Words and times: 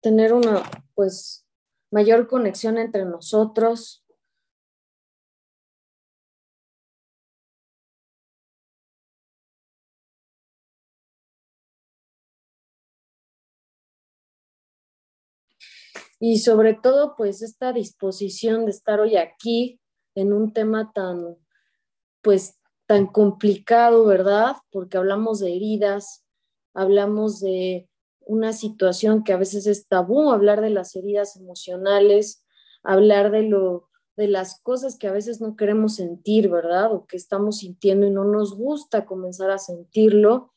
tener 0.00 0.32
una, 0.32 0.62
pues, 0.94 1.46
mayor 1.90 2.28
conexión 2.28 2.78
entre 2.78 3.04
nosotros. 3.04 4.04
Y 16.22 16.38
sobre 16.40 16.74
todo, 16.74 17.16
pues, 17.16 17.40
esta 17.42 17.72
disposición 17.72 18.66
de 18.66 18.72
estar 18.72 19.00
hoy 19.00 19.16
aquí 19.16 19.80
en 20.14 20.34
un 20.34 20.52
tema 20.52 20.92
tan, 20.92 21.36
pues, 22.22 22.58
tan 22.86 23.08
complicado, 23.08 24.06
¿verdad? 24.06 24.56
Porque 24.72 24.98
hablamos 24.98 25.40
de 25.40 25.56
heridas, 25.56 26.24
hablamos 26.74 27.40
de 27.40 27.89
una 28.30 28.52
situación 28.52 29.24
que 29.24 29.32
a 29.32 29.36
veces 29.36 29.66
es 29.66 29.88
tabú, 29.88 30.30
hablar 30.30 30.60
de 30.60 30.70
las 30.70 30.94
heridas 30.94 31.34
emocionales, 31.34 32.44
hablar 32.84 33.32
de 33.32 33.42
lo 33.42 33.88
de 34.16 34.28
las 34.28 34.60
cosas 34.62 34.98
que 34.98 35.08
a 35.08 35.12
veces 35.12 35.40
no 35.40 35.56
queremos 35.56 35.96
sentir, 35.96 36.48
¿verdad? 36.48 36.92
O 36.92 37.06
que 37.06 37.16
estamos 37.16 37.58
sintiendo 37.58 38.06
y 38.06 38.10
no 38.10 38.24
nos 38.24 38.54
gusta 38.54 39.04
comenzar 39.04 39.50
a 39.50 39.58
sentirlo, 39.58 40.52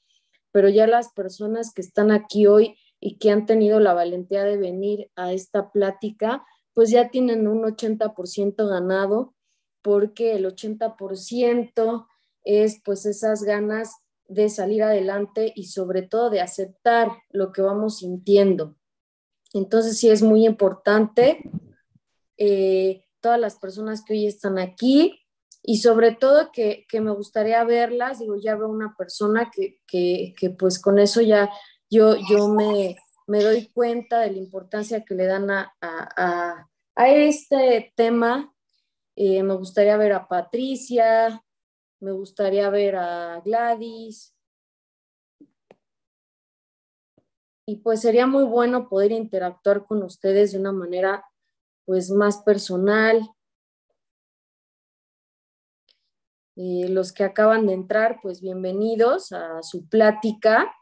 pero 0.52 0.70
ya 0.70 0.86
las 0.86 1.14
personas 1.14 1.73
que 1.73 1.81
están 1.81 2.12
aquí 2.12 2.45
hoy 2.45 2.78
y 3.00 3.17
que 3.17 3.31
han 3.31 3.48
tenido 3.48 3.80
la 3.80 3.94
valentía 3.94 4.44
de 4.44 4.58
venir 4.58 5.09
a 5.16 5.34
esta 5.34 5.72
plática, 5.72 6.45
pues 6.73 6.92
ya 6.92 7.09
tienen 7.09 7.48
un 7.48 7.64
80% 7.64 8.67
ganado, 8.67 9.34
porque 9.81 10.36
el 10.36 10.45
80% 10.45 12.08
es 12.44 12.81
pues 12.84 13.05
esas 13.05 13.44
ganas 13.44 14.02
de 14.34 14.50
salir 14.50 14.84
adelante 14.84 15.52
y 15.55 15.66
sobre 15.66 16.02
todo 16.02 16.30
de 16.30 16.42
aceptar 16.42 17.12
lo 17.30 17.52
que 17.52 17.62
vamos 17.62 18.00
sintiendo. 18.00 18.76
Entonces 19.54 19.98
sí 19.98 20.09
es 20.09 20.22
muy 20.22 20.46
importante 20.46 21.50
eh, 22.38 23.06
todas 23.20 23.40
las 23.40 23.58
personas 23.58 24.03
que 24.03 24.14
hoy 24.14 24.28
están 24.28 24.58
aquí 24.58 25.20
y 25.62 25.78
sobre 25.78 26.14
todo 26.14 26.52
que, 26.52 26.86
me 26.94 27.12
gustaría 27.12 27.64
verlas, 27.64 28.20
digo, 28.20 28.36
ya 28.36 28.56
veo 28.56 28.67
una 28.67 28.95
persona 28.98 29.50
que, 29.50 29.80
pues 30.59 30.81
con 30.81 31.00
eso 31.00 31.22
ya 31.22 31.50
yo, 31.90 32.18
yo 32.30 32.50
me, 32.50 32.97
doy 33.28 33.68
cuenta 33.68 34.20
de 34.20 34.31
la 34.31 34.40
importancia 34.40 35.06
que 35.06 35.16
le 35.16 35.25
dan 35.25 35.50
a, 35.50 36.68
este 36.97 37.94
tema. 37.95 38.53
Eh, 39.16 39.44
me 39.44 39.53
gustaría 39.56 39.95
ver 39.95 40.14
a 40.14 40.28
Patricia, 40.28 41.42
me 42.04 42.12
gustaría 42.12 42.70
ver 42.70 42.98
a 42.98 43.40
Gladys. 43.46 44.36
Y 47.66 47.78
pues 47.78 48.02
sería 48.02 48.28
muy 48.28 48.44
bueno 48.44 48.90
poder 48.90 49.14
interactuar 49.14 49.86
con 49.86 50.04
ustedes 50.04 50.52
de 50.52 50.59
una 50.59 50.74
manera 50.74 51.26
pues 51.86 52.12
más 52.12 52.44
personal. 52.44 53.22
Eh, 56.58 56.90
los 56.90 57.14
que 57.14 57.24
acaban 57.24 57.66
de 57.68 57.74
entrar, 57.74 58.20
pues 58.22 58.42
bienvenidos 58.42 59.31
a 59.31 59.64
su 59.64 59.88
plática. 59.88 60.76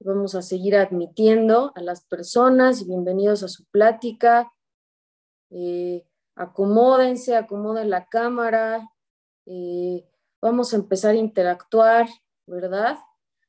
Vamos 0.00 0.34
a 0.34 0.42
seguir 0.42 0.74
admitiendo 0.74 1.70
a 1.76 1.80
las 1.82 2.04
personas, 2.04 2.84
bienvenidos 2.84 3.44
a 3.44 3.48
su 3.48 3.64
plática. 3.66 4.52
Eh, 5.50 6.04
acomódense, 6.34 7.36
acomoden 7.36 7.90
la 7.90 8.06
cámara, 8.06 8.91
eh, 9.46 10.04
vamos 10.40 10.72
a 10.72 10.76
empezar 10.76 11.14
a 11.14 11.18
interactuar, 11.18 12.08
¿verdad? 12.46 12.98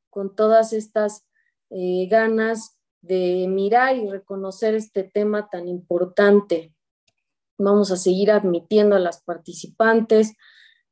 Con 0.10 0.36
todas 0.36 0.74
estas 0.74 1.26
eh, 1.70 2.08
ganas 2.10 2.78
de 3.02 3.48
mirar 3.50 3.98
y 3.98 4.10
reconocer 4.10 4.76
este 4.76 5.04
tema 5.04 5.50
tan 5.50 5.68
importante. 5.68 6.74
Vamos 7.58 7.92
a 7.92 7.98
seguir 7.98 8.32
admitiendo 8.32 8.96
a 8.96 9.00
las 9.00 9.22
participantes 9.24 10.34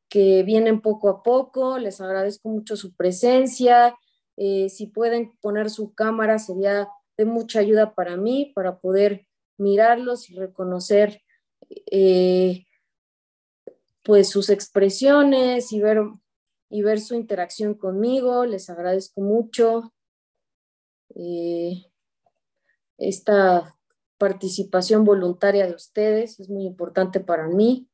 que 0.09 0.43
vienen 0.43 0.81
poco 0.81 1.09
a 1.09 1.23
poco. 1.23 1.77
Les 1.77 2.01
agradezco 2.01 2.49
mucho 2.49 2.75
su 2.75 2.95
presencia. 2.95 3.95
Eh, 4.37 4.69
si 4.69 4.87
pueden 4.87 5.37
poner 5.39 5.69
su 5.69 5.93
cámara 5.93 6.39
sería 6.39 6.89
de 7.17 7.25
mucha 7.25 7.59
ayuda 7.59 7.93
para 7.93 8.17
mí, 8.17 8.51
para 8.55 8.79
poder 8.79 9.27
mirarlos 9.57 10.29
y 10.29 10.35
reconocer 10.35 11.21
pues 14.03 14.29
sus 14.29 14.49
expresiones 14.49 15.71
y 15.71 15.81
ver, 15.81 16.01
y 16.69 16.81
ver 16.81 16.99
su 16.99 17.15
interacción 17.15 17.75
conmigo. 17.75 18.45
Les 18.45 18.69
agradezco 18.69 19.21
mucho 19.21 19.93
eh, 21.15 21.91
esta 22.97 23.77
participación 24.17 25.03
voluntaria 25.03 25.65
de 25.65 25.73
ustedes, 25.73 26.39
es 26.39 26.49
muy 26.49 26.65
importante 26.65 27.19
para 27.19 27.47
mí. 27.47 27.87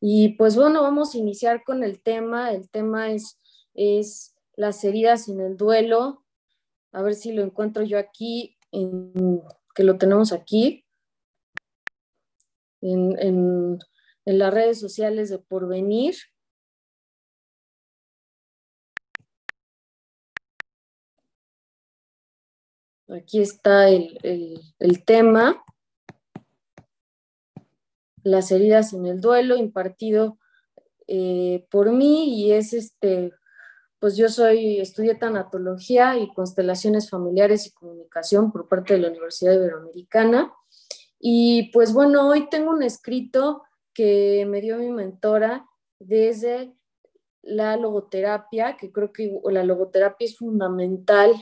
Y 0.00 0.30
pues 0.36 0.56
bueno, 0.56 0.82
vamos 0.82 1.14
a 1.14 1.18
iniciar 1.18 1.64
con 1.64 1.82
el 1.82 2.00
tema. 2.00 2.52
El 2.52 2.70
tema 2.70 3.10
es, 3.10 3.38
es 3.74 4.34
las 4.54 4.84
heridas 4.84 5.28
en 5.28 5.40
el 5.40 5.56
duelo. 5.56 6.24
A 6.92 7.02
ver 7.02 7.14
si 7.14 7.32
lo 7.32 7.42
encuentro 7.42 7.82
yo 7.82 7.98
aquí 7.98 8.57
que 8.70 9.84
lo 9.84 9.98
tenemos 9.98 10.32
aquí, 10.32 10.84
en, 12.80 13.18
en, 13.18 13.78
las 14.24 14.52
redes 14.52 14.78
sociales 14.78 15.30
de 15.30 15.38
Porvenir. 15.38 16.14
Aquí 23.08 23.40
está 23.40 23.88
el, 23.88 24.18
el, 24.78 25.04
tema, 25.06 25.64
las 28.22 28.50
heridas 28.52 28.92
en 28.92 29.06
el 29.06 29.22
duelo, 29.22 29.56
impartido 29.56 30.38
eh, 31.06 31.66
por 31.70 31.90
mí 31.90 32.38
y 32.38 32.52
es 32.52 32.74
este 32.74 33.32
pues 34.00 34.16
yo 34.16 34.28
soy, 34.28 34.80
estudié 34.80 35.14
tanatología 35.14 36.18
y 36.18 36.32
constelaciones 36.32 37.10
familiares 37.10 37.66
y 37.66 37.72
comunicación 37.72 38.52
por 38.52 38.68
parte 38.68 38.94
de 38.94 39.00
la 39.00 39.08
Universidad 39.08 39.54
Iberoamericana. 39.54 40.52
Y 41.18 41.70
pues 41.72 41.92
bueno, 41.92 42.28
hoy 42.28 42.48
tengo 42.48 42.70
un 42.70 42.82
escrito 42.82 43.62
que 43.92 44.46
me 44.48 44.60
dio 44.60 44.78
mi 44.78 44.90
mentora 44.90 45.66
desde 45.98 46.72
la 47.42 47.76
logoterapia, 47.76 48.76
que 48.76 48.92
creo 48.92 49.12
que 49.12 49.40
la 49.50 49.64
logoterapia 49.64 50.26
es 50.26 50.36
fundamental 50.36 51.32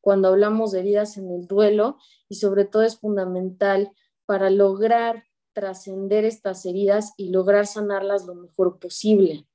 cuando 0.00 0.28
hablamos 0.28 0.72
de 0.72 0.80
heridas 0.80 1.16
en 1.16 1.30
el 1.30 1.46
duelo 1.46 1.98
y 2.28 2.34
sobre 2.34 2.64
todo 2.64 2.82
es 2.82 2.98
fundamental 2.98 3.92
para 4.26 4.50
lograr 4.50 5.24
trascender 5.52 6.24
estas 6.24 6.66
heridas 6.66 7.12
y 7.16 7.28
lograr 7.28 7.66
sanarlas 7.66 8.26
lo 8.26 8.34
mejor 8.34 8.78
posible. 8.78 9.46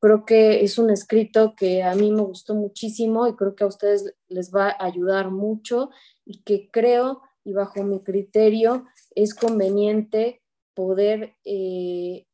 Creo 0.00 0.24
que 0.24 0.62
es 0.62 0.78
un 0.78 0.90
escrito 0.90 1.54
que 1.56 1.82
a 1.82 1.94
mí 1.94 2.10
me 2.10 2.22
gustó 2.22 2.54
muchísimo 2.54 3.26
y 3.26 3.36
creo 3.36 3.54
que 3.54 3.64
a 3.64 3.68
ustedes 3.68 4.14
les 4.28 4.54
va 4.54 4.70
a 4.70 4.84
ayudar 4.84 5.30
mucho 5.30 5.90
y 6.24 6.42
que 6.42 6.70
creo 6.70 7.22
y 7.44 7.52
bajo 7.52 7.82
mi 7.82 8.02
criterio 8.02 8.86
es 9.14 9.34
conveniente 9.34 10.42
poder 10.74 11.36
eh, 11.44 12.26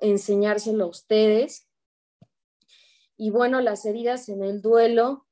enseñárselo 0.00 0.84
a 0.84 0.88
ustedes. 0.88 1.68
Y 3.16 3.30
bueno, 3.30 3.60
las 3.60 3.84
heridas 3.84 4.28
en 4.28 4.42
el 4.42 4.62
duelo, 4.62 5.26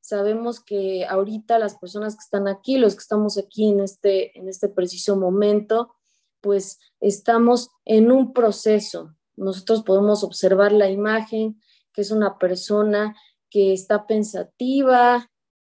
sabemos 0.00 0.60
que 0.60 1.06
ahorita 1.06 1.58
las 1.58 1.76
personas 1.76 2.14
que 2.14 2.24
están 2.24 2.46
aquí, 2.46 2.76
los 2.76 2.94
que 2.94 3.00
estamos 3.00 3.38
aquí 3.38 3.70
en 3.70 3.80
este, 3.80 4.38
en 4.38 4.48
este 4.48 4.68
preciso 4.68 5.16
momento, 5.16 5.94
pues 6.40 6.78
estamos 7.00 7.70
en 7.86 8.12
un 8.12 8.34
proceso, 8.34 9.16
nosotros 9.36 9.82
podemos 9.82 10.24
observar 10.24 10.72
la 10.72 10.90
imagen, 10.90 11.60
que 11.92 12.02
es 12.02 12.10
una 12.10 12.38
persona 12.38 13.16
que 13.50 13.72
está 13.72 14.06
pensativa. 14.06 15.30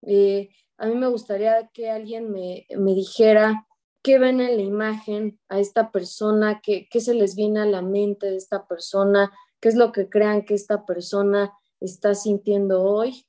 Eh, 0.02 0.50
a 0.78 0.86
mí 0.86 0.94
me 0.94 1.08
gustaría 1.08 1.68
que 1.72 1.90
alguien 1.90 2.30
me, 2.30 2.66
dijera 2.94 3.66
qué 4.02 4.18
ven 4.18 4.40
en 4.40 4.56
la 4.56 4.62
imagen 4.62 5.40
a 5.48 5.58
esta 5.58 5.90
persona, 5.90 6.60
qué, 6.62 6.88
qué 6.90 7.00
se 7.00 7.14
les 7.14 7.34
viene 7.34 7.60
a 7.60 7.66
la 7.66 7.82
mente 7.82 8.30
de 8.30 8.36
esta 8.36 8.66
persona, 8.66 9.32
qué 9.60 9.68
es 9.68 9.74
lo 9.74 9.92
que 9.92 10.08
crean 10.08 10.44
que 10.44 10.54
esta 10.54 10.84
persona 10.86 11.52
está 11.80 12.14
sintiendo 12.14 12.82
hoy. 12.82 13.26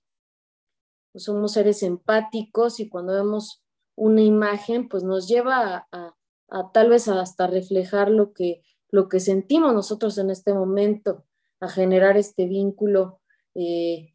Pues 1.12 1.24
somos 1.24 1.54
seres 1.54 1.84
empáticos 1.84 2.80
y 2.80 2.90
cuando 2.90 3.14
vemos 3.14 3.64
una 3.96 4.22
imagen, 4.22 4.88
pues 4.88 5.04
nos 5.04 5.28
lleva 5.28 5.88
a, 5.92 6.16
a 6.50 6.72
tal 6.72 6.90
vez 6.90 7.08
hasta 7.08 7.48
reflejar 7.48 8.10
lo 8.10 8.34
que 8.34 8.62
lo 8.90 9.10
que 9.10 9.20
sentimos 9.20 9.74
nosotros 9.74 10.18
en 10.18 10.30
este 10.30 10.54
momento, 10.54 11.26
a 11.60 11.68
generar 11.70 12.18
este 12.18 12.46
vínculo 12.46 13.20
eh, 13.56 14.14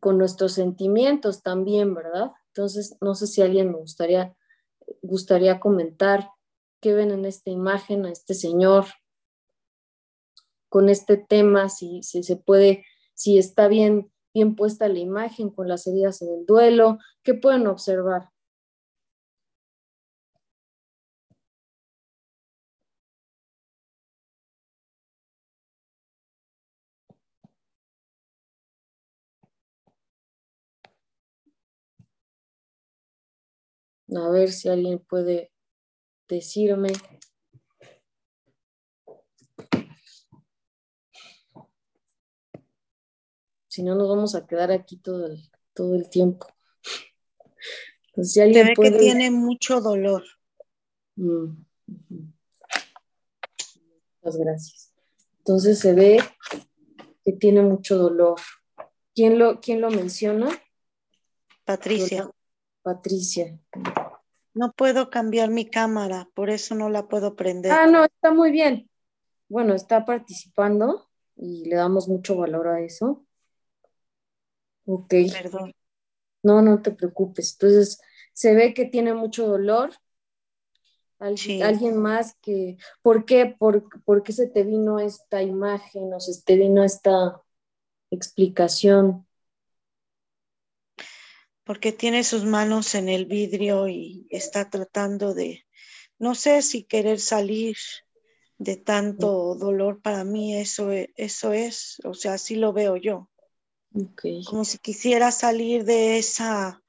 con 0.00 0.18
nuestros 0.18 0.52
sentimientos 0.52 1.42
también, 1.42 1.94
¿verdad? 1.94 2.32
Entonces, 2.48 2.96
no 3.00 3.14
sé 3.14 3.26
si 3.26 3.42
alguien 3.42 3.70
me 3.70 3.78
gustaría, 3.78 4.36
gustaría 5.02 5.60
comentar 5.60 6.30
qué 6.80 6.92
ven 6.92 7.10
en 7.10 7.24
esta 7.24 7.50
imagen 7.50 8.04
a 8.04 8.10
este 8.10 8.34
señor 8.34 8.84
con 10.68 10.88
este 10.88 11.16
tema, 11.16 11.68
si, 11.68 12.02
si 12.02 12.22
se 12.22 12.36
puede 12.36 12.84
si 13.14 13.38
está 13.38 13.68
bien, 13.68 14.12
bien 14.34 14.56
puesta 14.56 14.88
la 14.88 14.98
imagen 14.98 15.50
con 15.50 15.68
las 15.68 15.86
heridas 15.86 16.20
en 16.20 16.28
el 16.34 16.46
duelo, 16.46 16.98
¿qué 17.22 17.34
pueden 17.34 17.66
observar? 17.66 18.30
A 34.16 34.28
ver 34.30 34.52
si 34.52 34.68
alguien 34.68 34.98
puede 35.00 35.52
decirme. 36.28 36.92
Si 43.68 43.82
no, 43.82 43.96
nos 43.96 44.08
vamos 44.08 44.34
a 44.34 44.46
quedar 44.46 44.70
aquí 44.70 44.98
todo 44.98 45.26
el, 45.26 45.50
todo 45.72 45.96
el 45.96 46.08
tiempo. 46.08 46.46
si 48.22 48.40
alguien 48.40 48.68
ve 48.68 48.74
que 48.80 48.90
tiene 48.92 49.30
mucho 49.30 49.80
dolor. 49.80 50.22
Mm, 51.16 51.64
Muchas 54.22 54.36
gracias. 54.38 54.94
Entonces 55.38 55.78
se 55.80 55.92
ve 55.92 56.18
que 57.24 57.32
tiene 57.32 57.62
mucho 57.62 57.98
dolor. 57.98 58.40
¿Quién 59.14 59.38
lo, 59.38 59.60
quién 59.60 59.80
lo 59.80 59.90
menciona? 59.90 60.48
Patricia. 61.64 62.30
Patricia. 62.82 63.58
No 64.54 64.72
puedo 64.72 65.10
cambiar 65.10 65.50
mi 65.50 65.68
cámara, 65.68 66.28
por 66.32 66.48
eso 66.48 66.74
no 66.74 66.88
la 66.88 67.08
puedo 67.08 67.34
prender. 67.34 67.72
Ah, 67.72 67.86
no, 67.86 68.04
está 68.04 68.32
muy 68.32 68.52
bien. 68.52 68.88
Bueno, 69.48 69.74
está 69.74 70.04
participando 70.04 71.08
y 71.36 71.64
le 71.66 71.76
damos 71.76 72.08
mucho 72.08 72.36
valor 72.36 72.68
a 72.68 72.80
eso. 72.80 73.26
Ok. 74.86 75.14
Perdón. 75.32 75.74
No, 76.42 76.62
no 76.62 76.82
te 76.82 76.92
preocupes. 76.92 77.52
Entonces, 77.52 78.00
se 78.32 78.54
ve 78.54 78.74
que 78.74 78.84
tiene 78.84 79.12
mucho 79.12 79.48
dolor. 79.48 79.90
Alguien 81.18 81.96
más 81.96 82.36
que, 82.42 82.76
¿por 83.00 83.24
qué? 83.24 83.56
¿Por, 83.58 83.88
¿Por 84.04 84.22
qué 84.22 84.32
se 84.32 84.46
te 84.46 84.62
vino 84.62 84.98
esta 84.98 85.42
imagen 85.42 86.12
o 86.12 86.20
se 86.20 86.42
te 86.42 86.56
vino 86.56 86.84
esta 86.84 87.40
explicación? 88.10 89.23
Porque 91.64 91.92
tiene 91.92 92.24
sus 92.24 92.44
manos 92.44 92.94
en 92.94 93.08
el 93.08 93.24
vidrio 93.24 93.88
y 93.88 94.26
está 94.30 94.68
tratando 94.68 95.34
de, 95.34 95.64
no 96.18 96.34
sé 96.34 96.62
si 96.62 96.84
querer 96.84 97.18
salir 97.18 97.76
de 98.58 98.76
tanto 98.76 99.54
dolor 99.56 100.00
para 100.00 100.24
mí, 100.24 100.56
eso, 100.56 100.92
e, 100.92 101.12
eso 101.16 101.52
es, 101.52 102.00
o 102.04 102.14
sea, 102.14 102.34
así 102.34 102.54
lo 102.54 102.72
veo 102.72 102.96
yo. 102.96 103.30
Como 104.46 104.64
si 104.64 104.78
quisiera 104.78 105.30
salir 105.30 105.84
de 105.84 106.18
esa, 106.18 106.82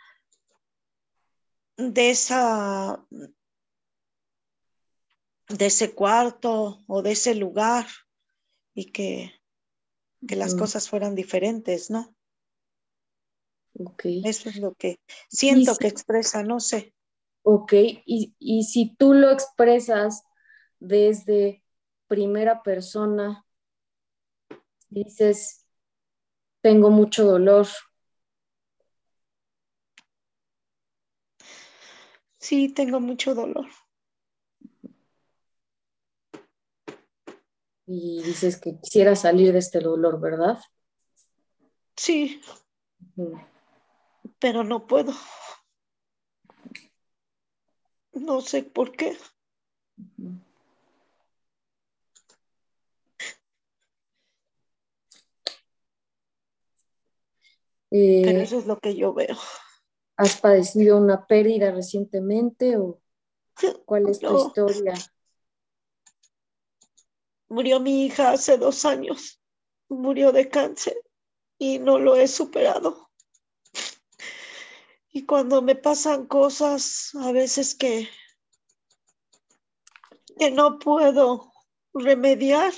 de 1.78 2.10
esa, 2.10 3.06
de 5.50 5.66
ese 5.66 5.94
cuarto 5.94 6.84
o 6.88 7.02
de 7.02 7.12
ese 7.12 7.36
lugar 7.36 7.88
y 8.74 8.92
que, 8.92 9.32
que 10.28 10.36
las 10.36 10.56
cosas 10.56 10.90
fueran 10.90 11.16
diferentes, 11.16 11.90
¿no? 11.90 12.15
Eso 14.24 14.50
es 14.50 14.58
lo 14.58 14.74
que 14.74 15.00
siento 15.30 15.76
que 15.76 15.88
expresa, 15.88 16.44
no 16.44 16.60
sé. 16.60 16.94
Ok, 17.44 17.74
y, 17.74 18.34
y 18.40 18.64
si 18.64 18.96
tú 18.96 19.14
lo 19.14 19.32
expresas 19.32 20.24
desde 20.80 21.64
primera 22.08 22.64
persona, 22.64 23.46
dices, 24.90 25.66
tengo 26.62 26.90
mucho 26.90 27.26
dolor. 27.26 27.68
Sí, 32.38 32.70
tengo 32.74 33.00
mucho 33.00 33.36
dolor. 33.36 33.68
Y 37.88 38.24
dices 38.24 38.60
que 38.60 38.80
quisiera 38.80 39.16
salir 39.16 39.52
de 39.52 39.60
este 39.60 39.80
dolor, 39.80 40.20
¿verdad? 40.20 40.60
Sí 41.96 42.42
pero 44.40 44.64
no 44.64 44.88
puedo. 44.88 45.14
No 48.14 48.42
sé 48.42 48.64
por 48.64 48.92
qué. 48.96 49.18
pero 57.90 58.40
eh, 58.40 58.44
eso 58.44 58.60
es 58.60 58.66
lo 58.66 58.80
que 58.80 58.96
yo 58.96 59.14
veo. 59.14 59.38
¿Has 60.18 60.40
padecido 60.40 60.98
una 60.98 61.26
pérdida 61.28 61.72
recientemente 61.72 62.78
o 62.78 63.02
cuál 63.86 64.10
es 64.10 64.20
tu 64.20 64.38
historia? 64.38 64.94
Murió 67.48 67.80
mi 67.80 68.06
hija 68.06 68.32
hace 68.32 68.58
dos 68.58 68.86
años. 68.86 69.42
Murió 69.88 70.32
de 70.32 70.50
cáncer 70.50 70.98
y 71.58 71.80
no 71.80 72.00
lo 72.00 72.16
he 72.16 72.28
superado. 72.28 73.05
Y 75.16 75.26
cuando 75.26 75.62
me 75.62 75.76
pasan 75.76 76.28
cosas, 76.28 77.16
a 77.16 77.32
veces 77.32 77.74
que, 77.74 78.10
que 80.38 80.52
no 80.52 80.78
puedo 80.78 81.54
remediar, 81.94 82.74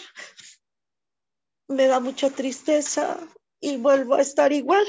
me 1.68 1.88
da 1.88 2.00
mucha 2.00 2.30
tristeza 2.30 3.18
y 3.60 3.78
vuelvo 3.78 4.13
a 4.13 4.22
estar 4.22 4.54
igual. 4.54 4.86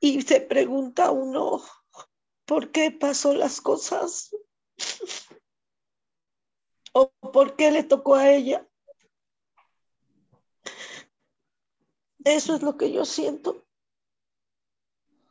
Y 0.00 0.22
se 0.22 0.40
pregunta 0.40 1.10
uno, 1.10 1.62
¿por 2.46 2.72
qué 2.72 2.90
pasó 2.90 3.34
las 3.34 3.60
cosas? 3.60 4.34
¿O 6.94 7.12
por 7.34 7.54
qué 7.56 7.70
le 7.70 7.82
tocó 7.82 8.14
a 8.14 8.30
ella? 8.30 8.66
Eso 12.24 12.56
es 12.56 12.62
lo 12.62 12.76
que 12.76 12.90
yo 12.90 13.04
siento. 13.04 13.64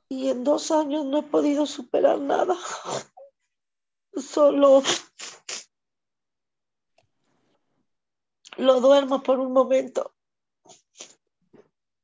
Y 0.10 0.30
en 0.30 0.44
dos 0.44 0.70
años 0.70 1.06
no 1.06 1.20
he 1.20 1.24
podido 1.24 1.66
superar 1.66 2.20
nada. 2.20 2.56
Solo 4.16 4.84
lo 8.58 8.80
duermo 8.80 9.24
por 9.24 9.40
un 9.40 9.52
momento. 9.52 10.14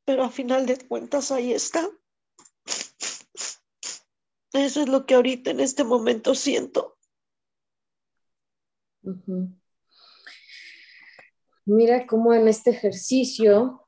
Pero 0.05 0.23
a 0.23 0.31
final 0.31 0.65
de 0.65 0.87
cuentas 0.87 1.31
ahí 1.31 1.53
está. 1.53 1.87
Eso 4.53 4.81
es 4.81 4.89
lo 4.89 5.05
que 5.05 5.13
ahorita 5.13 5.51
en 5.51 5.59
este 5.59 5.83
momento 5.83 6.33
siento. 6.33 6.97
Mira 11.65 12.07
cómo 12.07 12.33
en 12.33 12.47
este 12.47 12.71
ejercicio 12.71 13.87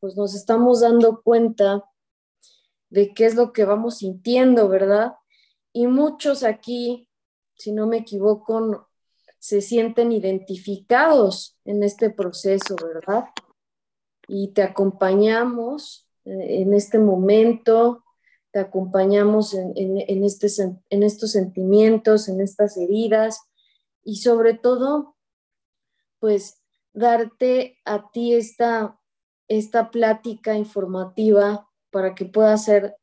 pues 0.00 0.16
nos 0.16 0.34
estamos 0.34 0.80
dando 0.80 1.22
cuenta 1.22 1.84
de 2.90 3.12
qué 3.14 3.26
es 3.26 3.34
lo 3.34 3.52
que 3.52 3.64
vamos 3.64 3.98
sintiendo, 3.98 4.68
¿verdad? 4.68 5.14
Y 5.72 5.86
muchos 5.86 6.42
aquí, 6.42 7.08
si 7.54 7.72
no 7.72 7.86
me 7.86 7.98
equivoco, 7.98 8.88
se 9.38 9.60
sienten 9.60 10.12
identificados 10.12 11.58
en 11.64 11.82
este 11.82 12.10
proceso, 12.10 12.76
¿verdad? 12.82 13.26
Y 14.26 14.48
te 14.48 14.62
acompañamos 14.62 16.08
eh, 16.24 16.62
en 16.62 16.74
este 16.74 16.98
momento, 16.98 18.04
te 18.50 18.60
acompañamos 18.60 19.54
en, 19.54 20.24
este, 20.24 20.48
en 20.90 21.02
estos 21.02 21.32
sentimientos, 21.32 22.28
en 22.28 22.40
estas 22.40 22.76
heridas 22.76 23.40
y 24.02 24.16
sobre 24.16 24.54
todo, 24.54 25.16
pues 26.18 26.62
darte 26.92 27.78
a 27.84 28.10
ti 28.10 28.34
esta 28.34 28.97
esta 29.48 29.90
plática 29.90 30.54
informativa 30.54 31.68
para 31.90 32.14
que 32.14 32.26
pueda 32.26 32.56
ser 32.56 32.96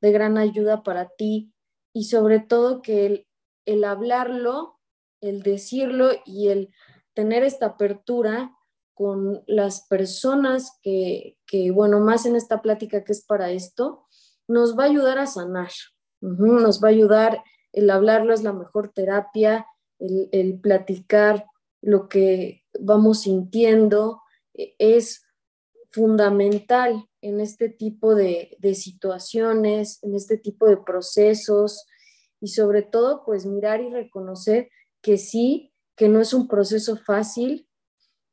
de 0.00 0.12
gran 0.12 0.38
ayuda 0.38 0.82
para 0.82 1.10
ti 1.10 1.52
y 1.92 2.04
sobre 2.04 2.40
todo 2.40 2.82
que 2.82 3.26
el, 3.66 3.84
hablarlo, 3.84 4.80
el 5.20 5.42
decirlo 5.42 6.10
y 6.24 6.48
el 6.48 6.70
tener 7.14 7.44
esta 7.44 7.66
apertura 7.66 8.56
con 8.94 9.42
las 9.46 9.86
personas 9.86 10.78
que, 10.82 11.36
bueno, 11.72 12.00
más 12.00 12.26
en 12.26 12.36
esta 12.36 12.62
plática 12.62 13.04
que 13.04 13.12
es 13.12 13.24
para 13.24 13.50
esto, 13.50 14.06
nos 14.48 14.76
va 14.78 14.84
a 14.84 14.86
ayudar 14.86 15.18
a 15.18 15.26
sanar, 15.26 15.70
nos 16.20 16.82
va 16.82 16.88
a 16.88 16.90
ayudar, 16.90 17.42
el 17.72 17.90
hablarlo 17.90 18.34
es 18.34 18.42
la 18.42 18.52
mejor 18.52 18.92
terapia, 18.92 19.66
el, 19.98 20.28
el 20.32 20.60
platicar 20.60 21.46
lo 21.80 22.08
que 22.08 22.64
vamos 22.78 23.22
sintiendo, 23.22 24.20
e, 24.54 24.74
es 24.78 25.24
fundamental 25.92 27.08
en 27.20 27.40
este 27.40 27.68
tipo 27.68 28.14
de, 28.14 28.56
situaciones, 28.74 30.02
en 30.02 30.14
este 30.14 30.38
tipo 30.38 30.66
de 30.66 30.78
procesos 30.78 31.86
y 32.40 32.48
sobre 32.48 32.82
todo 32.82 33.24
pues 33.24 33.46
mirar 33.46 33.80
y 33.80 33.90
reconocer 33.90 34.70
que 35.02 35.18
sí, 35.18 35.72
que 35.94 36.08
no 36.08 36.20
es 36.20 36.32
un 36.32 36.48
proceso 36.48 36.96
fácil, 36.96 37.68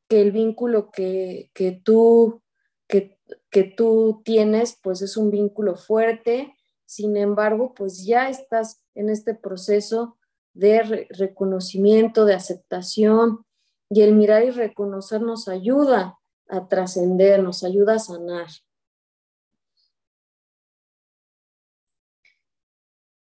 que 0.08 0.22
el 0.22 0.32
vínculo 0.32 0.90
que, 0.90 1.50
tú, 1.84 2.42
que, 2.88 3.18
que 3.50 3.62
tú 3.62 4.22
tienes, 4.24 4.78
pues 4.82 5.02
es 5.02 5.16
un 5.16 5.30
vínculo 5.30 5.76
fuerte, 5.76 6.56
sin 6.86 7.16
embargo, 7.16 7.74
pues 7.74 8.04
ya 8.04 8.28
estás 8.28 8.82
en 8.96 9.10
este 9.10 9.34
proceso 9.34 10.18
de 10.54 11.06
reconocimiento, 11.10 12.24
de 12.24 12.34
aceptación, 12.34 13.44
y 13.88 14.02
el 14.02 14.14
mirar 14.14 14.44
y 14.44 14.50
reconocer 14.50 15.20
nos 15.20 15.48
ayuda 15.48 16.19
a 16.50 16.68
trascender, 16.68 17.42
nos 17.42 17.64
ayuda 17.64 17.94
a 17.94 17.98
sanar. 17.98 18.48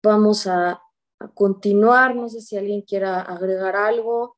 Vamos 0.04 0.48
a, 0.48 0.82
continuar, 1.34 2.16
no 2.16 2.30
sé 2.30 2.42
si 2.42 2.58
alguien 2.58 2.82
quiera 2.82 3.22
agregar 3.22 3.76
algo. 3.76 4.38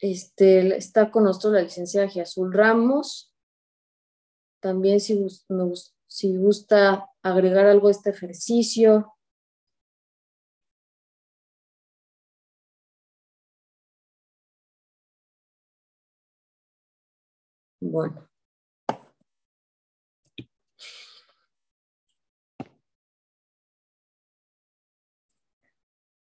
Este, 0.00 0.76
está 0.76 1.10
con 1.10 1.24
nosotros 1.24 1.54
la 1.54 1.62
licenciada 1.62 2.08
Azul 2.22 2.52
Ramos. 2.52 3.34
También 4.60 5.00
si, 5.00 5.14
si 6.08 6.36
gusta 6.36 7.08
agregar 7.22 7.66
algo 7.66 7.88
a 7.88 7.90
este 7.92 8.10
ejercicio. 8.10 9.14
Bueno. 17.80 18.28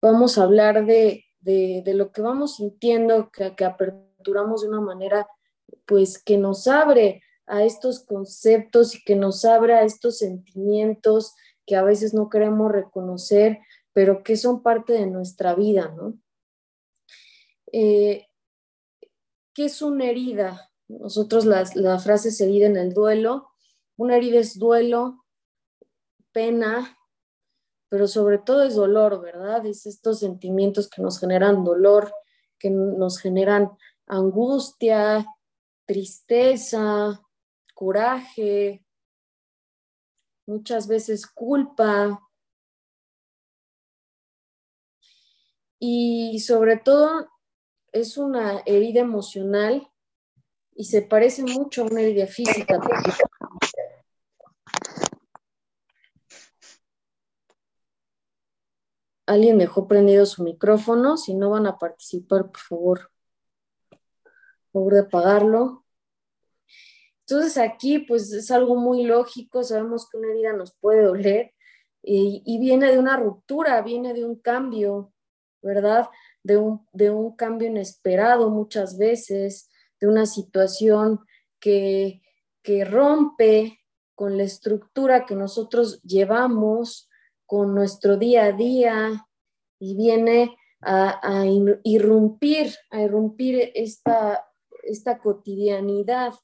Vamos 0.00 0.36
a 0.38 0.42
hablar 0.44 0.84
de 0.86 1.24
de, 1.44 1.94
lo 1.94 2.10
que 2.10 2.22
vamos 2.22 2.56
sintiendo, 2.56 3.30
que, 3.30 3.54
que 3.54 3.64
aperturamos 3.64 4.62
de 4.62 4.68
una 4.68 4.80
manera 4.80 5.28
pues 5.86 6.22
que 6.22 6.38
nos 6.38 6.66
abre 6.66 7.22
a 7.46 7.64
estos 7.64 8.04
conceptos 8.04 8.94
y 8.94 9.04
que 9.04 9.16
nos 9.16 9.44
abre 9.44 9.74
a 9.74 9.82
estos 9.82 10.18
sentimientos 10.18 11.34
que 11.66 11.76
a 11.76 11.82
veces 11.82 12.14
no 12.14 12.28
queremos 12.28 12.70
reconocer, 12.70 13.58
pero 13.92 14.22
que 14.22 14.36
son 14.36 14.62
parte 14.62 14.92
de 14.92 15.06
nuestra 15.06 15.54
vida, 15.54 15.94
¿no? 15.96 16.18
Eh, 17.72 18.26
¿Qué 19.54 19.66
es 19.66 19.82
una 19.82 20.06
herida? 20.06 20.70
Nosotros 20.88 21.46
la 21.46 21.98
frase 21.98 22.28
es 22.28 22.40
herida 22.40 22.66
en 22.66 22.76
el 22.76 22.92
duelo. 22.92 23.50
Una 23.96 24.16
herida 24.16 24.40
es 24.40 24.58
duelo, 24.58 25.24
pena, 26.32 26.98
pero 27.88 28.08
sobre 28.08 28.38
todo 28.38 28.64
es 28.64 28.74
dolor, 28.74 29.22
¿verdad? 29.22 29.64
Es 29.64 29.86
estos 29.86 30.18
sentimientos 30.18 30.90
que 30.90 31.00
nos 31.00 31.20
generan 31.20 31.62
dolor, 31.62 32.12
que 32.58 32.68
nos 32.68 33.20
generan 33.20 33.70
angustia, 34.06 35.24
tristeza, 35.86 37.23
coraje, 37.74 38.84
muchas 40.46 40.88
veces 40.88 41.26
culpa. 41.26 42.20
Y 45.78 46.40
sobre 46.40 46.78
todo 46.78 47.28
es 47.92 48.16
una 48.16 48.60
herida 48.64 49.00
emocional 49.00 49.90
y 50.74 50.84
se 50.84 51.02
parece 51.02 51.42
mucho 51.42 51.82
a 51.82 51.86
una 51.86 52.00
herida 52.00 52.26
física. 52.26 52.80
Alguien 59.26 59.58
dejó 59.58 59.88
prendido 59.88 60.26
su 60.26 60.42
micrófono. 60.42 61.16
Si 61.16 61.34
no 61.34 61.50
van 61.50 61.66
a 61.66 61.78
participar, 61.78 62.50
por 62.50 62.58
favor, 62.58 63.10
por 63.90 64.00
favor 64.72 64.94
de 64.94 65.00
apagarlo. 65.00 65.83
Entonces 67.26 67.58
aquí 67.58 68.00
pues 68.00 68.32
es 68.32 68.50
algo 68.50 68.76
muy 68.76 69.04
lógico, 69.04 69.62
sabemos 69.62 70.08
que 70.08 70.18
una 70.18 70.30
herida 70.30 70.52
nos 70.52 70.74
puede 70.76 71.02
doler 71.02 71.52
y, 72.02 72.58
viene 72.58 72.92
de 72.92 72.98
una 72.98 73.16
ruptura, 73.16 73.80
viene 73.80 74.12
de 74.12 74.24
un 74.26 74.38
cambio, 74.38 75.12
¿verdad? 75.62 76.08
De 76.42 76.58
un, 76.58 76.86
de 76.92 77.10
un 77.10 77.34
cambio 77.34 77.68
inesperado 77.68 78.50
muchas 78.50 78.98
veces, 78.98 79.70
de 79.98 80.08
una 80.08 80.26
situación 80.26 81.20
que, 81.58 82.20
que 82.62 82.84
rompe 82.84 83.80
con 84.14 84.36
la 84.36 84.42
estructura 84.42 85.24
que 85.24 85.34
nosotros 85.34 86.02
llevamos, 86.02 87.08
con 87.46 87.74
nuestro 87.74 88.16
día 88.16 88.46
a 88.46 88.52
día 88.52 89.26
y 89.78 89.96
viene 89.96 90.56
a, 90.80 91.44
irrumpir, 91.82 92.74
a 92.90 93.00
irrumpir 93.00 93.72
esta, 93.74 94.46
esta 94.82 95.18
cotidianidad, 95.18 96.34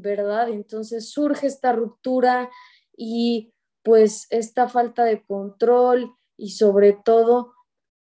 ¿verdad? 0.00 0.48
Entonces 0.48 1.10
surge 1.10 1.46
esta 1.46 1.72
ruptura 1.72 2.50
y 2.96 3.52
pues 3.82 4.26
esta 4.30 4.68
falta 4.68 5.04
de 5.04 5.24
control 5.24 6.14
y 6.36 6.50
sobre 6.50 6.92
todo 6.92 7.54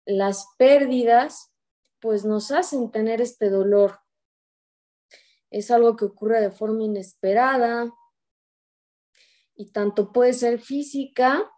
las 0.04 0.46
pérdidas, 0.58 1.52
pues 2.00 2.24
nos 2.24 2.50
hacen 2.50 2.90
tener 2.90 3.20
este 3.20 3.50
dolor. 3.50 4.00
Es 5.50 5.70
algo 5.70 5.96
que 5.96 6.04
ocurre 6.04 6.40
de 6.40 6.50
forma 6.50 6.84
inesperada 6.84 7.92
y 9.54 9.72
tanto 9.72 10.12
puede 10.12 10.32
ser 10.32 10.60
física 10.60 11.50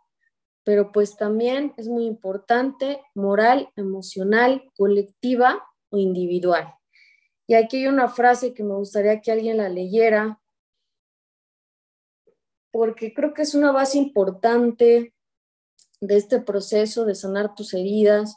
pero 0.65 0.93
pues 0.93 1.17
también 1.17 1.75
es 1.77 1.89
muy 1.89 2.05
importante 2.07 3.03
moral, 3.15 3.71
emocional, 3.77 4.62
colectiva 4.77 5.62
o 5.91 5.99
individual. 5.99 6.75
Y 7.47 7.55
aquí 7.55 7.79
hay 7.79 7.87
una 7.89 8.09
frase 8.09 8.55
que 8.55 8.63
me 8.63 8.75
gustaría 8.75 9.21
que 9.21 9.33
alguien 9.33 9.59
la 9.59 9.69
leyera, 9.69 10.41
porque 12.71 13.13
creo 13.13 13.35
que 13.35 13.43
es 13.43 13.55
una 13.55 13.73
base 13.73 13.99
importante 13.99 15.15
de 16.01 16.17
este 16.17 16.41
proceso 16.41 17.05
de 17.05 17.15
sanar 17.15 17.55
tus 17.55 17.75
heridas. 17.75 18.37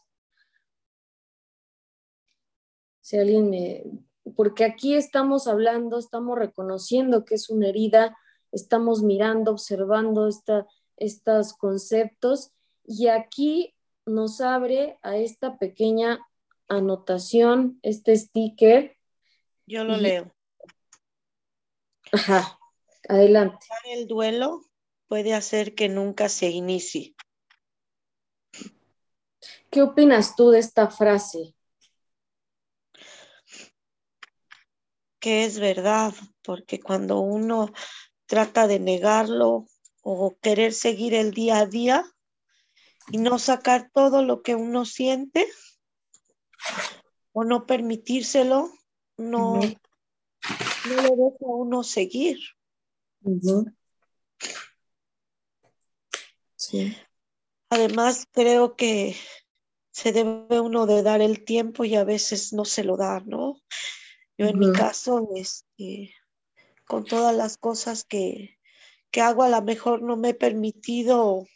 Si 3.02 3.18
alguien 3.18 3.50
me... 3.50 3.84
Porque 4.36 4.66
aquí 4.66 4.96
estamos 4.96 5.48
hablando, 5.48 6.00
estamos 6.00 6.38
reconociendo 6.38 7.26
que 7.26 7.36
es 7.36 7.50
una 7.50 7.70
herida, 7.70 8.18
estamos 8.52 9.04
mirando, 9.04 9.52
observando 9.52 10.28
esta, 10.28 10.66
estos 10.98 11.54
conceptos 11.54 12.52
y 12.84 13.08
aquí 13.08 13.76
nos 14.06 14.42
abre 14.42 14.98
a 15.02 15.18
esta 15.18 15.58
pequeña 15.58 16.20
anotación, 16.68 17.80
este 17.84 18.16
sticker. 18.16 18.95
Yo 19.68 19.84
lo 19.84 19.98
leo. 19.98 20.36
Ajá, 22.12 22.60
adelante. 23.10 23.66
El 23.86 24.08
duelo 24.08 24.62
puede 25.08 25.34
hacer 25.34 25.74
que 25.74 25.90
nunca 25.90 26.30
se 26.30 26.50
inicie. 26.50 27.16
¿Qué 29.72 29.82
opinas 29.82 30.36
tú 30.36 30.52
de 30.52 30.60
esta 30.60 30.90
frase? 30.90 31.56
Que 35.20 35.46
es 35.46 35.60
verdad, 35.60 36.14
porque 36.44 36.80
cuando 36.80 37.20
uno 37.20 37.74
trata 38.28 38.68
de 38.68 38.80
negarlo 38.80 39.66
o 40.02 40.38
querer 40.40 40.74
seguir 40.74 41.16
el 41.16 41.32
día 41.32 41.60
a 41.60 41.66
día 41.66 42.06
y 43.10 43.18
no 43.18 43.40
sacar 43.40 43.90
todo 43.92 44.24
lo 44.24 44.44
que 44.44 44.56
uno 44.56 44.86
siente 44.86 45.48
o 47.34 47.44
no 47.44 47.66
permitírselo, 47.66 48.72
no, 49.18 49.60
no 49.60 50.96
le 50.96 51.10
deja 51.10 51.46
a 51.46 51.56
uno 51.56 51.84
seguir. 51.84 52.40
Sí. 56.56 56.96
Además, 57.70 58.28
creo 58.32 58.76
que 58.76 59.16
se 59.92 60.12
debe 60.12 60.60
uno 60.60 60.86
de 60.86 61.04
dar 61.04 61.22
el 61.22 61.46
tiempo 61.46 61.86
y 61.86 61.96
a 61.96 62.04
veces 62.04 62.54
no 62.54 62.66
se 62.66 62.84
lo 62.84 62.98
da, 62.98 63.22
¿no? 63.26 63.62
Yo 64.38 64.48
en 64.48 64.60
mi 64.60 64.72
caso, 64.74 65.30
este, 65.36 66.14
con 66.86 67.06
todas 67.06 67.36
las 67.36 67.58
cosas 67.58 68.04
que, 68.04 68.60
que 69.12 69.22
hago 69.22 69.44
a 69.44 69.50
lo 69.50 69.62
mejor 69.62 70.02
no 70.02 70.18
me 70.18 70.30
he 70.30 70.34
permitido 70.34 71.48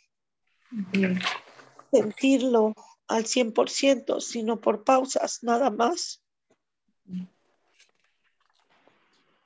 sentirlo 1.92 2.74
al 3.08 3.26
100%, 3.26 4.22
sino 4.22 4.62
por 4.62 4.84
pausas, 4.84 5.40
nada 5.44 5.70
más. 5.70 6.24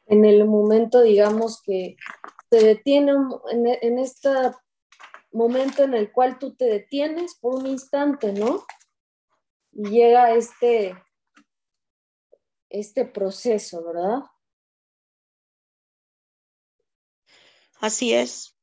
En 0.06 0.26
el 0.26 0.46
momento, 0.46 1.02
digamos, 1.02 1.62
que 1.62 1.96
se 2.50 2.58
detiene, 2.64 3.14
en, 3.52 3.68
en 3.68 4.00
este 4.00 4.30
momento 5.32 5.84
en 5.84 5.94
el 5.94 6.12
cual 6.12 6.40
tú 6.40 6.56
te 6.56 6.66
detienes 6.66 7.36
por 7.36 7.56
un 7.56 7.68
instante, 7.68 8.32
¿no? 8.32 8.66
Y 9.72 9.90
llega 9.90 10.36
este, 10.36 10.96
este 12.70 13.06
proceso, 13.06 13.84
¿verdad? 13.84 14.20
Así 17.80 18.14
es. 18.14 18.56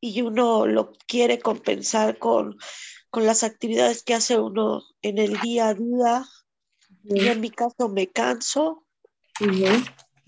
Y 0.00 0.22
uno 0.22 0.66
lo 0.66 0.92
quiere 1.06 1.38
compensar 1.38 2.18
con, 2.18 2.58
con 3.10 3.26
las 3.26 3.44
actividades 3.44 4.02
que 4.02 4.14
hace 4.14 4.38
uno 4.38 4.82
en 5.02 5.18
el 5.18 5.38
día 5.40 5.68
a 5.68 5.74
día. 5.74 6.24
Y 7.04 7.28
en 7.28 7.40
mi 7.40 7.50
caso 7.50 7.88
me 7.88 8.08
canso, 8.10 8.86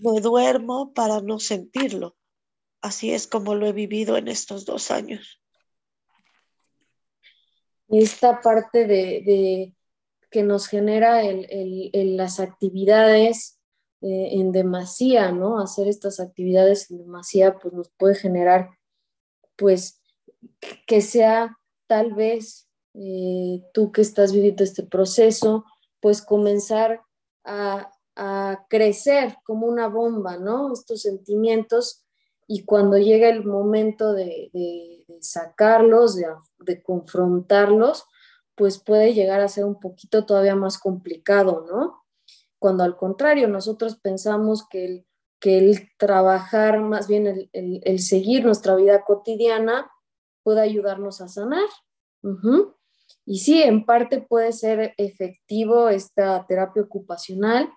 me 0.05 0.21
duermo 0.21 0.93
para 0.93 1.21
no 1.21 1.39
sentirlo. 1.39 2.15
Así 2.81 3.11
es 3.11 3.27
como 3.27 3.55
lo 3.55 3.65
he 3.65 3.73
vivido 3.73 4.15
en 4.15 4.27
estos 4.27 4.65
dos 4.65 4.91
años. 4.91 5.41
Esta 7.87 8.41
parte 8.41 8.85
de, 8.85 9.73
que 10.29 10.43
nos 10.43 10.67
genera 10.67 11.23
el, 11.23 12.17
las 12.17 12.39
actividades 12.39 13.59
eh, 14.01 14.29
en 14.33 14.51
demasía, 14.51 15.31
¿no? 15.31 15.59
Hacer 15.59 15.87
estas 15.87 16.19
actividades 16.19 16.91
en 16.91 16.99
demasía, 16.99 17.57
pues 17.57 17.73
nos 17.73 17.89
puede 17.97 18.15
generar, 18.15 18.69
pues, 19.55 20.01
que 20.85 21.01
sea 21.01 21.57
tal 21.87 22.13
vez 22.13 22.69
eh, 22.93 23.63
tú 23.73 23.91
que 23.91 24.01
estás 24.01 24.31
viviendo 24.31 24.63
este 24.63 24.83
proceso, 24.83 25.65
pues 25.99 26.21
comenzar 26.21 27.01
a, 27.43 27.91
crecer 28.69 29.37
como 29.43 29.67
una 29.67 29.87
bomba, 29.87 30.37
¿no? 30.37 30.71
Estos 30.71 31.01
sentimientos 31.01 32.05
y 32.47 32.63
cuando 32.63 32.97
llega 32.97 33.29
el 33.29 33.43
momento 33.43 34.13
de, 34.13 34.51
sacarlos, 35.19 36.15
de, 36.15 36.83
confrontarlos, 36.83 38.05
pues 38.55 38.77
puede 38.77 39.13
llegar 39.13 39.41
a 39.41 39.47
ser 39.47 39.65
un 39.65 39.79
poquito 39.79 40.25
todavía 40.25 40.55
más 40.55 40.77
complicado, 40.77 41.65
¿no? 41.67 42.03
Cuando 42.59 42.83
al 42.83 42.95
contrario, 42.95 43.47
nosotros 43.47 43.97
pensamos 43.97 44.67
que 44.69 44.85
el, 44.85 45.07
que 45.39 45.57
el 45.57 45.89
trabajar, 45.97 46.79
más 46.79 47.07
bien 47.07 47.49
el, 47.51 47.99
seguir 47.99 48.45
nuestra 48.45 48.75
vida 48.75 49.03
cotidiana, 49.03 49.91
puede 50.43 50.61
ayudarnos 50.61 51.21
a 51.21 51.27
sanar. 51.27 51.67
Y 53.25 53.39
sí, 53.39 53.61
en 53.63 53.85
parte 53.85 54.21
puede 54.21 54.51
ser 54.53 54.93
efectivo 54.97 55.89
esta 55.89 56.45
terapia 56.47 56.83
ocupacional, 56.83 57.69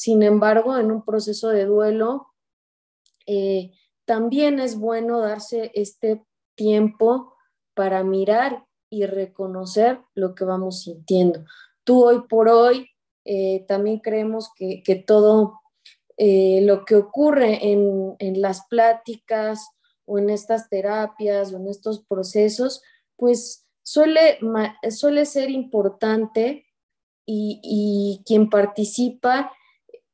sin 0.00 0.22
embargo, 0.22 0.78
en 0.78 0.90
un 0.90 1.04
proceso 1.04 1.50
de 1.50 1.66
duelo, 1.66 2.28
eh, 3.26 3.72
también 4.06 4.58
es 4.58 4.78
bueno 4.78 5.20
darse 5.20 5.72
este 5.74 6.24
tiempo 6.54 7.34
para 7.74 8.02
mirar 8.02 8.64
y 8.88 9.04
reconocer 9.04 10.00
lo 10.14 10.34
que 10.34 10.46
vamos 10.46 10.84
sintiendo. 10.84 11.44
Tú 11.84 12.02
hoy 12.02 12.22
por 12.30 12.48
hoy 12.48 12.88
eh, 13.26 13.66
también 13.68 13.98
creemos 13.98 14.50
que, 14.56 15.04
todo 15.06 15.60
eh, 16.16 16.62
lo 16.62 16.86
que 16.86 16.96
ocurre 16.96 17.70
en, 17.70 18.16
las 18.40 18.66
pláticas 18.68 19.68
o 20.06 20.18
en 20.18 20.30
estas 20.30 20.70
terapias 20.70 21.52
o 21.52 21.58
en 21.58 21.68
estos 21.68 22.06
procesos, 22.06 22.82
pues 23.16 23.66
suele, 23.82 24.38
suele 24.88 25.26
ser 25.26 25.50
importante 25.50 26.64
y, 27.26 27.60
y, 27.62 28.22
quien 28.24 28.48
participa 28.48 29.52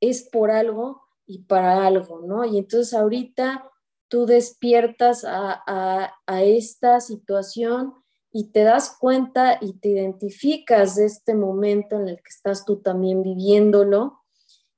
es 0.01 0.23
por 0.23 0.51
algo 0.51 1.03
y 1.27 1.45
para 1.45 1.87
algo, 1.87 2.21
¿no? 2.21 2.45
Y 2.45 2.59
entonces 2.59 2.95
ahorita 2.95 3.71
tú 4.09 4.27
despiertas 4.27 5.25
a, 5.27 6.13
esta 6.29 7.01
situación 7.01 7.95
y 8.33 8.53
te 8.53 8.63
das 8.63 8.97
cuenta 8.99 9.59
y 9.61 9.75
te 9.75 9.89
identificas 9.89 10.97
de 10.97 11.07
este 11.07 11.35
momento 11.35 11.97
en 11.97 12.09
el 12.09 12.17
que 12.17 12.29
estás 12.29 12.65
tú 12.65 12.81
también 12.83 13.23
viviéndolo 13.23 14.21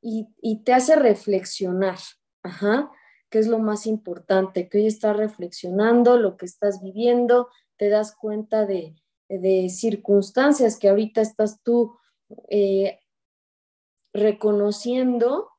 y, 0.01 0.29
te 0.65 0.73
hace 0.73 0.97
reflexionar, 0.97 1.99
ajá, 2.43 2.91
que 3.31 3.39
es 3.39 3.49
lo 3.49 3.59
más 3.59 3.87
importante, 3.87 4.69
que 4.69 4.79
hoy 4.79 4.87
estás 4.87 5.17
reflexionando 5.17 6.17
lo 6.17 6.37
que 6.37 6.47
estás 6.47 6.81
viviendo, 6.83 7.49
te 7.77 7.89
das 7.89 8.15
cuenta 8.15 8.65
de, 8.65 8.95
circunstancias 9.69 10.79
que 10.79 10.89
ahorita 10.89 11.21
estás 11.21 11.63
tú 11.63 11.99
eh, 12.49 12.99
reconociendo 14.19 15.51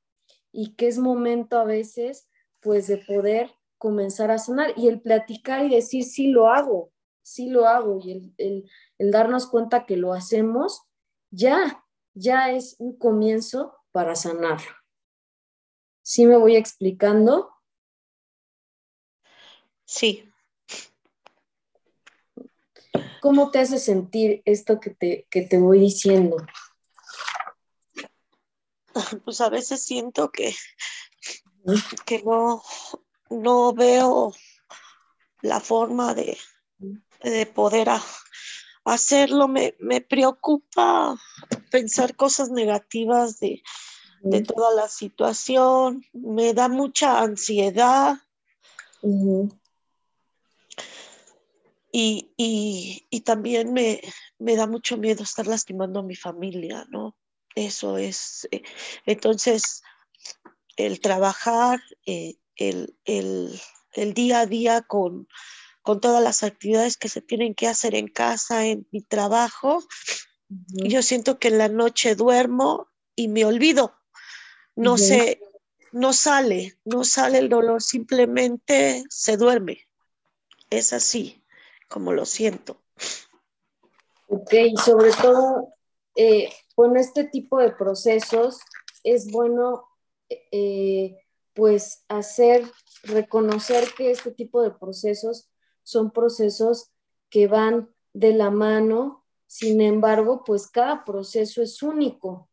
y 0.52 0.76
que 0.76 0.88
es 0.88 0.98
momento 0.98 1.58
a 1.58 1.64
veces 1.64 2.30
pues 2.60 2.88
de 2.88 2.98
poder 2.98 3.52
comenzar 3.78 4.30
a 4.32 4.38
sanar 4.38 4.74
y 4.76 4.88
el 4.88 5.02
platicar 5.02 5.66
y 5.66 5.70
decir, 5.70 6.04
sí 6.04 6.28
lo 6.28 6.50
hago, 6.50 6.92
sí 7.22 7.50
lo 7.50 7.68
hago 7.68 8.00
y 8.04 8.34
el, 8.38 8.70
darnos 9.00 9.48
cuenta 9.48 9.86
que 9.86 9.98
lo 9.98 10.14
hacemos, 10.14 10.84
ya, 11.32 11.86
ya 12.14 12.52
es 12.52 12.76
un 12.80 12.98
comienzo 12.98 13.76
para 13.92 14.16
sanar. 14.16 14.60
¿Sí 16.02 16.26
me 16.26 16.38
voy 16.38 16.56
explicando? 16.56 17.52
Sí. 19.86 20.30
¿Cómo 23.22 23.52
te 23.52 23.60
hace 23.60 23.80
sentir 23.80 24.42
esto 24.46 24.80
que 24.80 24.90
te, 24.92 25.28
que 25.30 25.44
te 25.44 25.58
voy 25.58 25.80
diciendo? 25.80 26.38
Pues 29.26 29.42
a 29.42 29.50
veces 29.50 29.84
siento 29.84 30.32
que, 30.32 30.56
que 32.06 32.24
no, 32.24 32.62
no 33.30 33.74
veo 33.74 34.34
la 35.42 35.60
forma 35.60 36.14
de, 36.14 36.38
poder 37.54 37.90
hacerlo. 38.86 39.48
Me, 39.48 39.74
preocupa 40.02 41.20
pensar 41.72 42.16
cosas 42.16 42.50
negativas 42.50 43.40
de, 43.40 43.62
toda 44.46 44.74
la 44.74 44.88
situación. 44.88 46.06
Me 46.14 46.54
da 46.54 46.68
mucha 46.68 47.22
ansiedad. 47.22 48.18
y, 51.92 53.22
también 53.26 53.74
me, 53.74 54.02
da 54.56 54.68
mucho 54.68 54.98
miedo 54.98 55.24
estar 55.24 55.48
lastimando 55.48 56.00
a 56.00 56.04
mi 56.04 56.16
familia, 56.16 56.86
¿no? 56.90 57.16
Eso 57.56 57.98
es. 57.98 58.48
Eh, 58.52 58.64
entonces, 59.06 59.84
el 60.76 61.02
trabajar, 61.02 61.82
eh, 62.06 62.36
el, 62.56 62.94
día 64.14 64.42
a 64.42 64.46
día 64.46 64.82
con, 64.82 65.28
todas 65.84 66.24
las 66.24 66.44
actividades 66.44 66.98
que 66.98 67.10
se 67.10 67.22
tienen 67.22 67.56
que 67.56 67.68
hacer 67.68 67.96
en 67.96 68.08
casa, 68.08 68.66
en 68.66 68.88
mi 68.92 69.02
trabajo. 69.02 69.84
Yo 70.48 71.02
siento 71.02 71.40
que 71.40 71.48
en 71.48 71.58
la 71.58 71.68
noche 71.68 72.16
duermo 72.16 72.90
y 73.16 73.28
me 73.28 73.44
olvido. 73.44 73.96
No 74.76 74.98
sé, 74.98 75.42
no 75.92 76.14
sale, 76.14 76.78
no 76.86 77.04
sale 77.04 77.40
el 77.40 77.50
dolor, 77.50 77.82
simplemente 77.82 79.04
se 79.10 79.36
duerme. 79.36 79.88
Es 80.70 80.94
así 80.94 81.44
como 81.88 82.14
lo 82.14 82.26
siento. 82.26 82.82
Ok, 84.28 84.54
sobre 84.86 85.12
todo 85.12 85.74
eh, 86.16 86.54
con 86.80 86.96
este 86.96 87.26
tipo 87.26 87.58
de 87.58 87.72
procesos 87.72 88.62
es 89.04 89.30
bueno 89.30 89.84
eh, 90.30 91.18
pues 91.54 92.06
hacer, 92.08 92.64
reconocer 93.04 93.90
que 93.98 94.12
este 94.12 94.32
tipo 94.32 94.62
de 94.62 94.72
procesos 94.72 95.50
son 95.84 96.12
procesos 96.12 96.90
que 97.30 97.48
van 97.48 97.90
de 98.14 98.32
la 98.32 98.50
mano, 98.50 99.26
sin 99.46 99.82
embargo, 99.82 100.46
pues 100.46 100.68
cada 100.68 101.04
proceso 101.04 101.62
es 101.62 101.84
único. 101.84 102.48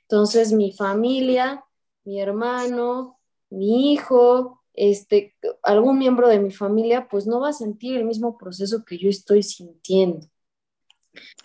Entonces, 0.00 0.54
mi 0.54 0.72
familia, 0.72 1.62
mi 2.04 2.18
hermano, 2.22 3.18
mi 3.50 3.92
hijo, 3.92 4.62
este, 4.72 5.36
algún 5.62 5.98
miembro 5.98 6.28
de 6.28 6.38
mi 6.38 6.52
familia, 6.52 7.06
pues 7.06 7.26
no 7.26 7.40
va 7.40 7.50
a 7.50 7.52
sentir 7.52 7.98
el 7.98 8.06
mismo 8.06 8.38
proceso 8.38 8.82
que 8.82 8.96
yo 8.96 9.10
estoy 9.10 9.42
sintiendo. 9.42 10.26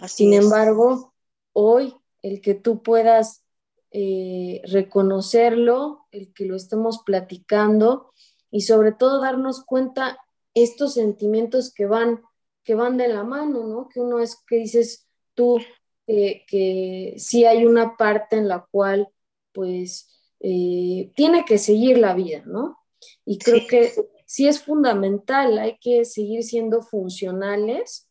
Sin 0.08 0.34
embargo, 0.34 1.11
hoy 1.54 1.96
el 2.22 2.42
que 2.42 2.54
tú 2.54 2.82
puedas 2.84 3.44
eh, 3.92 4.62
reconocerlo, 4.66 6.06
el 6.12 6.34
que 6.34 6.46
lo 6.46 6.56
estemos 6.56 7.02
platicando 7.06 8.12
y 8.50 8.62
sobre 8.62 8.92
todo 8.92 9.22
darnos 9.22 9.64
cuenta 9.66 10.20
estos 10.54 10.94
sentimientos 10.94 11.74
que 11.74 11.86
van, 11.86 12.22
que 12.64 12.76
van 12.76 12.98
de 12.98 13.08
la 13.08 13.24
mano, 13.24 13.68
¿no? 13.68 13.90
Que 13.90 14.00
uno 14.00 14.20
es 14.20 14.38
que 14.48 14.58
dices 14.58 15.08
tú 15.34 15.60
que 16.08 16.44
que 16.48 17.16
sí 17.18 17.46
hay 17.46 17.66
una 17.66 17.96
parte 17.96 18.36
en 18.36 18.48
la 18.48 18.68
cual 18.70 19.08
pues 19.54 20.10
eh, 20.40 21.12
tiene 21.16 21.46
que 21.46 21.58
seguir 21.58 21.98
la 21.98 22.14
vida, 22.14 22.44
¿no? 22.46 22.80
Y 23.26 23.38
creo 23.38 23.68
que 23.68 23.94
sí 24.26 24.48
es 24.48 24.64
fundamental, 24.64 25.58
hay 25.58 25.78
que 25.80 26.06
seguir 26.06 26.44
siendo 26.44 26.82
funcionales. 26.82 28.10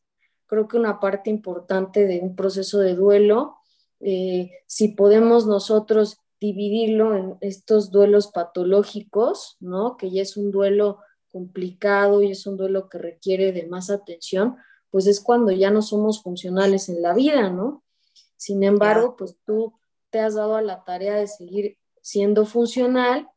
Creo 0.51 0.69
que 0.69 0.77
una 0.77 1.01
parte 1.01 1.31
importante 1.31 2.07
de 2.07 2.21
un 2.21 2.37
proceso 2.37 2.79
de 2.79 2.95
duelo 2.95 3.57
eh, 4.01 4.51
si 4.67 4.89
podemos 4.89 5.47
nosotros 5.47 6.19
dividirlo 6.41 7.15
en 7.15 7.37
estos 7.43 7.91
duelos 7.91 8.29
patológicos, 8.29 9.59
¿no? 9.61 9.99
Que 9.99 10.11
ya 10.11 10.23
es 10.23 10.39
un 10.39 10.51
duelo 10.51 11.01
complicado 11.31 12.23
y 12.23 12.31
es 12.31 12.47
un 12.47 12.57
duelo 12.57 12.89
que 12.89 12.99
requiere 12.99 13.53
de 13.53 13.67
más 13.67 13.91
atención, 13.91 14.57
pues 14.91 15.07
es 15.07 15.21
cuando 15.21 15.53
ya 15.53 15.71
no 15.71 15.83
somos 15.83 16.23
funcionales 16.23 16.89
en 16.89 17.03
la 17.03 17.13
vida, 17.13 17.51
¿no? 17.51 17.85
Sin 18.37 18.65
embargo, 18.65 19.17
pues 19.17 19.37
tú 19.45 19.75
te 20.09 20.19
has 20.19 20.35
dado 20.35 20.57
a 20.57 20.63
la 20.63 20.83
tarea 20.83 21.17
de 21.17 21.29
seguir 21.29 21.77
siendo 22.01 22.47
funcional, 22.47 23.29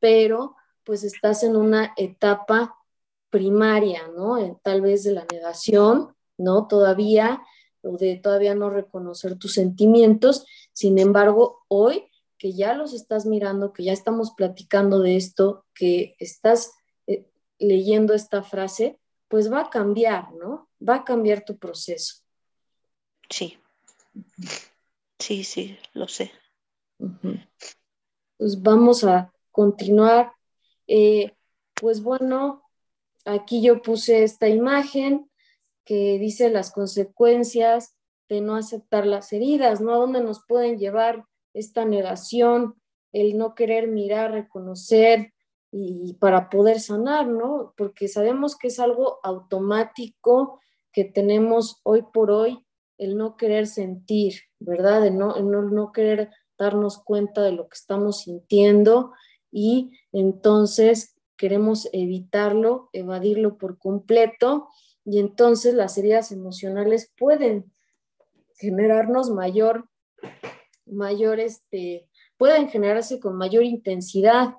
pero 0.00 0.56
pues 0.84 1.04
estás 1.04 1.42
en 1.42 1.54
una 1.54 1.92
etapa 1.98 2.74
primaria, 3.30 4.08
¿no? 4.08 4.60
Tal 4.62 4.80
vez 4.80 5.04
de 5.04 5.12
la 5.12 5.26
negación, 5.32 6.14
¿no? 6.36 6.66
Todavía, 6.66 7.42
o 7.82 7.96
de 7.96 8.16
todavía 8.16 8.54
no 8.54 8.70
reconocer 8.70 9.38
tus 9.38 9.54
sentimientos. 9.54 10.46
Sin 10.72 10.98
embargo, 10.98 11.64
hoy 11.68 12.10
que 12.40 12.54
ya 12.54 12.72
los 12.72 12.94
estás 12.94 13.26
mirando, 13.26 13.74
que 13.74 13.84
ya 13.84 13.92
estamos 13.92 14.32
platicando 14.34 15.00
de 15.00 15.16
esto, 15.16 15.66
que 15.74 16.16
estás 16.18 16.72
eh, 17.06 17.26
leyendo 17.58 18.14
esta 18.14 18.42
frase, 18.42 18.98
pues 19.28 19.52
va 19.52 19.60
a 19.60 19.70
cambiar, 19.70 20.32
¿no? 20.32 20.70
Va 20.86 20.96
a 20.96 21.04
cambiar 21.04 21.44
tu 21.44 21.58
proceso. 21.58 22.22
Sí. 23.28 23.58
Sí, 25.18 25.44
sí, 25.44 25.78
lo 25.92 26.08
sé. 26.08 26.32
Pues 28.38 28.62
vamos 28.62 29.04
a 29.04 29.32
continuar. 29.50 30.32
Eh, 30.86 31.36
pues 31.74 32.02
bueno, 32.02 32.69
aquí 33.24 33.62
yo 33.62 33.82
puse 33.82 34.22
esta 34.22 34.48
imagen 34.48 35.30
que 35.84 36.18
dice 36.18 36.50
las 36.50 36.70
consecuencias 36.72 37.96
de 38.28 38.40
no 38.40 38.56
aceptar 38.56 39.06
las 39.06 39.32
heridas, 39.32 39.80
¿no? 39.80 39.94
¿A 39.94 39.98
dónde 39.98 40.22
nos 40.22 40.44
pueden 40.46 40.78
llevar 40.78 41.24
esta 41.52 41.84
negación, 41.84 42.80
el 43.12 43.36
no 43.36 43.54
querer 43.54 43.88
mirar, 43.88 44.30
reconocer 44.30 45.32
y 45.72 46.14
para 46.14 46.48
poder 46.48 46.80
sanar, 46.80 47.26
¿no? 47.26 47.74
Porque 47.76 48.08
sabemos 48.08 48.56
que 48.56 48.68
es 48.68 48.78
algo 48.78 49.18
automático 49.22 50.60
que 50.92 51.04
tenemos 51.04 51.80
hoy 51.82 52.02
por 52.12 52.30
hoy, 52.30 52.64
el 52.98 53.16
no 53.16 53.36
querer 53.36 53.66
sentir, 53.66 54.34
¿verdad? 54.58 55.06
El 55.06 55.18
no, 55.18 55.36
no, 55.40 55.62
no 55.62 55.92
querer 55.92 56.30
darnos 56.58 56.98
cuenta 56.98 57.42
de 57.42 57.52
lo 57.52 57.68
que 57.68 57.74
estamos 57.74 58.20
sintiendo 58.20 59.12
y 59.50 59.92
entonces 60.12 61.16
queremos 61.40 61.88
evitarlo, 61.94 62.90
evadirlo 62.92 63.56
por 63.56 63.78
completo 63.78 64.68
y 65.06 65.20
entonces 65.20 65.72
las 65.72 65.96
heridas 65.96 66.32
emocionales 66.32 67.14
pueden 67.16 67.72
generarnos 68.58 69.30
mayor, 69.30 69.88
mayor, 70.84 71.40
este, 71.40 72.10
pueden 72.36 72.68
generarse 72.68 73.20
con 73.20 73.36
mayor 73.36 73.64
intensidad. 73.64 74.56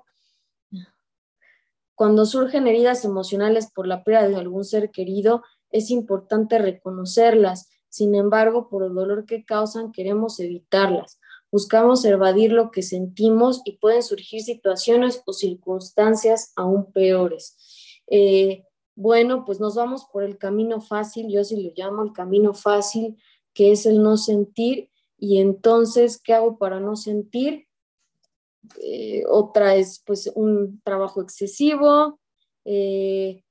Cuando 1.94 2.26
surgen 2.26 2.66
heridas 2.66 3.04
emocionales 3.04 3.70
por 3.72 3.86
la 3.86 4.02
pérdida 4.02 4.26
de 4.30 4.36
algún 4.38 4.64
ser 4.64 4.90
querido, 4.90 5.44
es 5.70 5.88
importante 5.88 6.58
reconocerlas. 6.58 7.70
Sin 7.90 8.16
embargo, 8.16 8.68
por 8.68 8.82
el 8.82 8.92
dolor 8.92 9.24
que 9.24 9.44
causan, 9.44 9.92
queremos 9.92 10.40
evitarlas. 10.40 11.20
Buscamos 11.52 12.02
evadir 12.06 12.50
lo 12.50 12.70
que 12.70 12.82
sentimos 12.82 13.60
y 13.66 13.76
pueden 13.76 14.02
surgir 14.02 14.40
situaciones 14.40 15.22
o 15.26 15.34
circunstancias 15.34 16.52
aún 16.56 16.90
peores. 16.92 17.58
Eh, 18.06 18.64
bueno, 18.94 19.44
pues 19.44 19.60
nos 19.60 19.74
vamos 19.74 20.06
por 20.10 20.24
el 20.24 20.38
camino 20.38 20.80
fácil, 20.80 21.30
yo 21.30 21.44
sí 21.44 21.62
lo 21.62 21.72
llamo 21.76 22.02
el 22.02 22.12
camino 22.12 22.54
fácil, 22.54 23.18
que 23.52 23.72
es 23.72 23.84
el 23.84 24.02
no 24.02 24.16
sentir. 24.16 24.90
Y 25.18 25.40
entonces, 25.40 26.18
¿qué 26.18 26.32
hago 26.32 26.56
para 26.56 26.80
no 26.80 26.96
sentir? 26.96 27.68
Eh, 28.80 29.22
otra 29.28 29.76
es 29.76 30.02
pues 30.06 30.32
un 30.34 30.80
trabajo 30.82 31.20
excesivo. 31.20 32.18
Eh, 32.64 33.44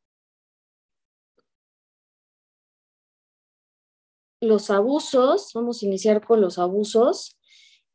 los 4.42 4.72
abusos, 4.72 5.52
vamos 5.54 5.82
a 5.82 5.86
iniciar 5.86 6.26
con 6.26 6.42
los 6.42 6.58
abusos. 6.58 7.38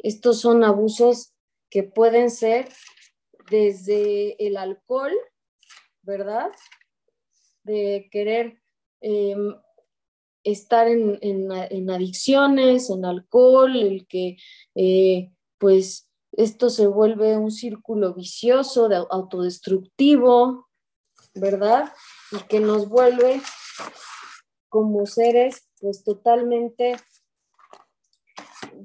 Estos 0.07 0.41
son 0.41 0.63
abusos 0.63 1.33
que 1.69 1.83
pueden 1.83 2.31
ser 2.31 2.69
desde 3.51 4.37
el 4.47 4.57
alcohol, 4.57 5.11
¿verdad? 6.03 6.53
De 7.65 8.09
querer 8.13 8.63
em, 9.01 9.57
estar 10.45 10.87
en, 10.87 11.91
adicciones, 11.91 12.89
en 12.89 13.05
alcohol, 13.05 13.75
el 13.75 14.07
que 14.07 14.37
eh, 14.77 15.33
pues 15.59 16.09
esto 16.31 16.71
se 16.71 16.87
vuelve 16.87 17.37
un 17.37 17.51
círculo 17.51 18.15
vicioso, 18.15 18.89
de 18.89 19.05
autodestructivo, 19.11 20.69
¿verdad? 21.35 21.93
Y 22.31 22.47
que 22.47 22.61
nos 22.61 22.89
vuelve 22.89 23.41
como 24.69 25.05
seres 25.07 25.69
pues 25.81 26.05
totalmente 26.05 26.95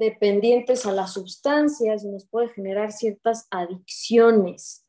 dependientes 0.02 0.88
a 0.88 0.92
las 0.92 1.14
sustancias 1.14 2.04
y 2.04 2.08
nos 2.08 2.26
puede 2.26 2.50
generar 2.50 2.92
ciertas 2.92 3.46
adicciones. 3.52 4.84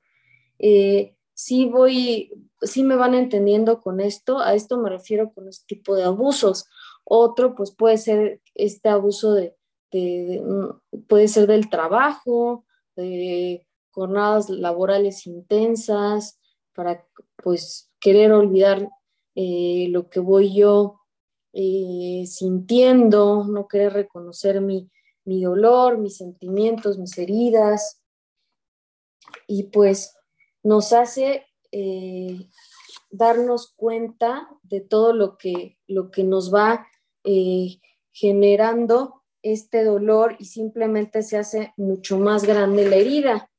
Eh, 0.58 1.14
sí 1.34 1.66
voy, 1.66 2.32
me 2.76 2.96
van 2.96 3.12
entendiendo 3.12 3.82
con 3.82 4.00
esto, 4.00 4.38
a 4.38 4.54
esto 4.54 4.78
me 4.78 4.88
refiero 4.88 5.30
con 5.34 5.48
este 5.48 5.76
tipo 5.76 5.94
de 5.94 6.04
abusos. 6.04 6.64
Otro, 7.04 7.54
pues 7.54 7.72
puede 7.72 7.98
ser 7.98 8.40
este 8.54 8.88
abuso 8.88 9.34
de, 9.34 9.54
puede 11.08 11.28
ser 11.28 11.46
del 11.46 11.68
trabajo, 11.68 12.64
de 12.96 13.66
jornadas 13.90 14.48
laborales 14.48 15.26
intensas, 15.26 16.40
para 16.74 17.06
pues 17.36 17.90
querer 18.00 18.32
olvidar 18.32 18.88
eh, 19.34 19.88
lo 19.90 20.08
que 20.08 20.20
voy 20.20 20.54
yo 20.54 21.00
eh, 21.52 22.24
sintiendo, 22.26 23.44
no 23.44 23.68
querer 23.68 23.92
reconocer 23.92 24.62
mi, 24.62 24.88
dolor, 25.24 25.98
mis 25.98 26.16
sentimientos, 26.16 26.98
mis 26.98 27.16
heridas. 27.18 28.02
Y 29.46 29.64
pues 29.64 30.16
nos 30.62 30.92
hace 30.92 31.46
eh, 31.70 32.48
darnos 33.10 33.72
cuenta 33.74 34.48
de 34.62 34.80
todo 34.80 35.12
lo 35.12 35.36
que, 35.36 35.78
lo 35.86 36.10
que 36.10 36.24
nos 36.24 36.52
va 36.52 36.86
eh, 37.24 37.78
generando 38.12 39.22
este 39.42 39.84
dolor 39.84 40.36
y 40.38 40.46
simplemente 40.46 41.22
se 41.22 41.36
hace 41.36 41.72
mucho 41.76 42.18
más 42.18 42.44
grande 42.44 42.88
la 42.88 42.96
herida. 42.96 43.50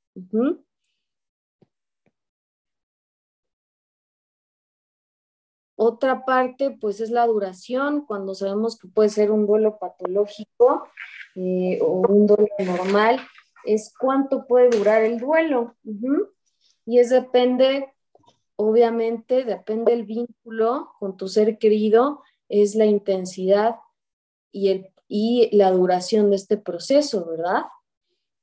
Otra 5.76 6.24
parte, 6.24 6.72
pues, 6.80 7.02
es 7.02 7.10
la 7.10 7.26
duración, 7.26 8.06
cuando 8.06 8.36
sabemos 8.36 8.78
que 8.78 8.88
puede 8.88 9.10
ser 9.10 9.32
un 9.32 9.46
duelo 9.46 9.80
patológico 9.80 10.88
eh, 11.36 11.80
o 11.82 12.06
un 12.08 12.28
duelo 12.28 12.48
normal, 12.60 13.20
es 13.66 13.94
cuánto 13.98 14.46
puede 14.46 14.70
durar 14.70 15.04
el 15.04 15.20
duelo. 15.20 15.76
Y 16.86 17.00
es 17.00 17.10
depende, 17.10 17.94
obviamente, 18.56 19.44
depende 19.44 19.92
del 19.92 20.06
vínculo 20.06 20.94
con 21.00 21.18
tu 21.18 21.28
ser 21.28 21.58
querido, 21.58 22.22
es 22.50 22.76
la 22.76 22.86
intensidad 22.86 23.78
y, 24.52 24.70
el, 24.70 24.94
y 25.08 25.56
la 25.56 25.72
duración 25.72 26.30
de 26.30 26.36
este 26.36 26.58
proceso, 26.58 27.26
¿verdad? 27.26 27.64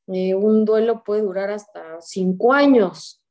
Eh, 0.08 0.34
un 0.34 0.64
duelo 0.64 1.04
puede 1.04 1.22
durar 1.22 1.50
hasta 1.50 2.00
cinco 2.00 2.52
años. 2.52 3.22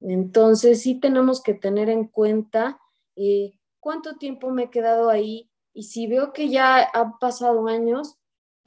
Entonces, 0.00 0.82
sí 0.82 0.98
tenemos 0.98 1.42
que 1.42 1.54
tener 1.54 1.88
en 1.88 2.08
cuenta 2.08 2.80
eh, 3.16 3.52
cuánto 3.78 4.16
tiempo 4.16 4.50
me 4.50 4.64
he 4.64 4.70
quedado 4.70 5.10
ahí 5.10 5.50
y 5.72 5.84
si 5.84 6.06
veo 6.06 6.32
que 6.32 6.48
ya 6.48 6.88
han 6.92 7.18
pasado 7.18 7.68
años, 7.68 8.19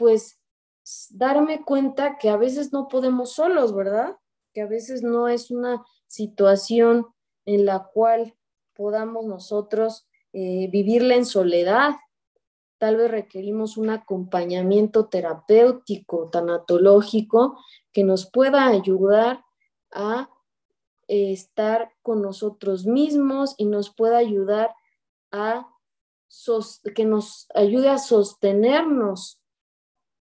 pues 0.04 0.38
darme 1.12 1.64
cuenta 1.64 2.18
que 2.18 2.28
a 2.28 2.36
veces 2.36 2.74
no 2.74 2.90
podemos 2.90 3.32
solos, 3.32 3.74
¿verdad? 3.74 4.18
Que 4.54 4.60
a 4.60 4.68
veces 4.68 5.02
no 5.02 5.30
es 5.30 5.50
una 5.50 5.82
situación 6.08 7.08
en 7.46 7.66
la 7.66 7.86
cual 7.86 8.36
podamos 8.74 9.26
nosotros 9.26 10.06
eh, 10.34 10.68
vivirla 10.70 11.16
en 11.16 11.26
soledad. 11.26 11.96
Tal 12.80 12.98
vez 12.98 13.12
requerimos 13.12 13.78
un 13.78 13.92
acompañamiento 13.92 15.08
terapéutico, 15.08 16.30
tanatológico, 16.30 17.58
que 17.94 18.04
nos 18.04 18.30
pueda 18.30 18.68
ayudar 18.68 19.46
a 19.90 20.30
estar 21.08 21.94
con 22.02 22.22
nosotros 22.22 22.86
mismos 22.86 23.56
y 23.58 23.68
nos 23.68 23.90
pueda 23.96 24.18
ayudar 24.18 24.76
a 25.32 25.70
que 26.94 27.06
nos 27.06 27.48
ayude 27.56 27.88
a 27.88 28.00
sostenernos 28.00 29.43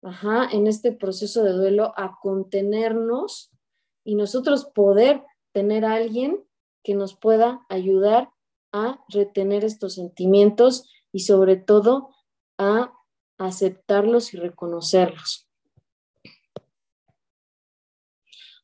en 0.02 0.66
este 0.66 0.92
proceso 0.92 1.44
de 1.44 1.52
duelo, 1.52 1.94
a 1.96 2.18
contenernos 2.20 3.50
y 4.04 4.16
nosotros 4.16 4.64
poder 4.64 5.22
tener 5.52 5.84
a 5.84 5.94
alguien 5.94 6.44
que 6.82 6.94
nos 6.94 7.14
pueda 7.14 7.64
ayudar 7.68 8.30
a 8.72 9.04
retener 9.08 9.64
estos 9.64 9.94
sentimientos 9.94 10.90
y 11.12 11.20
sobre 11.20 11.56
todo 11.56 12.10
a 12.58 12.92
aceptarlos 13.38 14.34
y 14.34 14.38
reconocerlos. 14.38 15.48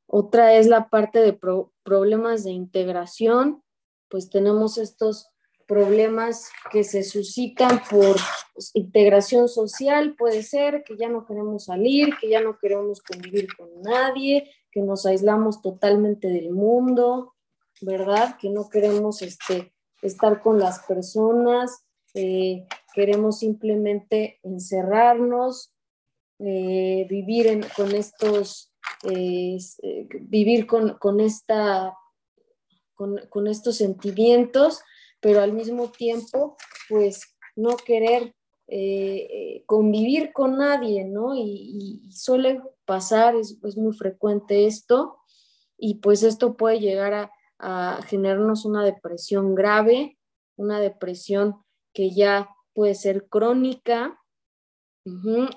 Otra 0.06 0.54
es 0.54 0.66
la 0.66 0.88
parte 0.88 1.20
de 1.20 1.38
problemas 1.82 2.42
de 2.42 2.50
integración, 2.50 3.62
pues 4.08 4.30
tenemos 4.30 4.78
estos 4.78 5.28
problemas 5.68 6.48
que 6.72 6.82
se 6.82 7.04
suscitan 7.04 7.82
por 7.90 8.16
integración 8.72 9.48
social, 9.48 10.16
puede 10.16 10.42
ser 10.42 10.82
que 10.82 10.96
ya 10.96 11.08
no 11.10 11.26
queremos 11.26 11.66
salir, 11.66 12.16
que 12.18 12.30
ya 12.30 12.40
no 12.40 12.58
queremos 12.58 13.02
convivir 13.02 13.54
con 13.54 13.68
nadie, 13.82 14.50
que 14.72 14.80
nos 14.80 15.04
aislamos 15.04 15.60
totalmente 15.60 16.28
del 16.28 16.52
mundo, 16.52 17.34
¿verdad? 17.82 18.36
Que 18.40 18.48
no 18.48 18.68
queremos 18.70 19.20
este, 19.20 19.74
estar 20.02 20.40
con 20.40 20.58
las 20.58 20.80
personas, 20.80 21.84
eh, 22.14 22.66
queremos 22.94 23.40
simplemente 23.40 24.40
encerrarnos, 24.42 25.72
eh, 26.38 27.06
vivir 27.10 27.66
con 27.76 27.94
estos, 27.94 28.72
eh, 29.04 29.58
vivir 30.22 30.66
con, 30.66 31.20
esta, 31.20 31.94
con, 32.94 33.46
estos 33.46 33.76
sentimientos, 33.76 34.80
pero 35.20 35.40
al 35.40 35.52
mismo 35.52 35.90
tiempo, 35.90 36.56
pues 36.88 37.36
no 37.56 37.76
querer 37.76 38.34
convivir 39.64 40.32
con 40.34 40.58
nadie, 40.58 41.04
¿no? 41.04 41.34
Y, 41.34 42.02
suele 42.10 42.60
pasar, 42.84 43.34
es, 43.34 43.58
muy 43.76 43.94
frecuente 43.94 44.66
esto, 44.66 45.18
y 45.78 45.96
pues 45.96 46.22
esto 46.22 46.56
puede 46.56 46.80
llegar 46.80 47.30
a, 47.58 48.02
generarnos 48.06 48.64
una 48.64 48.84
depresión 48.84 49.56
grave, 49.56 50.16
una 50.56 50.78
depresión 50.78 51.56
que 51.92 52.12
ya 52.12 52.50
puede 52.72 52.94
ser 52.94 53.26
crónica, 53.28 54.20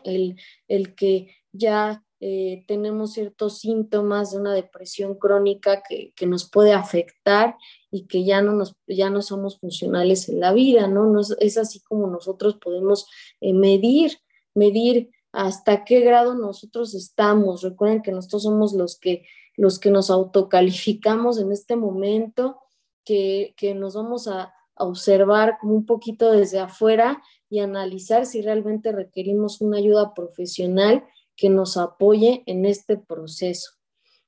el, 0.03 0.95
que 0.95 1.35
ya 1.51 2.03
eh, 2.19 2.63
tenemos 2.67 3.13
ciertos 3.13 3.59
síntomas 3.59 4.31
de 4.31 4.39
una 4.39 4.53
depresión 4.53 5.15
crónica 5.15 5.83
que, 5.87 6.13
nos 6.25 6.49
puede 6.49 6.73
afectar 6.73 7.55
y 7.91 8.07
que 8.07 8.23
ya 8.23 8.41
no, 8.41 8.53
nos, 8.53 8.75
ya 8.87 9.09
no 9.09 9.21
somos 9.21 9.59
funcionales 9.59 10.29
en 10.29 10.39
la 10.39 10.53
vida, 10.53 10.87
¿no? 10.87 11.19
es, 11.19 11.57
así 11.57 11.81
como 11.81 12.07
nosotros 12.07 12.55
podemos 12.55 13.07
eh, 13.41 13.53
medir, 13.53 14.17
medir 14.55 15.11
hasta 15.33 15.83
qué 15.83 15.99
grado 15.99 16.33
nosotros 16.33 16.95
estamos. 16.95 17.61
Recuerden 17.61 18.01
que 18.01 18.11
nosotros 18.11 18.43
somos 18.43 18.73
los 18.73 18.97
que 18.97 19.25
los 19.57 19.79
que 19.79 19.91
nos 19.91 20.09
autocalificamos 20.09 21.39
en 21.39 21.51
este 21.51 21.75
momento, 21.75 22.59
que, 23.05 23.53
nos 23.75 23.95
vamos 23.95 24.27
a, 24.27 24.53
observar 24.75 25.57
como 25.59 25.75
un 25.75 25.85
poquito 25.85 26.31
desde 26.31 26.57
afuera 26.57 27.21
y 27.49 27.59
analizar 27.59 28.25
si 28.25 28.41
realmente 28.41 28.91
requerimos 28.91 29.61
una 29.61 29.77
ayuda 29.77 30.15
profesional 30.15 31.03
que 31.35 31.49
nos 31.49 31.77
apoye 31.77 32.41
en 32.47 32.65
este 32.65 32.97
proceso 32.97 33.73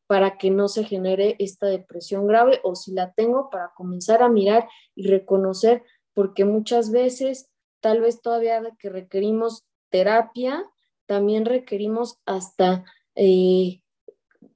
para 0.07 0.37
que 0.37 0.51
no 0.51 0.67
se 0.67 0.83
genere 0.83 1.35
esta 1.39 1.67
depresión 1.67 2.27
grave 2.27 2.59
o 2.63 2.75
si 2.75 2.91
la 2.91 3.13
tengo 3.13 3.49
para 3.49 3.71
comenzar 3.75 4.21
a 4.21 4.29
mirar 4.29 4.67
y 4.95 5.07
reconocer, 5.07 5.83
porque 6.13 6.45
muchas 6.45 6.91
veces 6.91 7.49
tal 7.79 8.01
vez 8.01 8.21
todavía 8.21 8.61
que 8.79 8.89
requerimos 8.89 9.65
terapia, 9.89 10.65
también 11.05 11.45
requerimos 11.45 12.19
hasta 12.25 12.83
eh, 13.15 13.81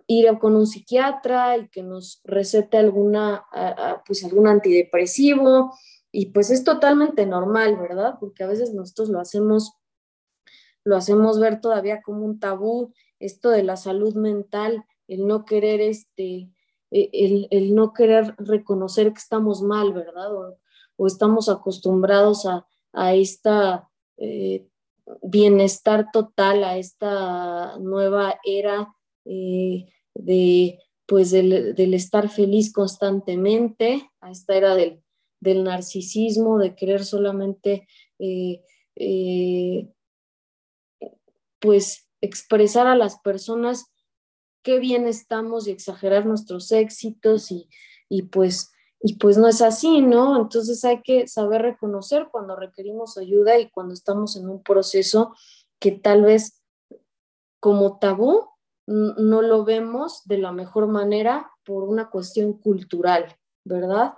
ir 0.08 0.40
con 0.40 0.56
un 0.56 0.66
psiquiatra 0.66 1.58
y 1.58 1.68
que 1.70 1.84
nos 1.84 2.22
recete 2.24 2.78
alguna, 2.78 3.46
pues 4.06 4.24
algún 4.24 4.48
antidepresivo. 4.48 5.74
Y 6.12 6.28
pues 6.28 6.50
es 6.50 6.64
totalmente 6.64 7.26
normal, 7.26 7.78
¿verdad? 7.78 8.16
Porque 8.20 8.44
a 8.44 8.48
veces 8.48 8.74
nosotros 8.74 9.10
lo 9.10 9.20
hacemos, 9.20 9.74
lo 10.86 10.96
hacemos 10.96 11.40
ver 11.40 11.60
todavía 11.60 12.02
como 12.02 12.26
un 12.26 12.40
tabú, 12.40 12.94
esto 13.20 13.50
de 13.50 13.64
la 13.64 13.76
salud 13.76 14.16
mental, 14.16 14.86
el 15.08 15.26
no 15.26 15.46
querer 15.46 15.82
este, 15.82 16.50
e, 16.92 17.48
el, 17.52 17.76
no 17.76 17.94
querer 17.94 18.36
reconocer 18.38 19.12
que 19.12 19.20
estamos 19.20 19.62
mal, 19.62 19.94
¿verdad? 19.94 20.58
O, 20.98 21.08
estamos 21.08 21.48
acostumbrados 21.48 22.46
a, 22.46 22.66
a 22.94 23.14
esta 23.14 23.88
eh, 24.18 24.68
bienestar 25.22 26.10
total, 26.12 26.64
a 26.64 26.78
esta 26.78 27.78
nueva 27.78 28.40
era 28.44 28.94
eh, 29.26 29.86
de 30.16 30.80
pues 31.06 31.32
del, 31.32 31.94
estar 31.94 32.30
feliz 32.30 32.74
constantemente, 32.74 34.10
a 34.20 34.32
esta 34.32 34.56
era 34.58 34.76
del, 34.76 35.02
narcisismo, 35.64 36.58
de 36.58 36.76
querer 36.76 37.06
solamente 37.06 37.88
eh, 38.20 38.62
pues 41.60 42.10
expresar 42.20 42.88
a 42.88 42.96
las 42.96 43.20
personas 43.20 43.86
qué 44.68 44.80
bien 44.80 45.08
estamos 45.08 45.66
y 45.66 45.72
exagerar 45.72 46.26
nuestros 46.26 46.74
éxitos 46.74 47.54
y, 47.54 47.70
y, 48.10 48.24
pues 48.24 48.74
y 49.00 49.14
pues 49.16 49.38
no 49.38 49.48
es 49.48 49.62
así, 49.62 50.02
¿no? 50.02 50.36
Entonces 50.42 50.84
hay 50.84 51.02
que 51.04 51.26
saber 51.26 51.62
reconocer 51.62 52.28
cuando 52.30 52.54
requerimos 52.54 53.18
ayuda 53.18 53.58
y 53.58 53.70
cuando 53.70 53.94
estamos 53.94 54.36
en 54.36 54.50
un 54.50 54.62
proceso 54.62 55.34
que 55.80 55.94
tal 55.94 56.24
vez 56.24 56.62
como 57.62 57.98
tabú 58.00 58.44
no 58.86 59.42
lo 59.42 59.64
vemos 59.64 60.24
de 60.26 60.38
la 60.38 60.52
mejor 60.52 60.88
manera 60.88 61.50
por 61.64 61.86
una 61.86 62.10
cuestión 62.10 62.52
cultural, 62.52 63.38
¿verdad? 63.64 64.16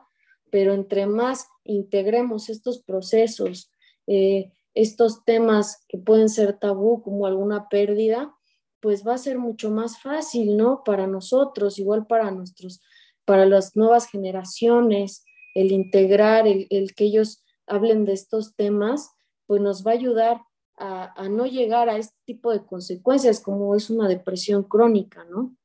Pero 0.49 0.73
entre 0.73 1.05
más 1.05 1.47
integremos 1.63 2.49
estos 2.49 2.81
procesos, 2.81 3.71
eh, 4.07 4.51
estos 4.73 5.23
temas 5.25 5.85
que 5.87 5.99
pueden 5.99 6.27
ser 6.27 6.57
tabú, 6.57 7.03
como 7.03 7.27
alguna 7.27 7.69
pérdida, 7.69 8.35
pues 8.79 9.05
va 9.05 9.15
a 9.15 9.17
ser 9.17 9.37
mucho 9.37 9.71
más 9.71 10.01
fácil, 10.01 10.57
¿no? 10.57 10.83
Para 10.83 11.07
nosotros, 11.07 11.79
igual 11.79 12.07
para 12.07 12.31
nuestros, 12.31 12.81
para 13.25 13.45
las 13.45 13.75
nuevas 13.75 14.07
generaciones, 14.07 15.25
el 15.53 15.71
integrar, 15.71 16.47
el, 16.47 16.95
que 16.95 17.05
ellos 17.05 17.43
hablen 17.67 18.05
de 18.05 18.13
estos 18.13 18.55
temas, 18.55 19.11
pues 19.45 19.61
nos 19.61 19.85
va 19.85 19.91
a 19.91 19.95
ayudar 19.95 20.41
a, 20.77 21.27
no 21.29 21.45
llegar 21.45 21.89
a 21.89 21.97
este 21.97 22.15
tipo 22.23 22.51
de 22.51 22.65
consecuencias 22.65 23.41
como 23.41 23.75
es 23.75 23.89
una 23.89 24.07
depresión 24.07 24.63
crónica, 24.63 25.25
¿no? 25.25 25.55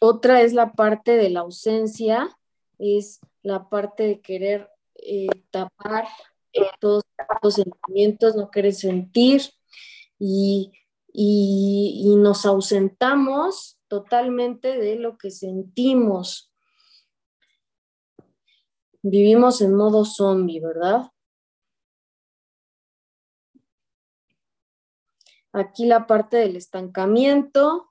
Otra 0.00 0.42
es 0.42 0.54
la 0.54 0.72
parte 0.72 1.16
de 1.16 1.30
la 1.30 1.40
ausencia, 1.40 2.36
es 2.78 3.20
la 3.42 3.68
parte 3.68 4.04
de 4.04 4.20
querer 4.20 4.68
eh, 4.94 5.28
tapar 5.50 6.06
todos 6.80 7.04
los 7.42 7.54
sentimientos, 7.54 8.36
no 8.36 8.50
querer 8.50 8.74
sentir 8.74 9.42
y, 10.18 10.72
y 11.12 12.14
nos 12.16 12.46
ausentamos 12.46 13.78
totalmente 13.88 14.78
de 14.78 14.96
lo 14.96 15.18
que 15.18 15.30
sentimos 15.30 16.50
vivimos 19.02 19.60
en 19.60 19.74
modo 19.74 20.04
zombie, 20.04 20.60
¿verdad? 20.60 21.10
Aquí 25.52 25.86
la 25.86 26.06
parte 26.06 26.36
del 26.36 26.56
estancamiento, 26.56 27.90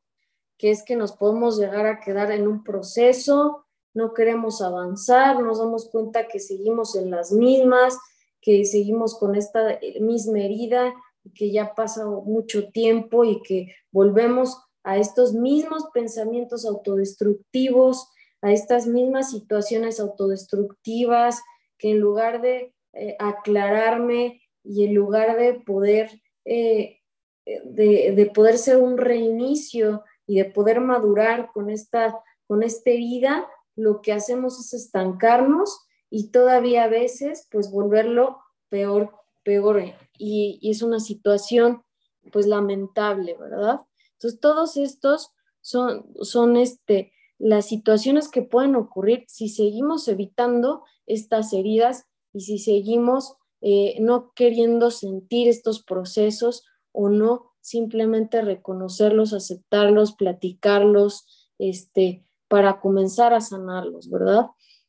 que 0.57 0.71
es 0.71 0.83
que 0.83 0.95
nos 0.95 1.13
podemos 1.13 1.57
llegar 1.57 1.85
a 1.85 1.99
quedar 1.99 2.31
en 2.31 2.47
un 2.47 2.63
proceso, 2.63 3.65
no 3.93 4.13
queremos 4.13 4.61
avanzar, 4.61 5.41
nos 5.41 5.59
damos 5.59 5.89
cuenta 5.89 6.27
que 6.27 6.39
seguimos 6.39 6.95
en 6.95 7.11
las 7.11 7.31
mismas, 7.31 7.97
que 8.41 8.65
seguimos 8.65 9.17
con 9.17 9.35
esta 9.35 9.79
misma 9.99 10.39
herida, 10.39 10.93
que 11.33 11.51
ya 11.51 11.75
pasa 11.75 12.05
mucho 12.05 12.69
tiempo 12.69 13.25
y 13.25 13.41
que 13.41 13.73
volvemos 13.91 14.57
a 14.83 14.97
estos 14.97 15.33
mismos 15.33 15.85
pensamientos 15.93 16.65
autodestructivos, 16.65 18.09
a 18.41 18.51
estas 18.51 18.87
mismas 18.87 19.31
situaciones 19.31 19.99
autodestructivas 19.99 21.41
que 21.77 21.91
en 21.91 21.99
lugar 21.99 22.41
de 22.41 22.73
eh, 22.93 23.15
aclararme 23.19 24.41
y 24.63 24.85
en 24.85 24.95
lugar 24.95 25.37
de 25.37 25.53
poder, 25.53 26.09
eh, 26.45 26.99
de, 27.45 28.31
poder 28.33 28.57
ser 28.57 28.77
un 28.77 28.97
reinicio 28.97 30.03
y 30.25 30.37
de 30.37 30.45
poder 30.45 30.79
madurar 30.79 31.51
con 31.53 31.69
esta, 31.69 32.19
con 32.47 32.63
esta 32.63 32.89
herida, 32.89 33.47
lo 33.75 34.01
que 34.01 34.13
hacemos 34.13 34.59
es 34.59 34.73
estancarnos 34.73 35.87
y 36.09 36.31
todavía 36.31 36.85
a 36.85 36.89
veces 36.89 37.47
pues 37.51 37.71
volverlo 37.71 38.39
peor, 38.69 39.13
peor. 39.43 39.81
Y, 40.17 40.59
es 40.69 40.81
una 40.81 40.99
situación 40.99 41.83
pues 42.31 42.45
lamentable, 42.45 43.35
¿verdad? 43.39 43.81
Entonces 44.13 44.39
todos 44.39 44.77
estos 44.77 45.31
son, 45.61 46.05
son 46.21 46.57
este, 46.57 47.13
las 47.37 47.67
situaciones 47.67 48.27
que 48.29 48.41
pueden 48.41 48.75
ocurrir 48.75 49.23
si 49.27 49.49
seguimos 49.49 50.07
evitando 50.07 50.83
estas 51.05 51.53
heridas 51.53 52.05
y 52.33 52.41
si 52.41 52.59
seguimos 52.59 53.35
eh, 53.61 53.97
no 53.99 54.31
queriendo 54.35 54.91
sentir 54.91 55.47
estos 55.47 55.83
procesos 55.83 56.63
o 56.91 57.09
no 57.09 57.51
simplemente 57.61 58.41
reconocerlos, 58.41 59.33
aceptarlos, 59.33 60.13
platicarlos, 60.13 61.49
este, 61.59 62.25
para 62.47 62.79
comenzar 62.79 63.33
a 63.33 63.41
sanarlos, 63.41 64.09
¿verdad? 64.09 64.47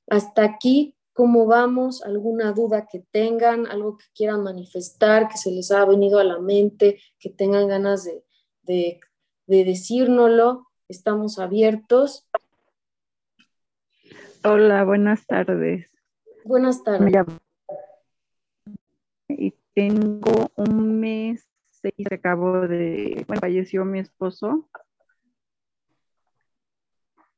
Hasta 0.09 0.45
aquí, 0.45 0.97
¿cómo 1.21 1.45
vamos? 1.45 2.03
¿Alguna 2.03 2.53
duda 2.53 2.87
que 2.91 3.01
tengan? 3.11 3.67
¿Algo 3.67 3.99
que 3.99 4.07
quieran 4.15 4.43
manifestar, 4.43 5.29
que 5.29 5.37
se 5.37 5.51
les 5.51 5.71
ha 5.71 5.85
venido 5.85 6.19
a 6.19 6.25
la 6.25 6.39
mente, 6.39 6.99
que 7.19 7.29
tengan 7.29 7.69
ganas 7.69 8.05
de, 8.05 8.25
de, 8.63 9.01
de 9.47 9.65
decírnoslo? 9.67 10.69
Estamos 10.89 11.39
abiertos. 11.39 12.27
Hola, 14.45 14.83
buenas 14.85 15.27
tardes. 15.27 15.91
Buenas 16.43 16.83
tardes. 16.85 17.13
Y 19.29 19.55
tengo 19.75 20.51
un 20.57 21.01
mes, 21.01 21.47
se 21.69 21.93
acabó 22.11 22.67
de, 22.67 23.27
bueno, 23.29 23.41
falleció 23.43 23.85
mi 23.85 23.99
esposo 23.99 24.71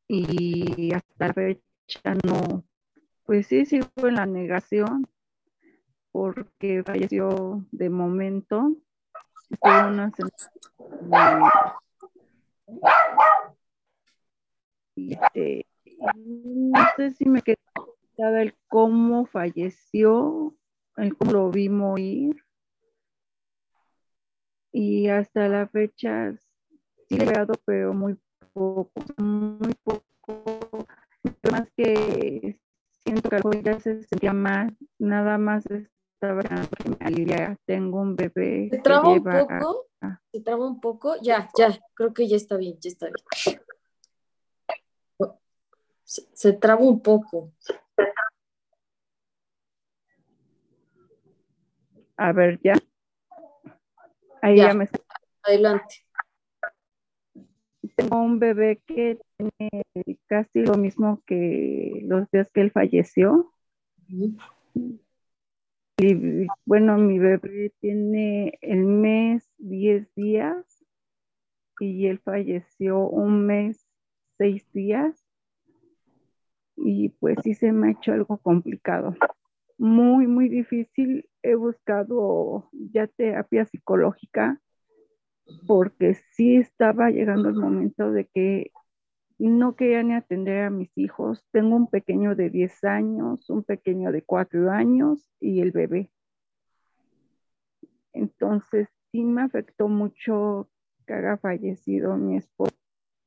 y 0.07 0.95
hasta 0.95 1.27
la 1.27 1.35
fecha 1.35 2.15
no, 2.25 2.65
pues 3.33 3.47
sí, 3.47 3.65
sigo 3.65 3.87
en 3.97 4.17
la 4.17 4.27
negación 4.27 5.09
porque 6.11 6.83
falleció 6.85 7.65
de 7.73 7.89
momento. 7.89 8.77
Este, 14.95 15.67
no 16.15 16.81
sé 16.95 17.13
si 17.13 17.27
me 17.27 17.41
quedó 17.41 17.57
el 18.19 18.55
cómo 18.69 19.25
falleció, 19.25 20.55
el 20.99 21.17
cómo 21.17 21.33
lo 21.33 21.51
vi 21.51 21.71
morir. 21.71 22.37
Y 24.73 25.09
hasta 25.09 25.49
la 25.49 25.67
fecha 25.69 26.35
sí 26.37 27.17
he 27.19 27.47
pero 27.65 27.95
muy 27.95 28.19
poco, 28.53 28.93
muy 29.17 29.75
poco. 29.83 30.87
Más 31.51 31.71
que 31.75 32.61
siento 33.05 33.29
que 33.29 33.37
algo 33.37 33.53
ya 33.53 33.79
se 33.81 34.03
sentía 34.03 34.33
mal, 34.33 34.77
nada 34.99 35.39
más 35.39 35.65
estaba 35.67 36.43
me 37.01 37.57
Tengo 37.65 38.01
un 38.01 38.17
bebé. 38.17 38.69
¿Se 38.71 38.79
traba 38.79 39.09
un 39.09 39.25
poco? 39.25 39.87
¿Se 40.33 40.41
traba 40.41 40.67
un 40.67 40.81
poco? 40.81 41.17
Ya, 41.21 41.49
ya, 41.57 41.79
creo 41.95 42.13
que 42.15 42.29
ya 42.29 42.37
está 42.37 42.57
bien, 42.57 42.79
ya 42.81 42.91
está 42.91 43.07
bien. 43.07 43.61
Se, 46.05 46.23
se 46.33 46.53
traba 46.53 46.83
un 46.83 47.01
poco. 47.01 47.53
A 52.17 52.33
ver, 52.33 52.61
ya. 52.63 52.75
Ahí 54.43 54.59
ya, 54.59 54.75
me... 54.75 54.89
Adelante. 55.43 56.07
Tengo 57.97 58.23
un 58.23 58.39
bebé 58.39 58.81
que 58.87 59.19
tiene 59.37 59.85
casi 60.27 60.61
lo 60.61 60.77
mismo 60.77 61.23
que 61.27 62.03
los 62.05 62.31
días 62.31 62.51
que 62.51 62.61
él 62.63 62.71
falleció. 62.71 63.53
Y 65.99 66.47
bueno, 66.65 66.99
mi 66.99 67.19
bebé 67.19 67.73
tiene 67.81 68.59
el 68.61 68.85
mes 68.85 69.49
10 69.59 70.13
días 70.15 70.85
y 71.81 72.07
él 72.07 72.19
falleció 72.19 73.09
un 73.09 73.47
mes, 73.47 73.87
6 74.39 74.65
días. 74.73 75.25
Y 76.77 77.11
pues 77.11 77.39
sí 77.43 77.55
se 77.55 77.71
me 77.73 77.89
ha 77.89 77.91
hecho 77.93 78.13
algo 78.13 78.39
complicado 78.39 79.15
muy, 79.83 80.29
muy 80.29 80.49
difícil. 80.49 81.29
He 81.43 81.57
buscado 81.57 82.71
ya 82.73 83.09
terapia 83.09 83.65
psicológica 83.67 84.61
porque 85.67 86.15
sí 86.33 86.57
estaba 86.57 87.11
llegando 87.11 87.49
el 87.49 87.57
momento 87.57 88.11
de 88.11 88.27
que 88.27 88.73
no 89.39 89.75
quería 89.75 90.03
ni 90.03 90.15
atender 90.15 90.65
a 90.65 90.71
mis 90.71 90.97
hijos. 90.97 91.45
Tengo 91.51 91.77
un 91.77 91.89
pequeño 91.89 92.35
de 92.35 92.51
10 92.51 92.85
años, 92.85 93.49
un 93.51 93.65
pequeño 93.65 94.13
de 94.13 94.23
4 94.23 94.71
años 94.71 95.29
y 95.41 95.61
el 95.61 95.73
bebé. 95.73 96.11
Entonces 98.13 98.89
sí 99.11 99.25
me 99.25 99.43
afectó 99.43 99.89
mucho 99.89 100.69
que 101.07 101.15
haya 101.15 101.37
fallecido 101.39 102.17
mi 102.17 102.37
esposo 102.37 102.77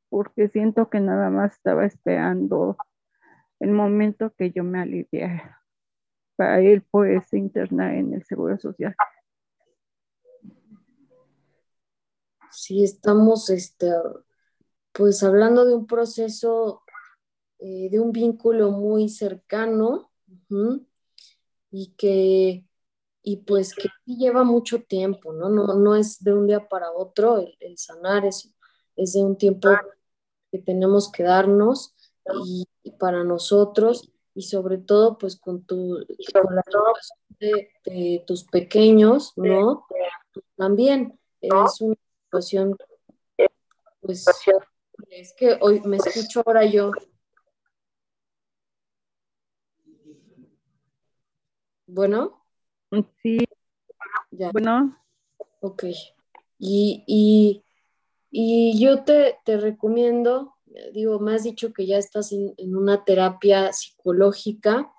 porque 0.10 0.48
siento 0.48 0.90
que 0.90 1.00
nada 1.00 1.30
más 1.30 1.56
estaba 1.56 1.86
esperando 1.86 2.78
el 3.60 3.72
momento 3.72 4.34
que 4.38 4.52
yo 4.52 4.64
me 4.64 4.80
aliviara 4.80 5.62
para 6.36 6.60
él 6.60 6.84
pues 6.92 7.28
se 7.28 7.38
interna 7.38 7.98
en 7.98 8.14
el 8.14 8.24
Seguro 8.24 8.58
Social. 8.58 8.96
Sí, 12.56 12.84
estamos 12.84 13.50
este, 13.50 13.92
pues 14.94 15.24
hablando 15.24 15.66
de 15.66 15.76
un 15.76 15.88
proceso, 15.88 16.84
eh, 17.60 17.90
de 17.90 18.00
un 18.00 18.12
vínculo 18.12 18.72
muy 18.72 19.10
cercano 19.10 20.12
y 21.70 21.94
que 21.98 22.66
y 23.28 23.38
pues 23.38 23.74
que 23.74 23.90
lleva 24.06 24.44
mucho 24.44 24.84
tiempo, 24.84 25.34
¿no? 25.34 25.50
No, 25.50 25.74
no 25.74 25.96
es 25.96 26.24
de 26.24 26.34
un 26.34 26.48
día 26.48 26.70
para 26.70 26.92
otro 26.92 27.40
el, 27.60 27.78
sanar, 27.78 28.24
es, 28.26 28.54
es 28.96 29.14
de 29.14 29.24
un 29.24 29.36
tiempo 29.36 29.70
que 30.52 30.60
tenemos 30.60 31.12
que 31.12 31.24
darnos 31.24 31.96
y 32.46 32.68
para 33.00 33.24
nosotros 33.24 34.12
y 34.36 34.44
sobre 34.44 34.78
todo 34.78 35.18
pues 35.18 35.38
con 35.38 35.66
tu 35.66 36.06
con 36.34 36.56
la 36.56 36.64
de, 37.40 38.24
tus 38.26 38.44
pequeños, 38.46 39.34
¿no? 39.36 39.88
También 40.56 41.20
es 41.42 41.82
una 41.82 41.96
situación 42.42 42.76
pues 44.02 44.26
es 45.10 45.34
que 45.38 45.58
hoy 45.62 45.82
me 45.82 45.98
escucho 45.98 46.44
ahora 46.46 46.64
yo. 46.66 46.92
Bueno. 51.88 52.46
Sí. 53.22 53.40
Ya. 54.32 54.52
Bueno. 54.52 54.98
Ok. 55.62 55.86
Y, 56.60 57.04
y, 57.08 57.64
y 58.30 58.80
yo 58.80 59.04
te, 59.04 59.40
te 59.44 59.58
recomiendo 59.58 60.56
digo, 60.94 61.20
me 61.20 61.36
has 61.36 61.44
dicho 61.44 61.74
que 61.74 61.86
ya 61.86 61.98
estás 61.98 62.32
en, 62.32 62.54
una 62.76 63.04
terapia 63.04 63.72
psicológica 63.72 64.92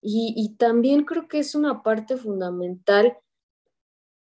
y, 0.00 0.54
también 0.58 1.04
creo 1.04 1.26
que 1.26 1.40
es 1.40 1.54
una 1.54 1.82
parte 1.82 2.16
fundamental 2.16 3.18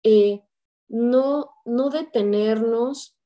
eh, 0.04 0.42
no, 0.88 1.50
no 1.64 1.90
detenernos 1.90 3.16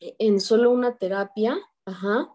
en 0.00 0.40
solo 0.40 0.70
una 0.70 0.96
terapia, 0.98 1.58
ajá, 1.84 2.30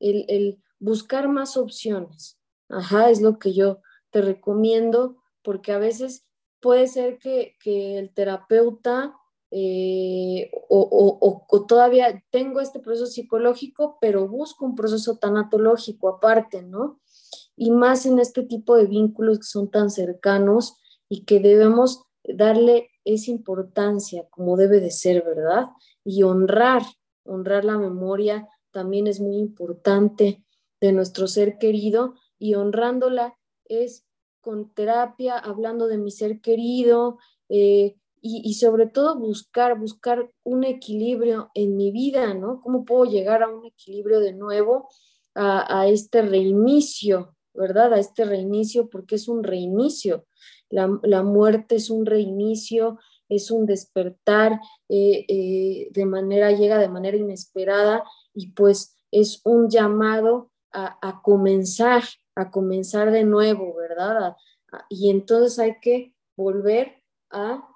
el, 0.00 0.62
buscar 0.78 1.28
más 1.28 1.56
opciones, 1.56 2.38
ajá, 2.68 3.10
es 3.10 3.20
lo 3.20 3.38
que 3.38 3.54
yo 3.54 3.80
te 4.10 4.20
recomiendo, 4.20 5.16
porque 5.42 5.72
a 5.72 5.78
veces 5.78 6.26
puede 6.60 6.88
ser 6.88 7.18
que, 7.18 7.56
que 7.60 7.98
el 7.98 8.12
terapeuta 8.12 9.14
eh, 9.56 10.50
o, 10.68 11.46
todavía 11.68 12.24
tengo 12.30 12.60
este 12.60 12.80
proceso 12.80 13.06
psicológico, 13.06 13.98
pero 14.00 14.26
busco 14.26 14.64
un 14.64 14.74
proceso 14.74 15.18
tanatológico 15.18 16.08
aparte, 16.08 16.62
¿no? 16.62 17.00
Y 17.54 17.70
más 17.70 18.04
en 18.04 18.18
este 18.18 18.42
tipo 18.42 18.74
de 18.74 18.86
vínculos 18.86 19.38
que 19.38 19.44
son 19.44 19.70
tan 19.70 19.90
cercanos 19.90 20.76
y 21.08 21.24
que 21.24 21.38
debemos 21.38 22.02
darle 22.24 22.90
esa 23.04 23.30
importancia 23.30 24.26
como 24.30 24.56
debe 24.56 24.80
de 24.80 24.90
ser, 24.90 25.22
¿verdad? 25.24 25.66
Y 26.04 26.22
honrar, 26.22 26.82
honrar 27.24 27.64
la 27.64 27.78
memoria 27.78 28.48
también 28.70 29.06
es 29.06 29.20
muy 29.20 29.36
importante 29.36 30.42
de 30.80 30.92
nuestro 30.92 31.28
ser 31.28 31.58
querido 31.58 32.14
y 32.38 32.54
honrándola 32.54 33.36
es 33.64 34.04
con 34.40 34.74
terapia, 34.74 35.38
hablando 35.38 35.86
de 35.86 35.96
mi 35.96 36.10
ser 36.10 36.40
querido, 36.40 37.18
eh, 37.48 37.96
y, 38.26 38.54
sobre 38.54 38.86
todo 38.86 39.18
buscar, 39.18 39.78
buscar 39.78 40.30
un 40.44 40.64
equilibrio 40.64 41.50
en 41.52 41.76
mi 41.76 41.90
vida, 41.90 42.32
¿no? 42.32 42.62
¿Cómo 42.62 42.86
puedo 42.86 43.04
llegar 43.04 43.42
a 43.42 43.50
un 43.50 43.66
equilibrio 43.66 44.18
de 44.20 44.32
nuevo, 44.32 44.88
a, 45.34 45.86
este 45.88 46.22
reinicio, 46.22 47.36
¿verdad? 47.52 47.92
A 47.92 47.98
este 47.98 48.24
reinicio, 48.24 48.88
porque 48.88 49.16
es 49.16 49.28
un 49.28 49.44
reinicio. 49.44 50.24
La, 50.70 51.22
muerte 51.22 51.76
es 51.76 51.90
un 51.90 52.06
reinicio, 52.06 52.98
es 53.28 53.50
un 53.50 53.66
despertar 53.66 54.60
eh, 54.88 55.24
eh, 55.28 55.88
de 55.90 56.06
manera, 56.06 56.50
llega 56.52 56.78
de 56.78 56.88
manera 56.88 57.16
inesperada 57.16 58.04
y 58.32 58.52
pues 58.52 58.96
es 59.10 59.40
un 59.44 59.70
llamado 59.70 60.50
a, 60.72 61.22
comenzar, 61.22 62.02
a 62.34 62.50
comenzar 62.50 63.12
de 63.12 63.22
nuevo, 63.22 63.76
¿verdad? 63.76 64.34
y 64.88 65.08
entonces 65.10 65.60
hay 65.60 65.78
que 65.80 66.12
volver 66.36 67.00
a 67.30 67.68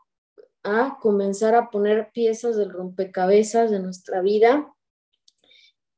a 0.69 0.99
comenzar 1.01 1.55
a 1.55 1.71
poner 1.71 2.11
piezas 2.13 2.57
del 2.57 2.71
rompecabezas 2.71 3.71
de 3.71 3.81
nuestra 3.81 4.21
vida 4.21 4.75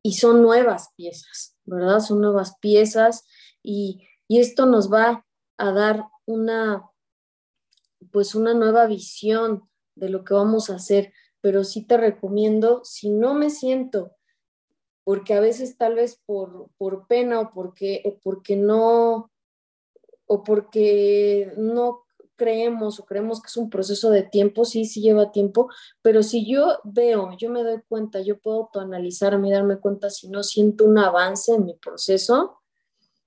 y 0.03 0.15
son 0.15 0.43
nuevas 0.43 0.93
piezas, 0.97 1.57
¿verdad? 1.65 2.01
Son 2.01 2.21
nuevas 2.21 2.57
piezas 2.61 3.27
y, 3.63 4.07
esto 4.29 4.65
nos 4.65 4.93
va 4.93 5.27
a 5.59 5.73
dar 5.73 6.05
una, 6.31 6.89
pues 8.11 8.35
una 8.35 8.55
nueva 8.55 8.87
visión 8.87 9.69
de 9.95 10.09
lo 10.09 10.25
que 10.25 10.35
vamos 10.35 10.71
a 10.71 10.77
hacer, 10.77 11.13
pero 11.41 11.65
sí 11.65 11.85
te 11.85 11.97
recomiendo, 11.97 12.83
si 12.85 13.11
no 13.11 13.35
me 13.35 13.51
siento, 13.51 14.17
porque 15.05 15.35
a 15.35 15.41
veces 15.41 15.77
tal 15.77 15.95
vez 15.95 16.21
por, 16.25 16.71
por 16.77 17.07
pena 17.07 17.41
o 17.41 17.51
porque, 17.53 18.03
o 18.05 18.19
porque 18.19 18.57
no, 18.57 19.31
o 20.27 20.45
porque 20.45 21.53
no 21.57 22.05
creemos 22.41 22.99
o 22.99 23.05
creemos 23.05 23.43
que 23.43 23.49
es 23.49 23.57
un 23.59 23.69
proceso 23.69 24.11
de 24.11 24.23
tiempo, 24.23 24.65
sí, 24.65 24.87
sí 24.87 25.03
lleva 25.03 25.31
tiempo, 25.31 25.69
pero 26.01 26.23
si 26.23 26.51
yo 26.51 26.79
veo, 26.85 27.37
yo 27.37 27.51
me 27.51 27.63
doy 27.63 27.83
cuenta, 27.87 28.23
yo 28.23 28.39
puedo 28.39 28.63
autoanalizarme 28.63 29.49
y 29.49 29.53
darme 29.53 29.79
cuenta 29.79 30.09
si 30.09 30.29
no 30.29 30.43
siento 30.43 30.87
un 30.87 30.97
avance 30.97 31.53
en 31.53 31.67
mi 31.67 31.75
proceso, 31.75 32.63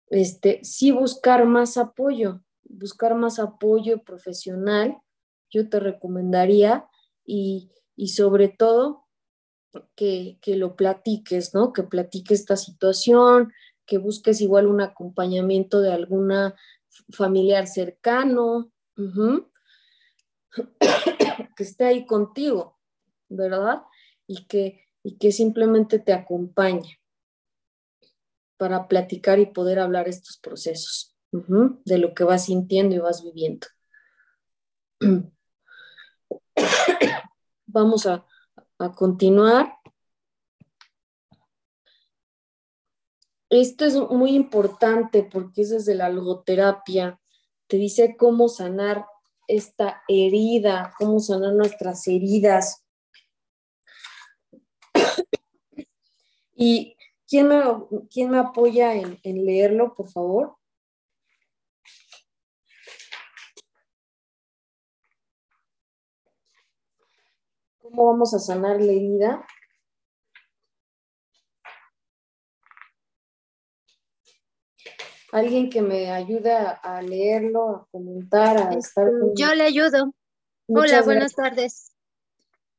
este, 0.10 0.62
sí 0.64 0.92
buscar 0.92 1.46
más 1.46 1.78
apoyo, 1.78 2.42
buscar 2.74 3.16
más 3.16 3.40
apoyo 3.40 4.04
profesional, 4.04 4.98
yo 5.50 5.70
te 5.70 5.80
recomendaría 5.80 6.88
y, 7.26 7.72
y 7.96 8.10
sobre 8.10 8.50
todo 8.50 9.04
que, 9.96 10.38
que 10.42 10.56
lo 10.56 10.76
platiques, 10.76 11.54
¿no? 11.54 11.74
Que 11.74 11.84
platiques 11.84 12.42
esta 12.42 12.56
situación, 12.56 13.52
que 13.86 13.98
busques 13.98 14.42
igual 14.42 14.68
un 14.68 14.82
acompañamiento 14.82 15.82
de 15.82 15.94
alguna 15.94 16.56
familiar 17.12 17.68
cercano, 17.68 18.72
que 21.56 21.64
esté 21.64 21.86
ahí 21.86 22.06
contigo, 22.06 22.80
¿verdad? 23.30 23.84
Y 24.28 24.46
que, 24.46 24.86
y 25.04 25.18
que 25.18 25.32
simplemente 25.32 26.00
te 26.00 26.14
acompañe 26.14 27.00
para 28.58 28.88
platicar 28.88 29.40
y 29.40 29.48
poder 29.48 29.80
hablar 29.80 30.08
estos 30.08 30.38
procesos, 30.38 31.13
de 31.34 31.98
lo 31.98 32.14
que 32.14 32.24
vas 32.24 32.46
sintiendo 32.46 32.96
y 32.96 33.00
vas 33.00 33.24
viviendo. 33.24 33.66
Vamos 37.66 38.06
a, 38.06 38.24
a 38.78 38.92
continuar. 38.92 39.74
Esto 43.50 43.86
es 43.86 43.96
muy 43.96 44.36
importante 44.36 45.24
porque 45.24 45.64
es 45.64 45.72
desde 45.72 45.96
la 45.96 46.10
logoterapia. 46.10 47.20
Te 47.68 47.78
dice 47.78 48.16
cómo 48.18 48.48
sanar 48.48 49.08
esta 49.48 50.04
herida, 50.08 50.94
cómo 51.00 51.20
sanar 51.20 51.54
nuestras 51.54 52.08
heridas. 52.08 52.86
¿Y 56.56 56.96
quién 57.28 57.48
me, 57.48 57.64
quién 58.12 58.30
me 58.30 58.38
apoya 58.38 58.94
en 58.94 59.46
leerlo, 59.46 59.96
por 59.96 60.10
favor? 60.10 60.58
¿Cómo 67.84 68.06
vamos 68.06 68.34
a 68.34 68.40
sanar 68.40 68.82
la 68.82 68.94
herida? 68.94 69.46
alguien 75.34 75.70
que 75.70 75.82
me 75.82 76.12
ayude 76.12 76.52
a, 76.54 77.02
leerlo, 77.02 77.70
a 77.70 77.88
comentar, 77.92 78.56
a 78.56 78.70
este, 78.70 78.78
estar 78.78 79.12
Yo 79.36 79.54
le 79.56 79.64
ayudo. 79.64 80.14
Hola, 80.68 81.02
buenas 81.02 81.34
tardes. 81.34 81.96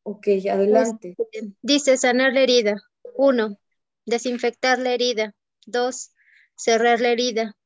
Ok, 0.05 0.29
adelante. 0.51 1.17
Este, 1.19 1.53
dice 1.63 1.97
sanar 1.97 2.33
la 2.33 2.41
herida. 2.41 2.77
Uno, 3.17 3.59
desinfectar 4.07 4.79
la 4.79 4.93
herida. 4.93 5.35
Dos, 5.67 6.13
cerrar 6.57 7.01
la 7.01 7.09
herida. 7.09 7.57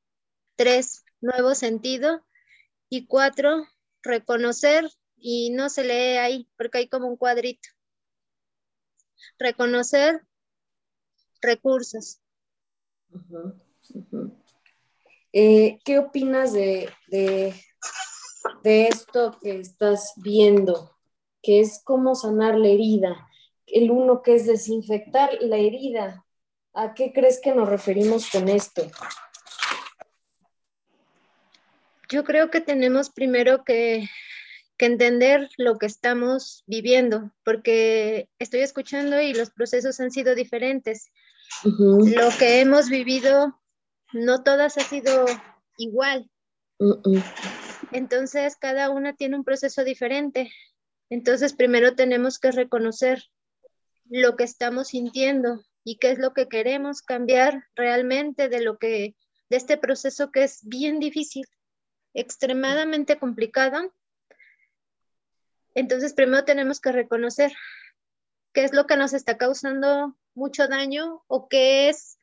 Tres, 0.56 1.04
nuevo 1.20 1.54
sentido. 1.54 2.24
Y 2.88 3.06
cuatro, 3.06 3.66
reconocer, 4.02 4.88
y 5.20 5.50
no 5.50 5.68
se 5.68 5.84
lee 5.84 6.16
ahí 6.18 6.48
porque 6.56 6.78
hay 6.78 6.88
como 6.88 7.08
un 7.08 7.16
cuadrito. 7.16 7.68
Reconocer 9.38 10.22
recursos. 11.40 12.20
Eh, 15.32 15.78
¿Qué 15.84 15.98
opinas 15.98 16.52
de, 16.52 16.90
de, 17.08 17.54
esto 18.62 19.38
que 19.40 19.60
estás 19.60 20.12
viendo? 20.16 20.96
Que 21.42 21.60
es 21.60 21.80
cómo 21.84 22.14
sanar 22.14 22.56
la 22.56 22.68
herida. 22.68 23.28
El 23.66 23.90
uno 23.90 24.22
que 24.22 24.34
es 24.34 24.46
desinfectar 24.46 25.30
la 25.40 25.56
herida. 25.56 26.24
¿A 26.74 26.94
qué 26.94 27.12
crees 27.12 27.40
que 27.40 27.54
nos 27.54 27.68
referimos 27.68 28.30
con 28.30 28.48
esto? 28.48 28.82
Yo 32.08 32.24
creo 32.24 32.50
que 32.50 32.60
tenemos 32.60 33.10
primero 33.10 33.64
que, 33.64 34.08
entender 34.86 35.48
lo 35.56 35.78
que 35.78 35.86
estamos 35.86 36.64
viviendo, 36.66 37.32
porque 37.44 38.28
estoy 38.38 38.60
escuchando 38.60 39.20
y 39.20 39.34
los 39.34 39.50
procesos 39.50 40.00
han 40.00 40.10
sido 40.10 40.34
diferentes. 40.34 41.10
Lo 41.64 42.28
que 42.38 42.60
hemos 42.60 42.88
vivido 42.88 43.58
no 44.12 44.42
todas 44.42 44.78
ha 44.78 44.82
sido 44.82 45.26
igual. 45.76 46.30
Entonces, 47.92 48.56
cada 48.56 48.90
una 48.90 49.14
tiene 49.14 49.36
un 49.36 49.44
proceso 49.44 49.84
diferente. 49.84 50.50
Entonces, 51.10 51.54
primero 51.54 51.94
tenemos 51.94 52.38
que 52.38 52.52
reconocer 52.52 53.24
lo 54.10 54.36
que 54.36 54.44
estamos 54.44 54.88
sintiendo 54.88 55.62
y 55.84 55.96
qué 55.98 56.10
es 56.10 56.18
lo 56.18 56.34
que 56.34 56.48
queremos 56.48 57.02
cambiar 57.02 57.64
realmente 57.74 58.48
de 58.48 58.60
lo 58.60 58.78
que 58.78 59.16
de 59.48 59.56
este 59.56 59.78
proceso 59.78 60.30
que 60.30 60.44
es 60.44 60.60
bien 60.64 60.98
difícil, 61.00 61.46
extremadamente 62.14 63.18
complicado. 63.18 63.92
Entonces, 65.78 66.12
primero 66.12 66.44
tenemos 66.44 66.80
que 66.80 66.90
reconocer 66.90 67.52
qué 68.52 68.64
es 68.64 68.72
lo 68.72 68.88
que 68.88 68.96
nos 68.96 69.12
está 69.12 69.38
causando 69.38 70.16
mucho 70.34 70.66
daño 70.66 71.22
o 71.28 71.48
qué 71.48 71.88
es 71.88 72.18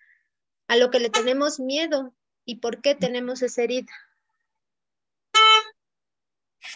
a 0.67 0.75
lo 0.75 0.91
que 0.91 0.99
le 0.99 1.09
tenemos 1.09 1.61
miedo 1.61 2.13
y 2.43 2.55
por 2.55 2.81
qué 2.81 2.95
tenemos 2.95 3.41
esa 3.41 3.63
herida. 3.63 3.93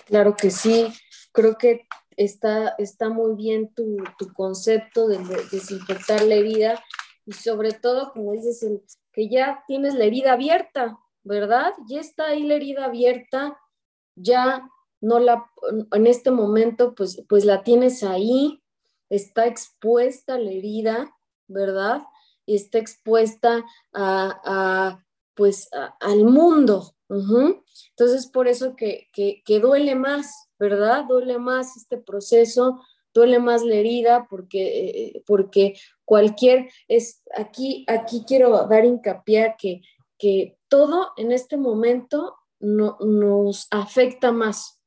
Claro 0.05 0.37
que 0.37 0.51
sí, 0.51 0.87
creo 1.33 1.57
que 1.57 1.85
está, 2.15 2.75
está 2.77 3.09
muy 3.09 3.35
bien 3.35 3.73
tu, 3.73 3.97
concepto 4.33 5.09
de, 5.09 5.17
desinfectar 5.51 6.21
la 6.21 6.35
herida 6.35 6.81
y 7.25 7.33
sobre 7.33 7.73
todo, 7.73 8.13
como 8.13 8.31
dices, 8.31 8.65
que 9.11 9.27
ya 9.27 9.65
tienes 9.67 9.95
la 9.95 10.05
herida 10.05 10.31
abierta, 10.31 10.97
¿verdad? 11.23 11.73
Ya 11.89 11.99
está 11.99 12.27
ahí 12.27 12.43
la 12.43 12.53
herida 12.53 12.85
abierta, 12.85 13.59
ya 14.15 14.65
no 15.01 15.19
la, 15.19 15.49
en 15.91 16.07
este 16.07 16.31
momento, 16.31 16.95
pues, 16.95 17.23
pues 17.27 17.45
la 17.45 17.63
tienes 17.63 18.03
ahí, 18.03 18.61
está 19.09 19.45
expuesta 19.47 20.37
la 20.37 20.51
herida, 20.51 21.15
¿verdad? 21.47 22.03
está 22.55 22.79
expuesta 22.79 23.65
a, 23.93 25.03
pues 25.35 25.69
al 25.99 26.25
mundo. 26.25 26.95
Entonces, 27.09 28.27
por 28.27 28.47
eso 28.47 28.75
que, 28.75 29.07
que, 29.13 29.59
duele 29.59 29.95
más, 29.95 30.49
¿verdad? 30.59 31.05
Duele 31.05 31.39
más 31.39 31.77
este 31.77 31.97
proceso, 31.97 32.81
duele 33.13 33.39
más 33.39 33.63
la 33.63 33.75
herida, 33.75 34.27
porque, 34.29 34.89
eh, 34.89 35.23
porque 35.25 35.75
cualquier, 36.05 36.69
es, 36.87 37.23
aquí, 37.35 37.85
aquí 37.87 38.23
quiero 38.27 38.67
dar 38.67 38.85
hincapié 38.85 39.55
que, 39.57 39.81
que 40.17 40.57
todo 40.67 41.09
en 41.17 41.31
este 41.31 41.57
momento 41.57 42.35
no, 42.59 42.97
nos 42.99 43.67
afecta 43.71 44.31
más. 44.31 44.78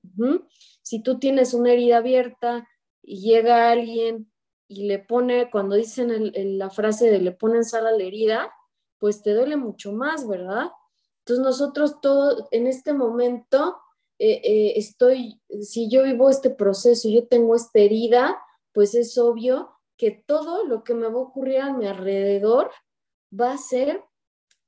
Si 0.83 1.03
tú 1.03 1.19
tienes 1.19 1.55
una 1.55 1.73
herida 1.73 1.99
abierta 1.99 2.69
y 3.03 3.21
llega 3.21 3.71
alguien 3.71 4.33
y 4.69 4.87
le 4.87 4.99
pone, 4.99 5.51
cuando 5.51 5.77
dicen 5.77 6.33
la 6.59 6.71
frase 6.71 7.11
de 7.11 7.19
le 7.19 7.33
ponen 7.33 7.65
sal 7.65 7.87
a 7.87 7.93
la 7.93 8.03
herida, 8.03 8.53
pues 8.99 9.23
te 9.23 9.35
duele 9.35 9.57
mucho 9.57 9.93
más, 9.93 10.27
¿verdad? 10.29 10.71
Entonces 11.21 11.45
nosotros 11.45 12.01
todo 12.01 12.49
en 12.51 12.67
este 12.67 12.93
momento 12.93 13.77
eh, 14.19 14.41
eh, 14.45 14.73
estoy, 14.77 15.41
si 15.63 15.89
yo 15.91 16.05
vivo 16.05 16.31
este 16.31 16.51
proceso, 16.51 17.09
yo 17.09 17.27
tengo 17.27 17.57
esta 17.57 17.81
herida, 17.81 18.41
pues 18.73 18.95
es 18.95 19.19
obvio 19.19 19.71
que 19.97 20.11
todo 20.27 20.65
lo 20.65 20.85
que 20.85 20.95
me 20.95 21.09
va 21.09 21.15
a 21.15 21.25
ocurrir 21.25 21.59
a 21.59 21.73
mi 21.73 21.87
alrededor 21.87 22.71
va 23.39 23.53
a 23.53 23.59
ser 23.59 24.03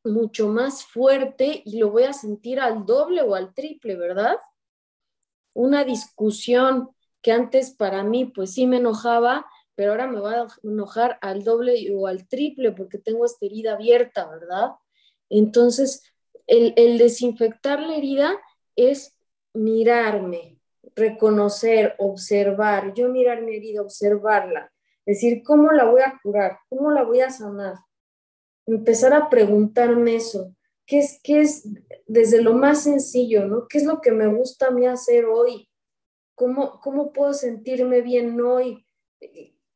mucho 0.04 0.48
más 0.48 0.84
fuerte 0.84 1.62
y 1.64 1.78
lo 1.78 1.90
voy 1.90 2.04
a 2.04 2.12
sentir 2.12 2.60
al 2.60 2.84
doble 2.84 3.22
o 3.22 3.34
al 3.34 3.54
triple, 3.54 3.96
¿verdad? 3.96 4.36
Una 5.54 5.84
discusión 5.84 6.90
que 7.22 7.32
antes 7.32 7.70
para 7.70 8.04
mí 8.04 8.26
pues 8.26 8.52
sí 8.52 8.66
me 8.66 8.76
enojaba, 8.76 9.46
pero 9.74 9.92
ahora 9.92 10.06
me 10.06 10.20
va 10.20 10.42
a 10.42 10.46
enojar 10.62 11.18
al 11.22 11.42
doble 11.42 11.90
o 11.96 12.06
al 12.06 12.28
triple 12.28 12.72
porque 12.72 12.98
tengo 12.98 13.24
esta 13.24 13.46
herida 13.46 13.72
abierta, 13.72 14.28
¿verdad? 14.28 14.72
Entonces, 15.30 16.02
el, 16.46 16.98
desinfectar 16.98 17.80
la 17.80 17.96
herida 17.96 18.36
es 18.76 19.16
mirarme, 19.54 20.58
reconocer, 20.94 21.94
observar, 21.98 22.92
yo 22.94 23.08
mirar 23.08 23.42
mi 23.42 23.56
herida, 23.56 23.82
observarla, 23.82 24.72
decir, 25.06 25.42
¿cómo 25.42 25.72
la 25.72 25.84
voy 25.84 26.02
a 26.02 26.20
curar? 26.22 26.58
¿Cómo 26.68 26.90
la 26.90 27.02
voy 27.02 27.20
a 27.20 27.30
sanar? 27.30 27.76
Empezar 28.66 29.12
a 29.12 29.28
preguntarme 29.28 30.16
eso, 30.16 30.54
¿qué 30.86 30.98
es, 30.98 31.20
qué 31.22 31.40
es 31.40 31.68
desde 32.06 32.42
lo 32.42 32.54
más 32.54 32.84
sencillo, 32.84 33.46
¿no? 33.46 33.66
¿Qué 33.68 33.78
es 33.78 33.84
lo 33.84 34.00
que 34.00 34.12
me 34.12 34.26
gusta 34.26 34.68
a 34.68 34.70
mí 34.70 34.86
hacer 34.86 35.26
hoy? 35.26 35.68
¿Cómo, 36.34 36.80
cómo 36.80 37.12
puedo 37.12 37.32
sentirme 37.32 38.00
bien 38.00 38.40
hoy? 38.40 38.84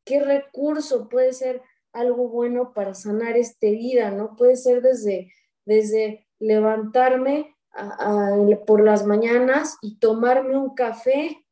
qué 0.09 0.19
recurso 0.19 1.07
puede 1.07 1.33
ser 1.33 1.61
algo 1.93 2.29
bueno 2.29 2.73
para 2.73 2.95
sanar 2.95 3.37
esta 3.37 3.67
herida, 3.67 4.09
¿no? 4.09 4.35
Puede 4.35 4.55
ser 4.55 4.81
desde, 4.81 5.31
desde 5.65 6.27
levantarme 6.39 7.55
por 8.65 8.83
las 8.83 9.05
mañanas 9.05 9.77
y 9.83 9.99
tomarme 9.99 10.57
un 10.57 10.73
café 10.73 11.45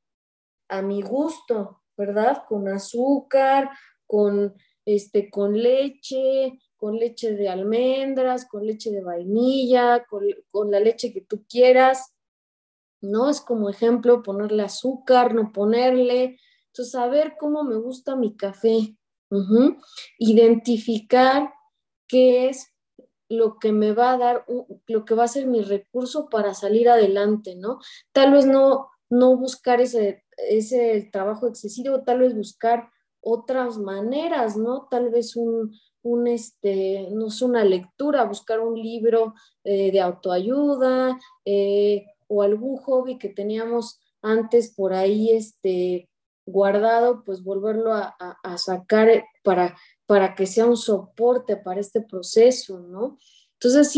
a 0.70 0.82
mi 0.82 1.04
gusto, 1.04 1.84
¿verdad? 1.96 2.46
Con 2.48 2.68
azúcar, 2.68 3.70
con, 4.08 4.56
este, 4.86 5.30
con 5.30 5.56
leche, 5.56 6.60
con 6.78 6.96
leche 6.96 7.34
de 7.34 7.50
almendras, 7.50 8.46
con 8.46 8.66
leche 8.66 8.92
de 8.92 9.02
vainilla, 9.02 10.06
con, 10.06 10.72
la 10.72 10.80
leche 10.80 11.12
que 11.12 11.22
tú 11.22 11.44
quieras, 11.50 12.14
¿no? 13.02 13.30
Es 13.30 13.42
como 13.42 13.70
ejemplo 13.70 14.24
ponerle 14.24 14.64
azúcar, 14.64 15.34
no 15.34 15.52
ponerle, 15.52 16.38
entonces, 16.68 16.92
saber 16.92 17.36
cómo 17.40 17.64
me 17.64 17.76
gusta 17.76 18.16
mi 18.16 18.36
café, 18.36 18.96
Identificar 20.20 21.52
qué 22.08 22.48
es 22.48 22.74
lo 23.28 23.60
que 23.60 23.74
me 23.74 23.92
va 23.92 24.14
a 24.14 24.18
dar, 24.18 24.46
lo 24.88 25.04
que 25.04 25.16
va 25.16 25.26
a 25.26 25.28
ser 25.28 25.48
mi 25.48 25.62
recurso 25.62 26.30
para 26.30 26.54
salir 26.54 26.88
adelante, 26.88 27.56
¿no? 27.56 27.80
Tal 28.14 28.32
vez 28.32 28.46
no, 28.46 28.90
no 29.10 29.36
buscar 29.36 29.82
ese, 29.82 30.24
ese 30.38 31.10
trabajo 31.12 31.48
excesivo, 31.48 32.04
tal 32.04 32.20
vez 32.20 32.36
buscar 32.36 32.90
otras 33.20 33.78
maneras, 33.78 34.56
¿no? 34.56 34.88
Tal 34.90 35.10
vez 35.10 35.36
un, 35.36 35.74
un 36.08 36.28
este, 36.28 37.10
no 37.12 37.28
es 37.28 37.42
una 37.42 37.64
lectura, 37.64 38.24
buscar 38.24 38.60
un 38.60 38.82
libro 38.82 39.34
eh, 39.64 39.92
de 39.92 40.00
autoayuda 40.00 41.20
eh, 41.46 42.06
o 42.28 42.42
algún 42.42 42.78
hobby 42.78 43.18
que 43.18 43.30
teníamos 43.30 44.00
antes 44.22 44.74
por 44.74 44.94
ahí 44.94 45.32
este, 45.32 46.10
guardado, 46.46 47.24
pues 47.24 47.44
volverlo 47.44 47.94
a, 47.94 48.16
sacar 48.58 49.26
para, 49.44 49.78
para 50.06 50.34
que 50.34 50.46
sea 50.46 50.66
un 50.66 50.78
soporte 50.78 51.58
para 51.58 51.80
este 51.80 52.02
proceso, 52.02 52.80
¿no? 52.80 53.18
Entonces, 53.54 53.94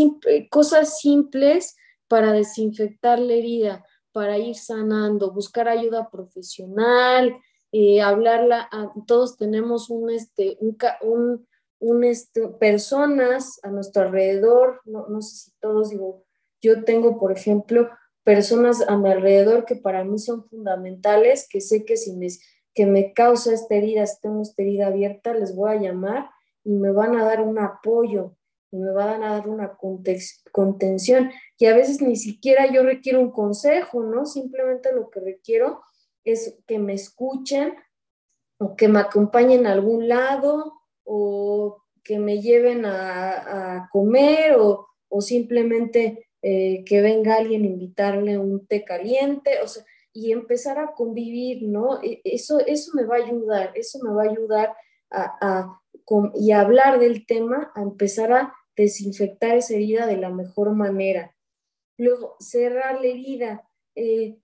cosas 0.49 0.99
simples 0.99 1.75
para 2.07 2.31
desinfectar 2.31 3.19
la 3.19 3.33
herida, 3.33 3.85
para 4.11 4.37
ir 4.37 4.55
sanando, 4.55 5.31
buscar 5.31 5.67
ayuda 5.67 6.09
profesional, 6.09 7.37
eh, 7.71 8.01
hablarla, 8.01 8.67
a, 8.71 8.91
todos 9.05 9.37
tenemos 9.37 9.89
un, 9.89 10.09
este, 10.09 10.57
un, 11.01 11.47
este, 12.03 12.47
personas 12.47 13.59
a 13.63 13.69
nuestro 13.69 14.03
alrededor, 14.03 14.81
no, 14.85 15.07
no 15.07 15.21
sé 15.21 15.35
si 15.35 15.51
todos, 15.59 15.89
digo, 15.89 16.25
yo 16.61 16.83
tengo, 16.83 17.17
por 17.17 17.31
ejemplo, 17.31 17.89
personas 18.23 18.83
a 18.87 18.97
mi 18.97 19.09
alrededor 19.09 19.65
que 19.65 19.75
para 19.75 20.03
mí 20.03 20.19
son 20.19 20.47
fundamentales, 20.49 21.47
que 21.49 21.61
sé 21.61 21.85
que 21.85 21.97
si 21.97 22.15
me, 22.15 22.27
que 22.73 22.85
me 22.85 23.13
causa 23.13 23.53
esta 23.53 23.75
herida, 23.75 24.05
si 24.05 24.19
tengo 24.21 24.41
esta 24.41 24.61
herida 24.61 24.87
abierta, 24.87 25.33
les 25.33 25.55
voy 25.55 25.71
a 25.71 25.79
llamar 25.79 26.29
y 26.63 26.73
me 26.73 26.91
van 26.91 27.15
a 27.15 27.25
dar 27.25 27.41
un 27.41 27.57
apoyo 27.59 28.35
y 28.71 28.77
me 28.77 28.91
van 28.91 29.23
a 29.23 29.31
dar 29.31 29.47
una 29.47 29.77
contención. 30.51 31.31
Y 31.57 31.65
a 31.65 31.75
veces 31.75 32.01
ni 32.01 32.15
siquiera 32.15 32.71
yo 32.71 32.83
requiero 32.83 33.19
un 33.19 33.31
consejo, 33.31 34.03
¿no? 34.03 34.25
Simplemente 34.25 34.93
lo 34.93 35.09
que 35.09 35.21
requiero 35.21 35.81
es 36.23 36.59
que 36.67 36.77
me 36.77 36.93
escuchen 36.93 37.73
o 38.59 38.75
que 38.75 38.87
me 38.89 38.99
acompañen 38.99 39.65
a 39.65 39.71
algún 39.71 40.07
lado 40.07 40.78
o 41.11 41.81
que 42.03 42.19
me 42.19 42.39
lleven 42.39 42.85
a, 42.85 43.89
comer 43.91 44.55
o, 44.57 44.87
o 45.09 45.21
simplemente 45.21 46.29
eh, 46.43 46.83
que 46.85 47.01
venga 47.01 47.35
alguien 47.35 47.63
a 47.63 47.67
invitarle 47.67 48.37
un 48.37 48.67
té 48.67 48.85
caliente, 48.85 49.59
o 49.63 49.67
sea, 49.67 49.83
y 50.13 50.31
empezar 50.31 50.77
a 50.77 50.93
convivir, 50.93 51.63
¿no? 51.63 52.01
E, 52.03 52.21
eso, 52.23 52.59
eso 52.59 52.91
me 52.93 53.05
va 53.05 53.15
a 53.15 53.25
ayudar, 53.25 53.71
eso 53.75 53.99
me 54.03 54.11
va 54.11 54.23
a 54.23 54.29
ayudar 54.29 54.75
a, 55.11 55.79
y 56.35 56.51
hablar 56.51 56.99
del 56.99 57.25
tema, 57.25 57.71
a 57.73 57.81
empezar 57.81 58.31
a 58.31 58.53
desinfectar 58.75 59.57
esa 59.57 59.73
herida 59.73 60.05
de 60.05 60.17
la 60.17 60.29
mejor 60.29 60.75
manera. 60.75 61.35
Luego, 61.97 62.35
cerrar 62.39 63.01
la 63.01 63.07
herida. 63.07 63.67
Eh, 63.95 64.37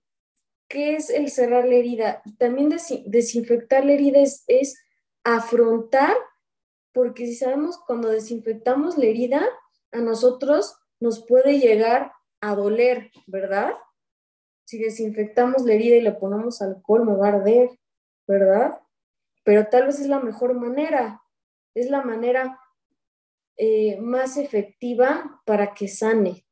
¿Qué 0.68 0.96
es 0.96 1.10
el 1.10 1.30
cerrar 1.30 1.64
la 1.64 1.76
herida? 1.76 2.22
También 2.38 2.74
desinfectar 3.06 3.84
la 3.84 3.92
herida 3.92 4.18
es, 4.18 4.42
es 4.48 4.76
afrontar, 5.22 6.16
porque 6.96 7.26
si 7.26 7.34
sabemos 7.34 7.76
cuando 7.86 8.08
desinfectamos 8.08 8.96
la 8.96 9.04
herida, 9.04 9.46
a 9.92 9.98
nosotros 9.98 10.78
nos 10.98 11.22
puede 11.26 11.58
llegar 11.58 12.10
a 12.40 12.54
doler, 12.54 13.10
¿verdad? 13.26 13.74
Si 14.64 14.78
desinfectamos 14.78 15.66
la 15.66 15.74
herida 15.74 15.96
y 15.96 16.00
le 16.00 16.12
ponemos 16.12 16.62
alcohol, 16.62 17.04
me 17.04 17.14
va 17.14 17.26
a 17.26 17.32
arder, 17.34 17.68
¿verdad? 18.26 18.80
Pero 19.44 19.66
tal 19.68 19.84
vez 19.84 20.00
es 20.00 20.06
la 20.06 20.20
mejor 20.20 20.54
manera, 20.54 21.20
es 21.74 21.90
la 21.90 22.00
manera 22.00 22.58
eh, 23.58 24.00
más 24.00 24.38
efectiva 24.38 25.42
para 25.44 25.74
que 25.74 25.88
sane. 25.88 26.46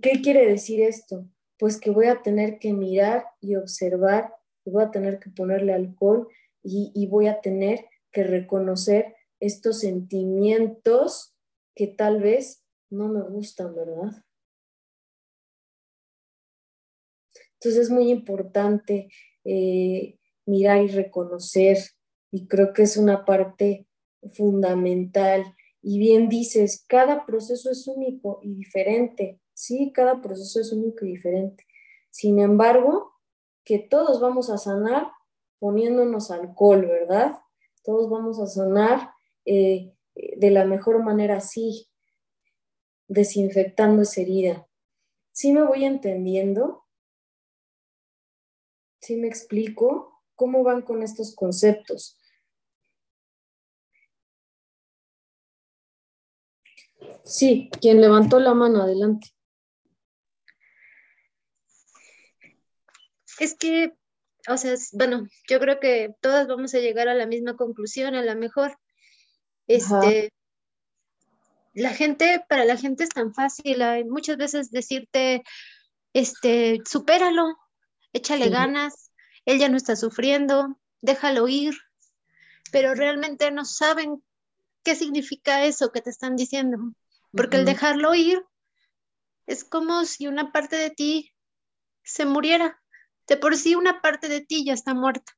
¿Qué 0.00 0.22
quiere 0.22 0.46
decir 0.46 0.80
esto? 0.80 1.26
Pues 1.58 1.80
que 1.80 1.90
voy 1.90 2.06
a 2.06 2.22
tener 2.22 2.60
que 2.60 2.72
mirar 2.72 3.26
y 3.40 3.56
observar, 3.56 4.32
voy 4.64 4.84
a 4.84 4.92
tener 4.92 5.18
que 5.18 5.30
ponerle 5.30 5.72
alcohol 5.72 6.28
y, 6.62 6.92
y 6.94 7.08
voy 7.08 7.26
a 7.26 7.40
tener 7.40 7.89
que 8.12 8.24
reconocer 8.24 9.14
estos 9.40 9.80
sentimientos 9.80 11.34
que 11.74 11.86
tal 11.86 12.20
vez 12.20 12.64
no 12.90 13.08
me 13.08 13.22
gustan, 13.22 13.74
¿verdad? 13.74 14.24
Entonces 17.54 17.82
es 17.82 17.90
muy 17.90 18.10
importante 18.10 19.08
eh, 19.44 20.18
mirar 20.46 20.82
y 20.82 20.88
reconocer 20.88 21.78
y 22.30 22.46
creo 22.46 22.72
que 22.72 22.82
es 22.82 22.96
una 22.96 23.24
parte 23.24 23.86
fundamental. 24.32 25.44
Y 25.82 25.98
bien 25.98 26.28
dices, 26.28 26.84
cada 26.86 27.26
proceso 27.26 27.70
es 27.70 27.86
único 27.86 28.40
y 28.42 28.54
diferente. 28.54 29.40
Sí, 29.54 29.92
cada 29.94 30.20
proceso 30.20 30.60
es 30.60 30.72
único 30.72 31.04
y 31.04 31.10
diferente. 31.10 31.66
Sin 32.10 32.38
embargo, 32.38 33.12
que 33.64 33.78
todos 33.78 34.20
vamos 34.20 34.50
a 34.50 34.58
sanar 34.58 35.08
poniéndonos 35.58 36.30
alcohol, 36.30 36.86
¿verdad? 36.86 37.34
Todos 37.90 38.08
vamos 38.08 38.38
a 38.38 38.46
sanar 38.46 39.12
eh, 39.44 39.92
de 40.14 40.50
la 40.52 40.64
mejor 40.64 41.02
manera, 41.02 41.40
sí, 41.40 41.88
desinfectando 43.08 44.02
esa 44.02 44.20
herida. 44.20 44.68
¿Sí 45.32 45.50
me 45.50 45.64
voy 45.64 45.84
entendiendo? 45.84 46.84
¿Sí 49.00 49.16
me 49.16 49.26
explico? 49.26 50.22
¿Cómo 50.36 50.62
van 50.62 50.82
con 50.82 51.02
estos 51.02 51.34
conceptos? 51.34 52.16
Sí, 57.24 57.70
quien 57.80 58.00
levantó 58.00 58.38
la 58.38 58.54
mano, 58.54 58.82
adelante. 58.82 59.30
Es 63.40 63.56
que, 63.56 63.98
o 64.48 64.56
sea, 64.56 64.74
bueno, 64.92 65.26
yo 65.48 65.60
creo 65.60 65.80
que 65.80 66.14
todas 66.20 66.46
vamos 66.46 66.74
a 66.74 66.78
llegar 66.78 67.08
a 67.08 67.14
la 67.14 67.26
misma 67.26 67.56
conclusión, 67.56 68.14
a 68.14 68.22
la 68.22 68.34
mejor. 68.34 68.76
Este, 69.66 70.32
la 71.74 71.90
gente, 71.90 72.44
para 72.48 72.64
la 72.64 72.76
gente 72.76 73.04
es 73.04 73.10
tan 73.10 73.32
fácil, 73.34 73.82
hay 73.82 74.04
muchas 74.04 74.36
veces 74.36 74.70
decirte, 74.70 75.42
este, 76.12 76.78
supéralo, 76.84 77.56
échale 78.12 78.48
ganas, 78.48 79.12
él 79.44 79.58
ya 79.58 79.68
no 79.68 79.76
está 79.76 79.96
sufriendo, 79.96 80.78
déjalo 81.00 81.48
ir, 81.48 81.74
pero 82.72 82.94
realmente 82.94 83.50
no 83.50 83.64
saben 83.64 84.22
qué 84.82 84.94
significa 84.94 85.64
eso 85.64 85.92
que 85.92 86.00
te 86.00 86.10
están 86.10 86.36
diciendo, 86.36 86.78
porque 87.32 87.56
el 87.56 87.64
dejarlo 87.64 88.14
ir 88.14 88.42
es 89.46 89.64
como 89.64 90.04
si 90.04 90.26
una 90.26 90.52
parte 90.52 90.76
de 90.76 90.90
ti 90.90 91.32
se 92.02 92.24
muriera, 92.24 92.80
de 93.30 93.38
por 93.38 93.56
sí 93.56 93.74
una 93.74 94.02
parte 94.02 94.28
de 94.28 94.42
ti 94.42 94.66
ya 94.66 94.74
está 94.74 94.92
muerta. 94.92 95.32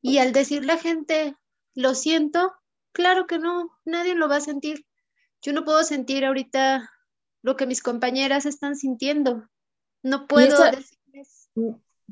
Y 0.00 0.16
al 0.16 0.32
decirle 0.32 0.72
a 0.72 0.76
la 0.76 0.80
gente, 0.80 1.36
lo 1.74 1.94
siento, 1.94 2.54
claro 2.92 3.26
que 3.26 3.38
no, 3.38 3.78
nadie 3.84 4.14
lo 4.14 4.26
va 4.26 4.36
a 4.36 4.40
sentir 4.40 4.86
yo 5.46 5.52
no 5.52 5.64
puedo 5.64 5.82
sentir 5.84 6.24
ahorita 6.24 6.90
lo 7.42 7.56
que 7.56 7.66
mis 7.66 7.80
compañeras 7.80 8.46
están 8.46 8.74
sintiendo. 8.74 9.48
No 10.02 10.26
puedo 10.26 10.58
decirles. 10.64 11.50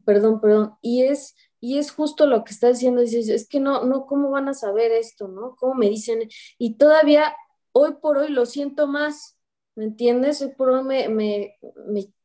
Perdón, 0.05 0.41
perdón. 0.41 0.75
Y 0.83 1.03
es, 1.03 1.35
y 1.61 1.79
es 1.79 1.91
justo 1.91 2.27
lo 2.27 2.45
que 2.45 2.53
está 2.53 2.69
diciendo. 2.69 3.01
Dices, 3.01 3.29
es 3.29 3.49
que 3.49 3.59
no, 3.59 3.85
no, 3.85 4.07
¿cómo 4.07 4.31
van 4.31 4.49
a 4.49 4.55
saber 4.55 4.93
esto, 4.93 5.27
no? 5.27 5.57
¿Cómo 5.57 5.75
me 5.75 5.89
dicen? 5.89 6.29
Y 6.59 6.77
todavía, 6.77 7.35
hoy 7.73 7.97
por 8.01 8.19
hoy 8.19 8.29
lo 8.29 8.47
siento 8.47 8.87
más, 8.87 9.37
¿me 9.75 9.85
entiendes? 9.85 10.41
Hoy 10.41 10.53
por 10.57 10.71
hoy 10.71 10.85
me, 10.85 11.09
me, 11.09 11.59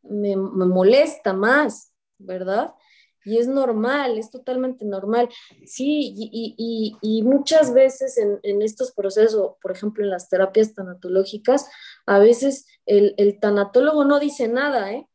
me, 0.03 0.35
me 0.35 0.65
molesta 0.65 1.33
más, 1.33 1.88
¿verdad? 2.19 2.73
y 3.25 3.37
es 3.37 3.47
normal, 3.47 4.17
es 4.17 4.31
totalmente 4.31 4.85
normal. 4.85 5.29
Sí, 5.65 6.13
y, 6.15 7.23
muchas 7.23 7.73
veces 7.73 8.17
en, 8.17 8.61
estos 8.61 8.91
procesos, 8.91 9.55
por 9.61 9.71
ejemplo, 9.71 10.03
en 10.03 10.09
las 10.09 10.29
terapias 10.29 10.73
tanatológicas, 10.73 11.69
a 12.05 12.19
veces 12.19 12.65
el, 12.85 13.13
el 13.17 13.39
tanatólogo 13.39 14.05
no 14.05 14.19
dice 14.19 14.47
nada, 14.47 14.91
¿eh? 14.93 15.05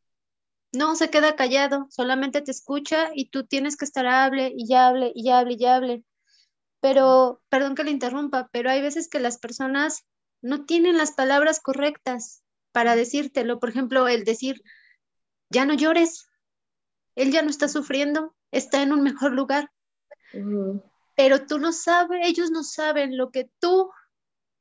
No, 0.73 0.97
se 0.97 1.09
queda 1.09 1.37
callado, 1.37 1.87
solamente 1.91 2.41
te 2.41 2.51
escucha 2.51 3.11
y 3.15 3.31
tú 3.31 3.47
tienes 3.47 3.77
que 3.77 3.85
estar 3.85 4.07
hable 4.07 4.53
y 4.57 4.67
ya 4.67 4.89
hable 4.89 5.13
y 5.15 5.25
ya 5.25 5.39
hable 5.39 5.57
y 5.59 5.65
hable. 5.65 6.05
Pero, 6.81 7.43
perdón 7.49 7.75
que 7.75 7.85
le 7.85 7.93
interrumpa, 7.93 8.49
pero 8.53 8.71
hay 8.71 8.83
veces 8.83 9.09
que 9.09 9.21
las 9.21 9.39
personas 9.39 10.05
no 10.43 10.67
tienen 10.67 10.99
las 10.99 11.13
palabras 11.13 11.61
correctas 11.61 12.43
para 12.73 12.97
decírtelo. 12.97 13.61
Por 13.61 13.71
ejemplo, 13.71 14.09
el 14.09 14.25
decir, 14.25 14.63
ya 15.49 15.65
no 15.65 15.75
llores, 15.75 16.27
él 17.17 17.33
ya 17.33 17.43
no 17.43 17.51
está 17.51 17.69
sufriendo, 17.69 18.35
está 18.51 18.83
en 18.83 18.93
un 18.93 19.03
mejor 19.03 19.33
lugar. 19.33 19.71
Pero 21.17 21.47
tú 21.47 21.59
no 21.59 21.73
sabes, 21.73 22.21
ellos 22.25 22.51
no 22.51 22.65
saben 22.65 23.17
lo 23.17 23.31
que 23.31 23.51
tú 23.61 23.91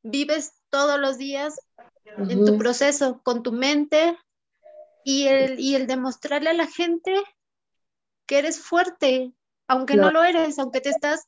vives 0.04 0.54
todos 0.70 1.00
los 1.00 1.18
días 1.18 1.60
en 2.18 2.46
tu 2.46 2.58
proceso, 2.58 3.22
con 3.24 3.42
tu 3.42 3.52
mente 3.52 4.18
y 5.04 5.28
el, 5.28 5.60
y 5.60 5.76
el 5.76 5.88
demostrarle 5.88 6.50
a 6.50 6.54
la 6.54 6.68
gente 6.68 7.14
que 8.26 8.40
eres 8.40 8.60
fuerte, 8.60 9.34
aunque 9.68 9.96
no 9.96 10.12
lo 10.12 10.24
eres, 10.24 10.60
aunque 10.60 10.82
te 10.82 10.90
estás 10.90 11.26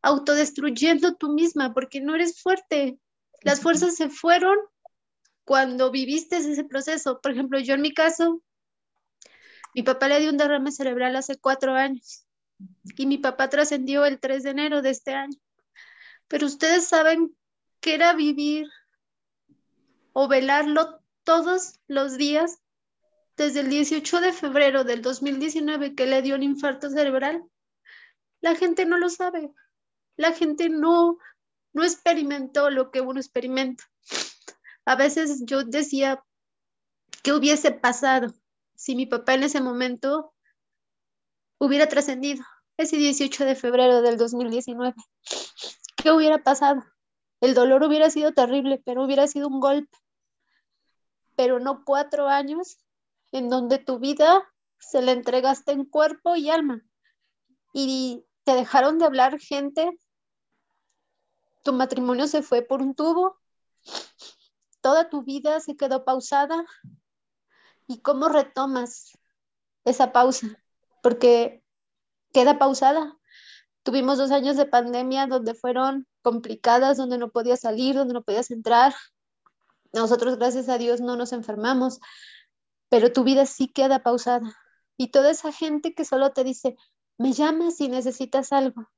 autodestruyendo 0.00 1.14
tú 1.14 1.32
misma 1.32 1.72
porque 1.74 2.00
no 2.00 2.14
eres 2.14 2.40
fuerte. 2.40 2.98
Las 3.42 3.60
fuerzas 3.60 3.96
se 3.96 4.08
fueron 4.08 4.56
cuando 5.44 5.90
viviste 5.90 6.36
ese 6.36 6.64
proceso. 6.64 7.20
Por 7.20 7.32
ejemplo, 7.32 7.58
yo 7.58 7.74
en 7.74 7.82
mi 7.82 7.92
caso, 7.92 8.42
mi 9.74 9.82
papá 9.82 10.08
le 10.08 10.20
dio 10.20 10.30
un 10.30 10.36
derrame 10.36 10.70
cerebral 10.70 11.16
hace 11.16 11.38
cuatro 11.38 11.74
años 11.74 12.26
y 12.96 13.06
mi 13.06 13.18
papá 13.18 13.48
trascendió 13.48 14.04
el 14.04 14.20
3 14.20 14.42
de 14.42 14.50
enero 14.50 14.82
de 14.82 14.90
este 14.90 15.14
año. 15.14 15.38
Pero 16.28 16.46
ustedes 16.46 16.86
saben 16.86 17.36
que 17.80 17.94
era 17.94 18.12
vivir 18.12 18.66
o 20.12 20.28
velarlo 20.28 21.00
todos 21.24 21.80
los 21.86 22.16
días 22.16 22.58
desde 23.36 23.60
el 23.60 23.70
18 23.70 24.20
de 24.20 24.32
febrero 24.32 24.84
del 24.84 25.02
2019 25.02 25.94
que 25.94 26.06
le 26.06 26.22
dio 26.22 26.34
un 26.34 26.42
infarto 26.42 26.90
cerebral. 26.90 27.42
La 28.40 28.54
gente 28.54 28.84
no 28.84 28.98
lo 28.98 29.08
sabe. 29.08 29.50
La 30.16 30.32
gente 30.32 30.68
no, 30.68 31.18
no 31.72 31.84
experimentó 31.84 32.70
lo 32.70 32.90
que 32.90 33.00
uno 33.00 33.20
experimenta. 33.20 33.84
A 34.84 34.96
veces 34.96 35.42
yo 35.46 35.64
decía, 35.64 36.22
¿qué 37.22 37.32
hubiese 37.32 37.72
pasado 37.72 38.34
si 38.82 38.96
mi 38.96 39.06
papá 39.06 39.34
en 39.34 39.44
ese 39.44 39.60
momento 39.60 40.34
hubiera 41.58 41.88
trascendido 41.88 42.44
ese 42.76 42.96
18 42.96 43.44
de 43.44 43.54
febrero 43.54 44.02
del 44.02 44.16
2019? 44.16 44.92
¿Qué 45.96 46.10
hubiera 46.10 46.42
pasado? 46.42 46.82
El 47.40 47.54
dolor 47.54 47.84
hubiera 47.84 48.10
sido 48.10 48.32
terrible, 48.32 48.82
pero 48.84 49.04
hubiera 49.04 49.28
sido 49.28 49.46
un 49.46 49.60
golpe. 49.60 49.96
Pero 51.36 51.60
no 51.60 51.84
cuatro 51.84 52.26
años 52.26 52.78
en 53.30 53.48
donde 53.48 53.78
tu 53.78 54.00
vida 54.00 54.42
se 54.80 55.00
la 55.00 55.12
entregaste 55.12 55.70
en 55.70 55.84
cuerpo 55.84 56.34
y 56.34 56.50
alma. 56.50 56.82
Y 57.72 58.24
te 58.42 58.54
dejaron 58.54 58.98
de 58.98 59.04
hablar 59.04 59.38
gente. 59.38 59.96
Tu 61.62 61.72
matrimonio 61.72 62.26
se 62.26 62.42
fue 62.42 62.62
por 62.62 62.82
un 62.82 62.96
tubo 62.96 63.38
toda 64.80 65.08
tu 65.08 65.22
vida 65.22 65.60
se 65.60 65.76
quedó 65.76 66.04
pausada 66.04 66.66
y 67.92 68.00
cómo 68.00 68.28
retomas 68.28 69.18
esa 69.84 70.12
pausa, 70.12 70.46
porque 71.02 71.62
queda 72.32 72.58
pausada. 72.58 73.18
Tuvimos 73.82 74.16
dos 74.16 74.30
años 74.30 74.56
de 74.56 74.64
pandemia 74.64 75.26
donde 75.26 75.54
fueron 75.54 76.06
complicadas, 76.22 76.96
donde 76.96 77.18
no 77.18 77.30
podías 77.30 77.60
salir, 77.60 77.94
donde 77.94 78.14
no 78.14 78.22
podías 78.22 78.50
entrar. 78.50 78.94
Nosotros, 79.92 80.38
gracias 80.38 80.68
a 80.70 80.78
Dios, 80.78 81.00
no 81.00 81.16
nos 81.16 81.32
enfermamos, 81.32 82.00
pero 82.88 83.12
tu 83.12 83.24
vida 83.24 83.44
sí 83.44 83.68
queda 83.68 84.02
pausada. 84.02 84.56
Y 84.96 85.08
toda 85.08 85.30
esa 85.30 85.52
gente 85.52 85.94
que 85.94 86.06
solo 86.06 86.32
te 86.32 86.44
dice, 86.44 86.76
me 87.18 87.32
llamas 87.32 87.76
si 87.76 87.88
necesitas 87.88 88.52
algo. 88.52 88.88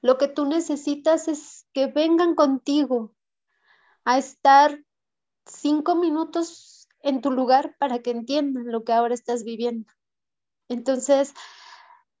Lo 0.00 0.16
que 0.18 0.28
tú 0.28 0.44
necesitas 0.46 1.26
es 1.26 1.66
que 1.72 1.86
vengan 1.86 2.34
contigo 2.34 3.14
a 4.04 4.18
estar 4.18 4.78
cinco 5.46 5.96
minutos 5.96 6.81
en 7.02 7.20
tu 7.20 7.30
lugar 7.30 7.76
para 7.78 8.00
que 8.00 8.10
entiendan 8.10 8.70
lo 8.70 8.84
que 8.84 8.92
ahora 8.92 9.14
estás 9.14 9.44
viviendo. 9.44 9.92
Entonces, 10.68 11.34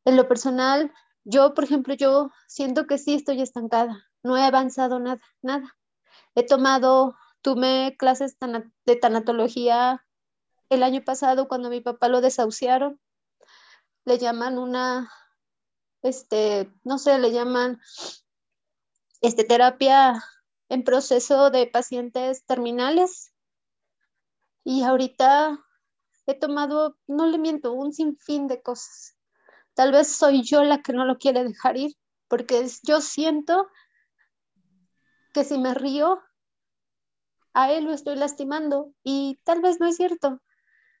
en 0.04 0.16
lo 0.16 0.28
personal, 0.28 0.92
yo, 1.24 1.54
por 1.54 1.64
ejemplo, 1.64 1.94
yo 1.94 2.30
siento 2.48 2.86
que 2.86 2.98
sí 2.98 3.14
estoy 3.14 3.40
estancada, 3.40 4.08
no 4.22 4.36
he 4.36 4.42
avanzado 4.42 4.98
nada, 4.98 5.22
nada. 5.40 5.76
He 6.34 6.44
tomado, 6.44 7.16
tomé 7.42 7.96
clases 7.98 8.36
de 8.84 8.96
tanatología 8.96 10.04
el 10.68 10.82
año 10.82 11.02
pasado 11.04 11.48
cuando 11.48 11.70
mi 11.70 11.80
papá 11.80 12.08
lo 12.08 12.20
desahuciaron. 12.20 13.00
Le 14.04 14.18
llaman 14.18 14.58
una, 14.58 15.12
este, 16.02 16.72
no 16.82 16.98
sé, 16.98 17.18
le 17.18 17.30
llaman, 17.30 17.80
este, 19.20 19.44
terapia 19.44 20.24
en 20.68 20.82
proceso 20.82 21.50
de 21.50 21.66
pacientes 21.66 22.44
terminales 22.44 23.31
y 24.64 24.82
ahorita 24.82 25.58
he 26.26 26.34
tomado, 26.34 26.96
no 27.06 27.26
le 27.26 27.38
miento, 27.38 27.72
un 27.72 27.92
sinfín 27.92 28.46
de 28.46 28.62
cosas. 28.62 29.16
Tal 29.74 29.92
vez 29.92 30.08
soy 30.08 30.42
yo 30.42 30.62
la 30.62 30.82
que 30.82 30.92
no 30.92 31.04
lo 31.04 31.18
quiere 31.18 31.44
dejar 31.44 31.76
ir, 31.76 31.96
porque 32.28 32.66
yo 32.82 33.00
siento 33.00 33.68
que 35.32 35.44
si 35.44 35.58
me 35.58 35.74
río, 35.74 36.20
a 37.54 37.72
él 37.72 37.84
lo 37.84 37.92
estoy 37.92 38.16
lastimando 38.16 38.92
y 39.02 39.40
tal 39.44 39.60
vez 39.60 39.80
no 39.80 39.86
es 39.86 39.96
cierto. 39.96 40.40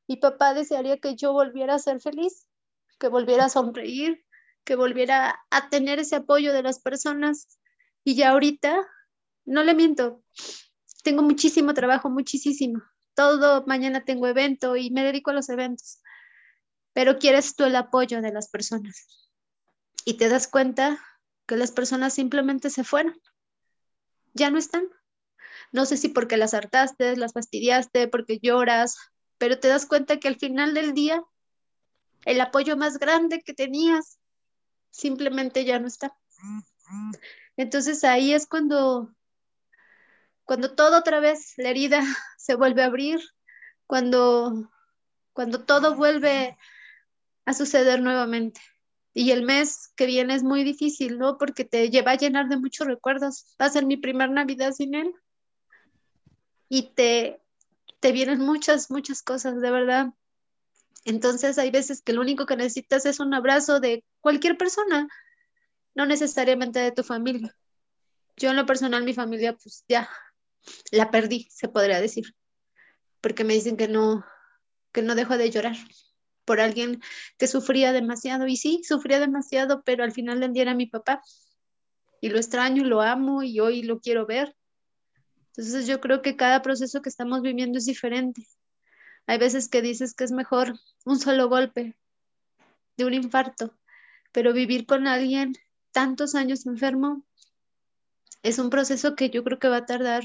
Mi 0.08 0.16
papá 0.16 0.54
desearía 0.54 0.98
que 0.98 1.16
yo 1.16 1.32
volviera 1.32 1.74
a 1.74 1.78
ser 1.78 2.00
feliz, 2.00 2.46
que 2.98 3.08
volviera 3.08 3.46
a 3.46 3.48
sonreír, 3.48 4.24
que 4.64 4.76
volviera 4.76 5.40
a 5.50 5.68
tener 5.70 5.98
ese 5.98 6.16
apoyo 6.16 6.52
de 6.52 6.62
las 6.62 6.80
personas 6.80 7.58
y 8.04 8.14
ya 8.14 8.30
ahorita 8.30 8.86
no 9.44 9.62
le 9.62 9.74
miento, 9.74 10.22
tengo 11.02 11.22
muchísimo 11.22 11.74
trabajo, 11.74 12.10
muchísimo. 12.10 12.82
Todo 13.14 13.64
mañana 13.66 14.04
tengo 14.04 14.26
evento 14.26 14.76
y 14.76 14.90
me 14.90 15.04
dedico 15.04 15.30
a 15.30 15.34
los 15.34 15.48
eventos, 15.48 16.02
pero 16.92 17.18
quieres 17.18 17.54
tú 17.54 17.64
el 17.64 17.76
apoyo 17.76 18.22
de 18.22 18.32
las 18.32 18.48
personas 18.48 19.06
y 20.04 20.14
te 20.14 20.28
das 20.28 20.48
cuenta 20.48 21.00
que 21.46 21.56
las 21.56 21.72
personas 21.72 22.14
simplemente 22.14 22.70
se 22.70 22.84
fueron, 22.84 23.20
ya 24.34 24.50
no 24.50 24.58
están. 24.58 24.88
No 25.72 25.86
sé 25.86 25.96
si 25.96 26.08
porque 26.08 26.36
las 26.36 26.54
hartaste, 26.54 27.16
las 27.16 27.32
fastidiaste, 27.32 28.08
porque 28.08 28.38
lloras, 28.40 28.96
pero 29.38 29.58
te 29.58 29.68
das 29.68 29.86
cuenta 29.86 30.18
que 30.18 30.28
al 30.28 30.36
final 30.36 30.74
del 30.74 30.94
día 30.94 31.22
el 32.24 32.40
apoyo 32.40 32.76
más 32.76 32.98
grande 32.98 33.42
que 33.42 33.54
tenías 33.54 34.18
simplemente 34.90 35.64
ya 35.64 35.78
no 35.78 35.86
está. 35.86 36.16
Entonces 37.56 38.04
ahí 38.04 38.32
es 38.32 38.46
cuando 38.46 39.14
cuando 40.44 40.74
todo 40.74 40.98
otra 40.98 41.20
vez 41.20 41.54
la 41.56 41.70
herida 41.70 42.00
se 42.38 42.54
vuelve 42.54 42.82
a 42.82 42.86
abrir, 42.86 43.20
cuando, 43.86 44.70
cuando 45.32 45.64
todo 45.64 45.94
vuelve 45.94 46.56
a 47.44 47.54
suceder 47.54 48.00
nuevamente. 48.00 48.60
Y 49.14 49.30
el 49.30 49.42
mes 49.42 49.92
que 49.94 50.06
viene 50.06 50.34
es 50.34 50.42
muy 50.42 50.64
difícil, 50.64 51.18
¿no? 51.18 51.36
Porque 51.36 51.64
te 51.64 51.90
lleva 51.90 52.12
a 52.12 52.16
llenar 52.16 52.48
de 52.48 52.56
muchos 52.56 52.86
recuerdos. 52.86 53.54
Va 53.60 53.66
a 53.66 53.70
ser 53.70 53.84
mi 53.84 53.98
primer 53.98 54.30
Navidad 54.30 54.72
sin 54.72 54.94
él. 54.94 55.14
Y 56.70 56.94
te, 56.94 57.42
te 58.00 58.12
vienen 58.12 58.40
muchas, 58.40 58.90
muchas 58.90 59.22
cosas, 59.22 59.60
de 59.60 59.70
verdad. 59.70 60.14
Entonces 61.04 61.58
hay 61.58 61.70
veces 61.70 62.00
que 62.00 62.14
lo 62.14 62.22
único 62.22 62.46
que 62.46 62.56
necesitas 62.56 63.04
es 63.04 63.20
un 63.20 63.34
abrazo 63.34 63.80
de 63.80 64.04
cualquier 64.20 64.56
persona, 64.56 65.08
no 65.94 66.06
necesariamente 66.06 66.78
de 66.78 66.92
tu 66.92 67.02
familia. 67.02 67.54
Yo 68.36 68.50
en 68.50 68.56
lo 68.56 68.64
personal, 68.64 69.04
mi 69.04 69.12
familia, 69.12 69.54
pues 69.54 69.84
ya 69.88 70.08
la 70.90 71.10
perdí, 71.10 71.48
se 71.50 71.68
podría 71.68 72.00
decir, 72.00 72.34
porque 73.20 73.44
me 73.44 73.54
dicen 73.54 73.76
que 73.76 73.88
no, 73.88 74.24
que 74.92 75.02
no 75.02 75.14
dejo 75.14 75.38
de 75.38 75.50
llorar 75.50 75.76
por 76.44 76.60
alguien 76.60 77.00
que 77.38 77.46
sufría 77.46 77.92
demasiado. 77.92 78.46
Y 78.46 78.56
sí, 78.56 78.82
sufría 78.84 79.20
demasiado, 79.20 79.82
pero 79.84 80.04
al 80.04 80.12
final 80.12 80.40
del 80.40 80.52
día 80.52 80.62
era 80.62 80.74
mi 80.74 80.86
papá. 80.86 81.22
Y 82.20 82.28
lo 82.28 82.38
extraño, 82.38 82.84
lo 82.84 83.00
amo 83.00 83.42
y 83.42 83.60
hoy 83.60 83.82
lo 83.82 84.00
quiero 84.00 84.26
ver. 84.26 84.54
Entonces 85.48 85.86
yo 85.86 86.00
creo 86.00 86.22
que 86.22 86.36
cada 86.36 86.62
proceso 86.62 87.02
que 87.02 87.08
estamos 87.08 87.42
viviendo 87.42 87.78
es 87.78 87.86
diferente. 87.86 88.46
Hay 89.26 89.38
veces 89.38 89.68
que 89.68 89.82
dices 89.82 90.14
que 90.14 90.24
es 90.24 90.32
mejor 90.32 90.78
un 91.04 91.18
solo 91.18 91.48
golpe 91.48 91.96
de 92.96 93.04
un 93.04 93.14
infarto, 93.14 93.76
pero 94.32 94.52
vivir 94.52 94.86
con 94.86 95.06
alguien 95.06 95.54
tantos 95.92 96.34
años 96.34 96.66
enfermo 96.66 97.24
es 98.42 98.58
un 98.58 98.70
proceso 98.70 99.14
que 99.14 99.30
yo 99.30 99.44
creo 99.44 99.58
que 99.58 99.68
va 99.68 99.78
a 99.78 99.86
tardar 99.86 100.24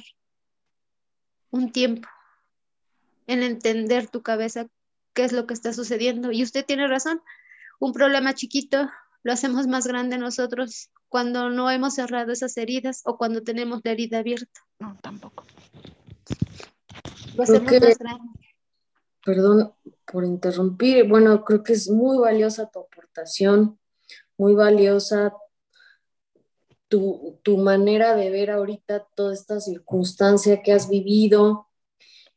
un 1.57 1.71
tiempo 1.71 2.07
en 3.27 3.43
entender 3.43 4.07
tu 4.07 4.21
cabeza 4.21 4.67
qué 5.13 5.23
es 5.23 5.33
lo 5.33 5.47
que 5.47 5.53
está 5.53 5.73
sucediendo. 5.73 6.31
Y 6.31 6.43
usted 6.43 6.65
tiene 6.65 6.87
razón, 6.87 7.21
un 7.79 7.93
problema 7.93 8.33
chiquito 8.33 8.89
lo 9.23 9.33
hacemos 9.33 9.67
más 9.67 9.87
grande 9.87 10.17
nosotros 10.17 10.89
cuando 11.09 11.49
no 11.49 11.69
hemos 11.71 11.95
cerrado 11.95 12.31
esas 12.31 12.55
heridas 12.57 13.01
o 13.05 13.17
cuando 13.17 13.43
tenemos 13.43 13.81
la 13.83 13.91
herida 13.91 14.19
abierta. 14.19 14.61
No, 14.79 14.97
tampoco. 15.01 15.43
Lo 17.35 17.43
hacemos 17.43 17.71
más 17.71 17.97
grande. 17.97 18.39
Perdón 19.25 19.73
por 20.05 20.23
interrumpir. 20.23 21.07
Bueno, 21.07 21.43
creo 21.43 21.63
que 21.63 21.73
es 21.73 21.89
muy 21.89 22.17
valiosa 22.17 22.69
tu 22.69 22.79
aportación, 22.79 23.79
muy 24.37 24.53
valiosa 24.53 25.33
tu, 26.87 27.57
manera 27.57 28.15
de 28.15 28.29
ver 28.29 28.51
ahorita 28.51 29.07
toda 29.15 29.33
esta 29.33 29.59
circunstancia 29.59 30.61
que 30.61 30.71
has 30.71 30.89
vivido 30.89 31.67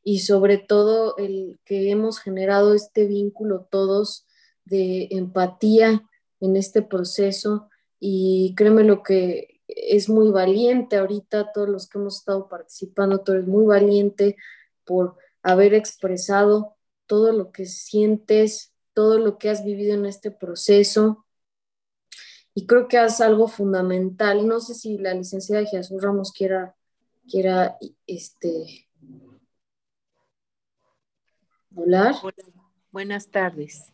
y 0.03 0.21
sobre 0.21 0.59
todo 0.59 1.17
el 1.19 1.61
que 1.65 1.91
hemos 1.91 2.19
generado 2.19 2.75
este 2.75 3.07
vínculo 3.07 3.69
todos 3.71 4.27
de 4.65 5.09
empatía 5.11 6.09
en 6.41 6.57
este 6.57 6.83
proceso. 6.83 7.69
Y 7.99 8.55
créeme 8.57 8.83
lo 8.83 9.03
que 9.03 9.61
es 9.69 10.09
muy 10.09 10.31
valiente 10.31 10.97
ahorita, 10.97 11.53
todos 11.53 11.69
los 11.69 11.89
que 11.89 11.99
hemos 11.99 12.19
estado 12.19 12.49
participando, 12.49 13.21
tú 13.21 13.33
eres 13.33 13.47
muy 13.47 13.67
valiente 13.67 14.37
por 14.85 15.17
haber 15.43 15.75
expresado 15.75 16.77
todo 17.07 17.33
lo 17.33 17.53
que 17.53 17.67
sientes, 17.67 18.73
todo 18.95 19.19
lo 19.19 19.39
que 19.39 19.51
has 19.51 19.65
vivido 19.65 19.95
en 19.95 20.07
este 20.07 20.31
proceso 20.31 21.25
y 22.55 22.67
creo 22.67 22.89
que 22.89 23.03
es 23.03 23.21
algo 23.21 23.49
fundamental. 23.49 24.47
No 24.47 24.61
sé 24.61 24.75
si 24.75 24.99
la 24.99 25.15
licenciada 25.15 25.65
Jesús 25.67 26.03
Ramos 26.03 26.33
quiera, 26.33 26.75
quiera 27.29 27.77
este, 28.07 28.89
hablar. 31.77 32.15
buenas 32.91 33.29
tardes. 33.29 33.93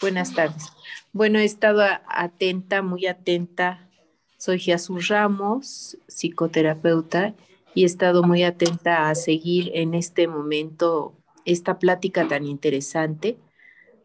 Buenas 0.00 0.32
tardes. 0.32 0.64
Bueno, 1.12 1.40
he 1.40 1.44
estado 1.44 1.82
atenta, 2.08 2.82
muy 2.82 3.06
atenta. 3.06 3.88
Soy 4.36 4.60
Jesús 4.60 5.08
Ramos, 5.08 5.98
psicoterapeuta, 6.06 7.34
y 7.74 7.82
he 7.82 7.86
estado 7.86 8.22
muy 8.22 8.44
atenta 8.44 9.10
a 9.10 9.14
seguir 9.16 9.72
en 9.74 9.94
este 9.94 10.28
momento 10.28 11.14
esta 11.44 11.78
plática 11.80 12.28
tan 12.28 12.44
interesante 12.44 13.38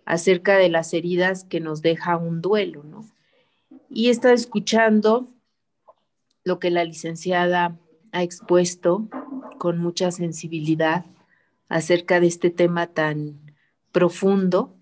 acerca 0.06 0.58
de 0.58 0.70
las 0.70 0.94
heridas 0.94 1.44
que 1.44 1.60
nos 1.60 1.82
deja 1.82 2.18
un 2.18 2.42
duelo, 2.42 2.84
¿no? 2.84 3.06
Y 3.96 4.08
he 4.08 4.10
estado 4.10 4.34
escuchando 4.34 5.28
lo 6.44 6.58
que 6.58 6.72
la 6.72 6.84
licenciada 6.84 7.80
ha 8.12 8.24
expuesto 8.24 9.08
con 9.60 9.78
mucha 9.78 10.10
sensibilidad 10.10 11.06
acerca 11.70 12.20
de 12.20 12.26
este 12.26 12.50
tema 12.50 12.88
tan 12.88 13.56
profundo 13.92 14.76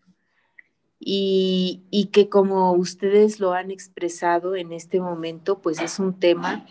y, 0.98 1.82
y, 1.92 2.06
que 2.06 2.30
como 2.30 2.72
ustedes 2.72 3.42
lo 3.42 3.52
han 3.52 3.70
expresado 3.70 4.56
en 4.56 4.72
este 4.72 5.02
momento, 5.02 5.60
pues 5.60 5.82
es 5.82 6.00
un 6.00 6.18
tema 6.18 6.66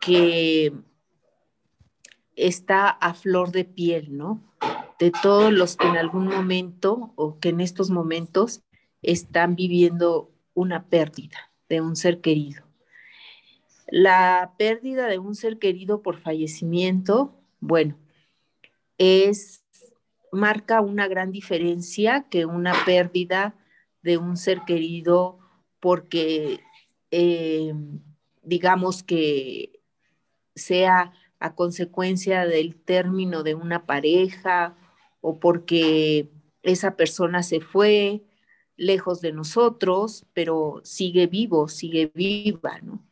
que 0.00 0.72
está 2.34 2.88
a 2.88 3.14
flor 3.14 3.52
de 3.52 3.64
piel, 3.64 4.16
¿no? 4.16 4.42
De 4.98 5.12
todos 5.22 5.52
los 5.52 5.76
que 5.76 5.86
en 5.86 5.98
algún 5.98 6.26
momento 6.26 7.12
o 7.14 7.38
que 7.38 7.50
en 7.50 7.60
estos 7.60 7.90
momentos 7.90 8.62
están 9.02 9.54
viviendo 9.54 10.32
una 10.58 10.88
pérdida 10.88 11.52
de 11.68 11.80
un 11.80 11.94
ser 11.94 12.20
querido. 12.20 12.64
La 13.86 14.54
pérdida 14.58 15.06
de 15.06 15.18
un 15.18 15.34
ser 15.34 15.58
querido 15.58 16.02
por 16.02 16.18
fallecimiento, 16.20 17.40
bueno, 17.60 17.96
es 18.98 19.64
marca 20.32 20.80
una 20.80 21.06
gran 21.06 21.30
diferencia 21.30 22.26
que 22.28 22.44
una 22.44 22.74
pérdida 22.84 23.54
de 24.02 24.18
un 24.18 24.36
ser 24.36 24.62
querido 24.66 25.38
porque 25.80 26.60
eh, 27.12 27.72
digamos 28.42 29.04
que 29.04 29.80
sea 30.56 31.12
a 31.38 31.54
consecuencia 31.54 32.46
del 32.46 32.74
término 32.74 33.44
de 33.44 33.54
una 33.54 33.86
pareja 33.86 34.76
o 35.20 35.38
porque 35.38 36.30
esa 36.62 36.96
persona 36.96 37.44
se 37.44 37.60
fue 37.60 38.27
lejos 38.78 39.20
de 39.20 39.32
nosotros, 39.32 40.24
pero 40.32 40.80
sigue 40.84 41.26
vivo, 41.26 41.68
sigue 41.68 42.10
viva, 42.14 42.80
¿no? 42.80 43.04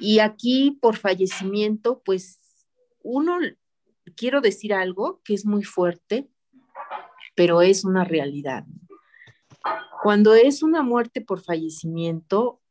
Y 0.00 0.20
aquí 0.20 0.78
por 0.80 0.96
fallecimiento, 0.96 2.00
pues 2.04 2.40
uno, 3.02 3.38
quiero 4.14 4.40
decir 4.40 4.72
algo 4.72 5.20
que 5.24 5.34
es 5.34 5.44
muy 5.44 5.64
fuerte, 5.64 6.30
pero 7.34 7.60
es 7.60 7.84
una 7.84 8.04
realidad. 8.04 8.64
Cuando 10.02 10.34
es 10.34 10.62
una 10.62 10.82
muerte 10.82 11.20
por 11.20 11.40
fallecimiento, 11.40 12.62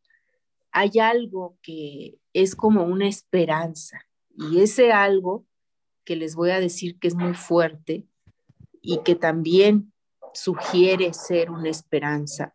hay 0.71 0.99
algo 0.99 1.57
que 1.61 2.17
es 2.33 2.55
como 2.55 2.83
una 2.83 3.07
esperanza 3.07 4.07
y 4.37 4.61
ese 4.61 4.91
algo 4.91 5.45
que 6.05 6.15
les 6.15 6.35
voy 6.35 6.51
a 6.51 6.59
decir 6.59 6.97
que 6.99 7.07
es 7.07 7.15
muy 7.15 7.33
fuerte 7.33 8.07
y 8.81 8.99
que 8.99 9.15
también 9.15 9.93
sugiere 10.35 11.13
ser 11.13 11.49
una 11.49 11.69
esperanza, 11.69 12.53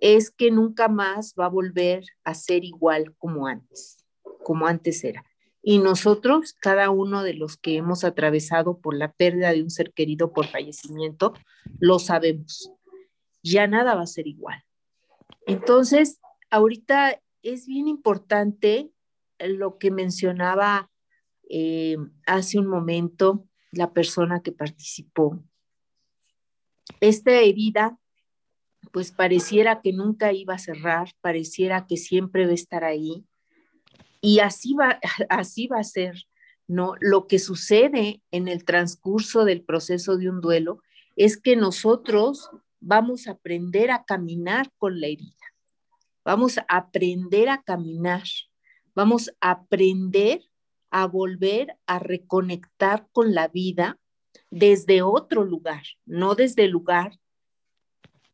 es 0.00 0.30
que 0.30 0.50
nunca 0.50 0.88
más 0.88 1.34
va 1.38 1.46
a 1.46 1.50
volver 1.50 2.04
a 2.24 2.34
ser 2.34 2.64
igual 2.64 3.14
como 3.18 3.46
antes, 3.46 4.04
como 4.44 4.66
antes 4.66 5.02
era. 5.02 5.24
Y 5.62 5.78
nosotros, 5.78 6.54
cada 6.60 6.90
uno 6.90 7.22
de 7.22 7.34
los 7.34 7.56
que 7.56 7.76
hemos 7.76 8.04
atravesado 8.04 8.78
por 8.78 8.96
la 8.96 9.12
pérdida 9.12 9.52
de 9.52 9.62
un 9.62 9.70
ser 9.70 9.92
querido 9.92 10.32
por 10.32 10.46
fallecimiento, 10.46 11.34
lo 11.80 11.98
sabemos. 11.98 12.72
Ya 13.42 13.66
nada 13.66 13.94
va 13.94 14.02
a 14.02 14.06
ser 14.06 14.26
igual. 14.26 14.62
Entonces, 15.46 16.20
ahorita 16.50 17.20
es 17.42 17.66
bien 17.66 17.88
importante 17.88 18.90
lo 19.38 19.78
que 19.78 19.90
mencionaba 19.90 20.90
eh, 21.50 21.96
hace 22.26 22.58
un 22.58 22.66
momento 22.66 23.46
la 23.72 23.92
persona 23.92 24.42
que 24.42 24.52
participó. 24.52 25.42
Esta 27.00 27.32
herida, 27.32 27.98
pues 28.92 29.12
pareciera 29.12 29.80
que 29.82 29.92
nunca 29.92 30.32
iba 30.32 30.54
a 30.54 30.58
cerrar, 30.58 31.12
pareciera 31.20 31.86
que 31.86 31.96
siempre 31.96 32.46
va 32.46 32.52
a 32.52 32.54
estar 32.54 32.84
ahí. 32.84 33.24
Y 34.20 34.40
así 34.40 34.74
va, 34.74 34.98
así 35.28 35.66
va 35.66 35.78
a 35.78 35.84
ser, 35.84 36.24
¿no? 36.66 36.94
Lo 37.00 37.26
que 37.26 37.38
sucede 37.38 38.22
en 38.30 38.48
el 38.48 38.64
transcurso 38.64 39.44
del 39.44 39.62
proceso 39.62 40.16
de 40.16 40.28
un 40.28 40.40
duelo 40.40 40.82
es 41.16 41.36
que 41.36 41.56
nosotros 41.56 42.50
vamos 42.80 43.26
a 43.26 43.32
aprender 43.32 43.90
a 43.90 44.04
caminar 44.04 44.70
con 44.78 45.00
la 45.00 45.08
herida. 45.08 45.34
Vamos 46.24 46.58
a 46.58 46.64
aprender 46.68 47.48
a 47.48 47.62
caminar. 47.62 48.24
Vamos 48.94 49.30
a 49.40 49.50
aprender 49.52 50.42
a 50.90 51.06
volver 51.06 51.76
a 51.86 51.98
reconectar 51.98 53.08
con 53.12 53.34
la 53.34 53.48
vida 53.48 53.98
desde 54.50 55.02
otro 55.02 55.44
lugar, 55.44 55.82
no 56.06 56.34
desde 56.34 56.64
el 56.64 56.70
lugar 56.70 57.18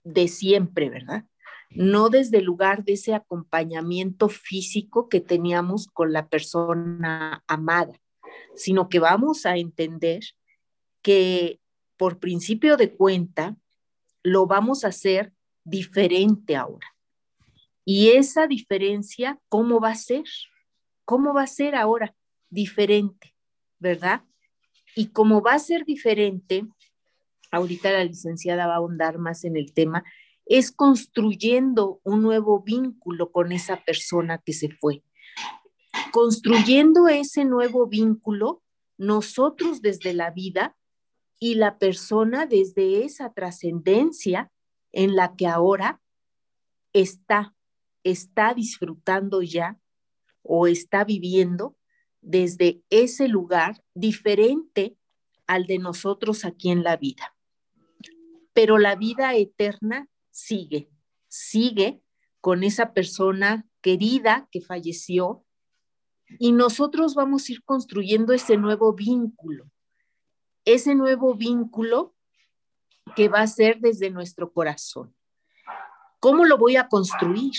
de 0.04 0.28
siempre, 0.28 0.90
¿verdad? 0.90 1.24
No 1.70 2.08
desde 2.08 2.38
el 2.38 2.44
lugar 2.44 2.84
de 2.84 2.92
ese 2.92 3.14
acompañamiento 3.14 4.28
físico 4.28 5.08
que 5.08 5.20
teníamos 5.20 5.88
con 5.88 6.12
la 6.12 6.28
persona 6.28 7.42
amada, 7.46 8.00
sino 8.54 8.88
que 8.88 8.98
vamos 8.98 9.44
a 9.46 9.56
entender 9.56 10.22
que 11.02 11.60
por 11.96 12.18
principio 12.18 12.76
de 12.76 12.94
cuenta 12.94 13.56
lo 14.22 14.46
vamos 14.46 14.84
a 14.84 14.88
hacer 14.88 15.32
diferente 15.64 16.56
ahora. 16.56 16.86
Y 17.84 18.10
esa 18.10 18.46
diferencia, 18.46 19.38
¿cómo 19.48 19.80
va 19.80 19.90
a 19.90 19.94
ser? 19.96 20.24
¿Cómo 21.04 21.34
va 21.34 21.42
a 21.42 21.46
ser 21.46 21.74
ahora? 21.74 22.14
diferente, 22.54 23.34
¿verdad? 23.78 24.22
Y 24.94 25.08
como 25.08 25.42
va 25.42 25.54
a 25.54 25.58
ser 25.58 25.84
diferente, 25.84 26.66
ahorita 27.50 27.92
la 27.92 28.04
licenciada 28.04 28.66
va 28.66 28.74
a 28.74 28.76
ahondar 28.76 29.18
más 29.18 29.44
en 29.44 29.56
el 29.56 29.72
tema, 29.72 30.04
es 30.46 30.70
construyendo 30.70 32.00
un 32.04 32.22
nuevo 32.22 32.62
vínculo 32.62 33.32
con 33.32 33.52
esa 33.52 33.82
persona 33.84 34.38
que 34.38 34.52
se 34.52 34.68
fue. 34.68 35.02
Construyendo 36.12 37.08
ese 37.08 37.44
nuevo 37.44 37.86
vínculo, 37.86 38.62
nosotros 38.96 39.82
desde 39.82 40.12
la 40.12 40.30
vida 40.30 40.76
y 41.40 41.54
la 41.54 41.78
persona 41.78 42.46
desde 42.46 43.04
esa 43.04 43.32
trascendencia 43.32 44.52
en 44.92 45.16
la 45.16 45.34
que 45.34 45.46
ahora 45.46 46.00
está, 46.92 47.54
está 48.04 48.54
disfrutando 48.54 49.42
ya 49.42 49.78
o 50.42 50.66
está 50.66 51.04
viviendo 51.04 51.76
desde 52.24 52.82
ese 52.90 53.28
lugar 53.28 53.82
diferente 53.94 54.96
al 55.46 55.66
de 55.66 55.78
nosotros 55.78 56.44
aquí 56.44 56.70
en 56.70 56.82
la 56.82 56.96
vida. 56.96 57.36
Pero 58.52 58.78
la 58.78 58.96
vida 58.96 59.34
eterna 59.34 60.08
sigue, 60.30 60.90
sigue 61.28 62.02
con 62.40 62.64
esa 62.64 62.92
persona 62.92 63.66
querida 63.80 64.48
que 64.50 64.60
falleció 64.60 65.44
y 66.38 66.52
nosotros 66.52 67.14
vamos 67.14 67.48
a 67.48 67.52
ir 67.52 67.64
construyendo 67.64 68.32
ese 68.32 68.56
nuevo 68.56 68.94
vínculo, 68.94 69.70
ese 70.64 70.94
nuevo 70.94 71.34
vínculo 71.34 72.14
que 73.14 73.28
va 73.28 73.40
a 73.40 73.46
ser 73.46 73.80
desde 73.80 74.10
nuestro 74.10 74.52
corazón. 74.52 75.14
¿Cómo 76.20 76.46
lo 76.46 76.56
voy 76.56 76.76
a 76.76 76.88
construir? 76.88 77.52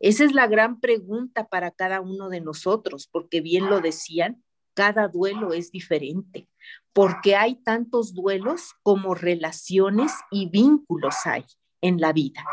Esa 0.00 0.24
es 0.24 0.32
la 0.32 0.46
gran 0.46 0.80
pregunta 0.80 1.48
para 1.48 1.70
cada 1.70 2.00
uno 2.00 2.28
de 2.28 2.40
nosotros, 2.40 3.08
porque 3.10 3.40
bien 3.40 3.68
lo 3.68 3.80
decían, 3.80 4.44
cada 4.74 5.08
duelo 5.08 5.52
es 5.52 5.72
diferente, 5.72 6.48
porque 6.92 7.34
hay 7.34 7.56
tantos 7.56 8.14
duelos 8.14 8.74
como 8.84 9.14
relaciones 9.14 10.12
y 10.30 10.48
vínculos 10.48 11.16
hay 11.24 11.44
en 11.80 12.00
la 12.00 12.12
vida. 12.12 12.44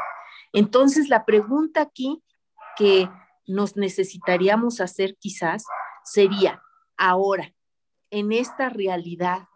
Entonces, 0.54 1.08
la 1.08 1.24
pregunta 1.24 1.82
aquí 1.82 2.24
que 2.78 3.10
nos 3.46 3.78
necesitaríamos 3.78 4.82
hacer 4.82 5.18
quizás 5.18 5.66
sería, 6.04 6.64
ahora, 6.98 7.54
en 8.10 8.32
esta 8.32 8.70
realidad 8.70 9.48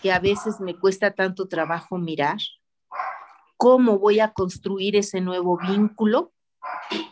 que 0.00 0.12
a 0.12 0.20
veces 0.20 0.60
me 0.60 0.78
cuesta 0.78 1.12
tanto 1.12 1.48
trabajo 1.48 1.98
mirar, 1.98 2.38
¿cómo 3.56 3.98
voy 3.98 4.20
a 4.20 4.32
construir 4.32 4.94
ese 4.94 5.20
nuevo 5.20 5.58
vínculo 5.58 6.34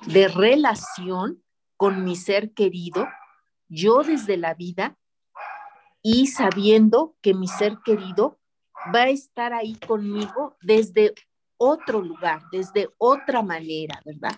de 0.07 0.29
relación 0.29 1.43
con 1.77 2.05
mi 2.05 2.17
ser 2.17 2.53
querido, 2.53 3.07
yo 3.69 4.03
desde 4.03 4.37
la 4.37 4.55
vida 4.55 4.97
y 6.03 6.27
sabiendo 6.29 7.17
que 7.23 7.35
mi 7.35 7.49
ser 7.49 7.79
querido 7.85 8.39
va 8.95 9.03
a 9.03 9.09
estar 9.09 9.53
ahí 9.53 9.75
conmigo 9.77 10.57
desde 10.61 11.15
otro 11.57 12.01
lugar, 12.03 12.43
desde 12.53 12.91
otra 12.99 13.43
manera, 13.43 14.01
¿verdad? 14.05 14.37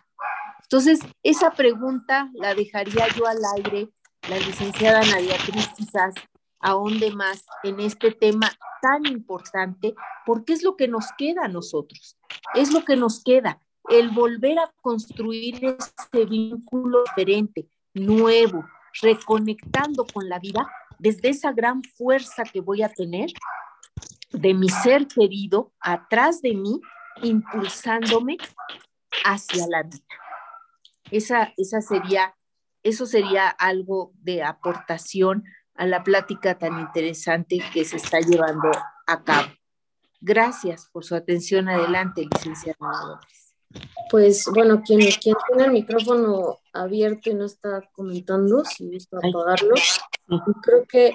Entonces, 0.62 1.00
esa 1.22 1.50
pregunta 1.52 2.30
la 2.34 2.54
dejaría 2.54 3.08
yo 3.16 3.26
al 3.26 3.38
aire, 3.56 3.88
la 4.28 4.38
licenciada 4.38 5.00
Nadia 5.00 5.36
Cris 5.44 5.68
quizás 5.76 6.14
ahonde 6.60 7.10
más 7.12 7.44
en 7.62 7.80
este 7.80 8.10
tema 8.12 8.50
tan 8.82 9.06
importante, 9.06 9.94
porque 10.24 10.52
es 10.52 10.62
lo 10.62 10.76
que 10.76 10.88
nos 10.88 11.06
queda 11.16 11.44
a 11.44 11.48
nosotros, 11.48 12.16
es 12.54 12.72
lo 12.72 12.84
que 12.84 12.96
nos 12.96 13.22
queda, 13.22 13.60
el 13.88 14.10
volver 14.10 14.58
a 14.58 14.72
construir 14.80 15.64
este 15.64 16.24
vínculo 16.24 17.04
diferente, 17.04 17.68
nuevo, 17.94 18.64
reconectando 19.00 20.06
con 20.06 20.28
la 20.28 20.38
vida 20.38 20.68
desde 20.98 21.28
esa 21.28 21.52
gran 21.52 21.82
fuerza 21.82 22.44
que 22.44 22.60
voy 22.60 22.82
a 22.82 22.88
tener 22.88 23.30
de 24.32 24.54
mi 24.54 24.68
ser 24.68 25.06
querido 25.06 25.72
atrás 25.80 26.42
de 26.42 26.54
mí, 26.54 26.80
impulsándome 27.22 28.36
hacia 29.24 29.66
la 29.68 29.82
vida. 29.82 30.04
Esa, 31.10 31.52
esa 31.56 31.80
sería, 31.80 32.34
eso 32.82 33.06
sería 33.06 33.48
algo 33.48 34.12
de 34.16 34.42
aportación 34.42 35.44
a 35.74 35.86
la 35.86 36.02
plática 36.02 36.58
tan 36.58 36.80
interesante 36.80 37.60
que 37.72 37.84
se 37.84 37.96
está 37.96 38.20
llevando 38.20 38.70
a 39.06 39.22
cabo. 39.22 39.48
Gracias 40.20 40.88
por 40.92 41.04
su 41.04 41.14
atención. 41.14 41.68
Adelante, 41.68 42.26
licenciada 42.32 42.76
Pues 44.10 44.44
bueno, 44.54 44.82
quien, 44.84 45.00
quien 45.20 45.36
tiene 45.48 45.64
el 45.64 45.72
micrófono 45.72 46.58
abierto 46.72 47.30
y 47.30 47.34
no 47.34 47.44
está 47.44 47.82
comentando, 47.92 48.64
si 48.64 48.90
gusta 48.90 49.18
apagarlo, 49.18 49.74
creo 50.62 50.84
que 50.88 51.14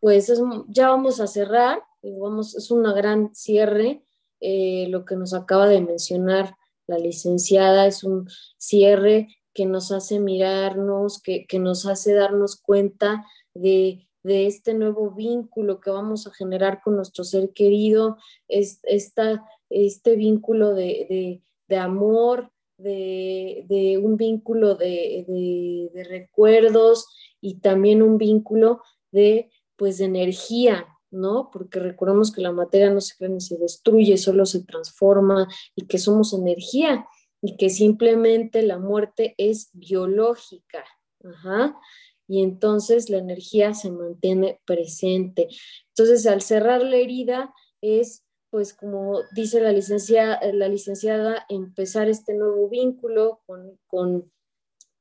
pues 0.00 0.32
ya 0.68 0.88
vamos 0.88 1.20
a 1.20 1.26
cerrar, 1.26 1.82
vamos, 2.02 2.56
es 2.56 2.70
una 2.70 2.92
gran 2.92 3.34
cierre, 3.34 4.04
eh, 4.40 4.86
lo 4.88 5.04
que 5.04 5.16
nos 5.16 5.34
acaba 5.34 5.66
de 5.66 5.82
mencionar 5.82 6.56
la 6.86 6.98
licenciada 6.98 7.86
es 7.86 8.02
un 8.02 8.28
cierre 8.56 9.28
que 9.54 9.66
nos 9.66 9.92
hace 9.92 10.18
mirarnos, 10.18 11.20
que, 11.20 11.46
que 11.46 11.58
nos 11.58 11.86
hace 11.86 12.14
darnos 12.14 12.56
cuenta 12.56 13.24
de, 13.54 14.06
este 14.22 14.74
nuevo 14.74 15.12
vínculo 15.12 15.80
que 15.80 15.90
vamos 15.90 16.26
a 16.26 16.32
generar 16.32 16.82
con 16.82 16.96
nuestro 16.96 17.24
ser 17.24 17.52
querido, 17.54 18.18
es, 18.48 18.80
este 18.84 20.16
vínculo 20.16 20.74
de, 20.74 21.42
amor, 21.76 22.50
de, 22.78 24.00
un 24.02 24.16
vínculo 24.16 24.74
de, 24.74 25.90
recuerdos 26.08 27.06
y 27.40 27.60
también 27.60 28.02
un 28.02 28.16
vínculo 28.16 28.80
de, 29.12 29.50
pues, 29.76 29.98
de 29.98 30.06
energía, 30.06 30.86
¿no? 31.10 31.50
Porque 31.52 31.78
recordemos 31.78 32.32
que 32.32 32.40
la 32.40 32.52
materia 32.52 32.90
no 32.90 33.00
se 33.00 33.16
crea 33.16 33.30
ni 33.30 33.40
se 33.40 33.58
destruye, 33.58 34.16
solo 34.16 34.46
se 34.46 34.64
transforma 34.64 35.48
y 35.74 35.86
que 35.86 35.98
somos 35.98 36.32
energía 36.32 37.06
y 37.42 37.56
que 37.56 37.70
simplemente 37.70 38.62
la 38.62 38.78
muerte 38.78 39.34
es 39.36 39.70
biológica. 39.72 40.84
Ajá 41.22 41.76
y 42.30 42.44
entonces 42.44 43.10
la 43.10 43.18
energía 43.18 43.74
se 43.74 43.90
mantiene 43.90 44.60
presente. 44.64 45.48
Entonces, 45.88 46.28
al 46.28 46.42
cerrar 46.42 46.80
la 46.80 46.94
herida 46.94 47.52
es, 47.80 48.24
pues 48.50 48.74
como 48.74 49.20
dice 49.32 49.60
la, 49.60 49.72
licencia, 49.72 50.40
la 50.52 50.68
licenciada, 50.68 51.46
empezar 51.48 52.08
este 52.08 52.34
nuevo 52.34 52.68
vínculo 52.68 53.40
con, 53.88 54.30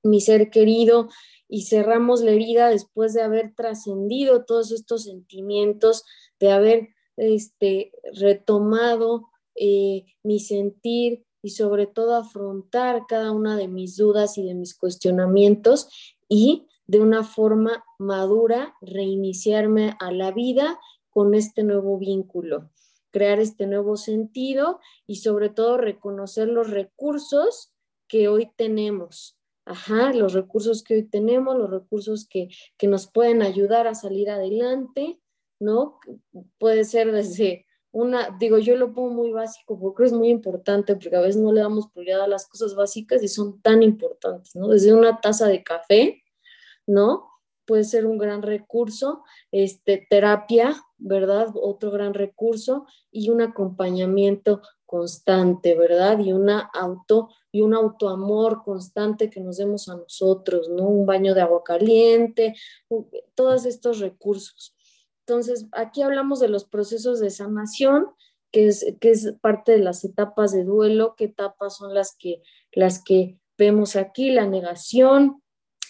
mi 0.02 0.22
ser 0.22 0.50
querido 0.50 1.10
y 1.50 1.64
cerramos 1.64 2.22
la 2.22 2.32
herida 2.32 2.70
después 2.70 3.14
de 3.14 3.22
haber 3.22 3.54
trascendido 3.54 4.46
todos 4.46 4.72
estos 4.72 5.04
sentimientos, 5.04 6.06
de 6.40 6.52
haber 6.52 6.90
este, 7.18 7.92
retomado 8.14 9.28
eh, 9.56 10.06
mi 10.24 10.40
sentir 10.40 11.26
y 11.42 11.50
sobre 11.50 11.86
todo 11.86 12.16
afrontar 12.16 13.04
cada 13.10 13.32
una 13.32 13.58
de 13.58 13.68
mis 13.68 13.98
dudas 13.98 14.38
y 14.38 14.44
de 14.46 14.54
mis 14.54 14.74
cuestionamientos 14.74 15.90
y 16.30 16.68
de 16.88 17.00
una 17.02 17.24
forma 17.24 17.84
madura, 17.98 18.76
reiniciarme 18.82 19.96
a 20.00 20.12
la 20.12 20.32
vida 20.32 20.80
con 21.10 21.36
este 21.36 21.64
nuevo 21.64 21.98
vínculo, 21.98 22.72
crear 23.12 23.40
este 23.40 23.68
nuevo 23.68 23.98
sentido 23.98 24.80
y 25.08 25.18
sobre 25.18 25.50
todo 25.50 25.78
reconocer 25.78 26.48
los 26.48 26.70
recursos 26.70 27.74
que 28.08 28.28
hoy 28.28 28.52
tenemos. 28.56 29.38
Ajá, 29.66 30.14
los 30.14 30.34
recursos 30.34 30.84
que 30.84 30.96
hoy 30.96 31.04
tenemos, 31.04 31.56
los 31.56 31.70
recursos 31.70 32.28
que, 32.28 32.50
que 32.78 32.88
nos 32.88 33.10
pueden 33.12 33.42
ayudar 33.42 33.88
a 33.88 33.94
salir 33.94 34.30
adelante, 34.30 35.20
¿no? 35.60 36.00
Puede 36.58 36.86
ser 36.86 37.12
desde 37.12 37.68
una, 37.92 38.36
digo, 38.40 38.60
yo 38.60 38.76
lo 38.76 38.94
pongo 38.94 39.12
muy 39.12 39.32
básico 39.32 39.80
porque 39.80 40.06
es 40.06 40.14
muy 40.14 40.30
importante, 40.30 40.96
porque 40.96 41.16
a 41.16 41.22
veces 41.22 41.42
no 41.42 41.52
le 41.52 41.62
damos 41.62 41.90
prioridad 41.92 42.22
a 42.22 42.28
las 42.28 42.48
cosas 42.48 42.76
básicas 42.76 43.24
y 43.24 43.28
son 43.28 43.62
tan 43.62 43.84
importantes, 43.84 44.56
¿no? 44.56 44.68
Desde 44.68 44.94
una 44.94 45.20
taza 45.22 45.48
de 45.48 45.64
café, 45.64 46.24
¿no? 46.86 47.29
Puede 47.70 47.84
ser 47.84 48.08
un 48.08 48.18
gran 48.18 48.42
recurso, 48.42 49.24
este, 49.52 50.08
terapia, 50.10 50.76
¿verdad? 50.98 51.50
Otro 51.54 51.92
gran 51.92 52.16
recurso 52.16 52.88
y 53.12 53.30
un 53.30 53.44
acompañamiento 53.44 54.64
constante, 54.88 55.76
¿verdad? 55.76 56.18
Y 56.18 56.34
una 56.34 56.62
auto 56.62 57.30
y 57.52 57.62
un 57.62 57.76
autoamor 57.76 58.64
constante 58.64 59.30
que 59.30 59.40
nos 59.40 59.58
demos 59.58 59.88
a 59.88 59.98
nosotros, 59.98 60.68
¿no? 60.68 60.88
Un 60.88 61.06
baño 61.06 61.36
de 61.36 61.42
agua 61.42 61.64
caliente, 61.64 62.56
todos 63.36 63.68
estos 63.68 64.00
recursos. 64.00 64.76
Entonces, 65.28 65.68
aquí 65.74 66.02
hablamos 66.02 66.40
de 66.40 66.50
los 66.50 66.66
procesos 66.66 67.20
de 67.20 67.30
sanación, 67.30 68.08
que 68.52 68.66
es, 68.66 68.84
que 69.00 69.12
es 69.12 69.36
parte 69.42 69.74
de 69.74 69.78
las 69.84 70.04
etapas 70.04 70.54
de 70.54 70.64
duelo, 70.64 71.14
qué 71.16 71.26
etapas 71.26 71.78
son 71.78 71.94
las 71.94 72.16
que, 72.16 72.42
las 72.72 73.04
que 73.04 73.38
vemos 73.60 73.96
aquí, 73.96 74.32
la 74.32 74.48
negación, 74.48 75.44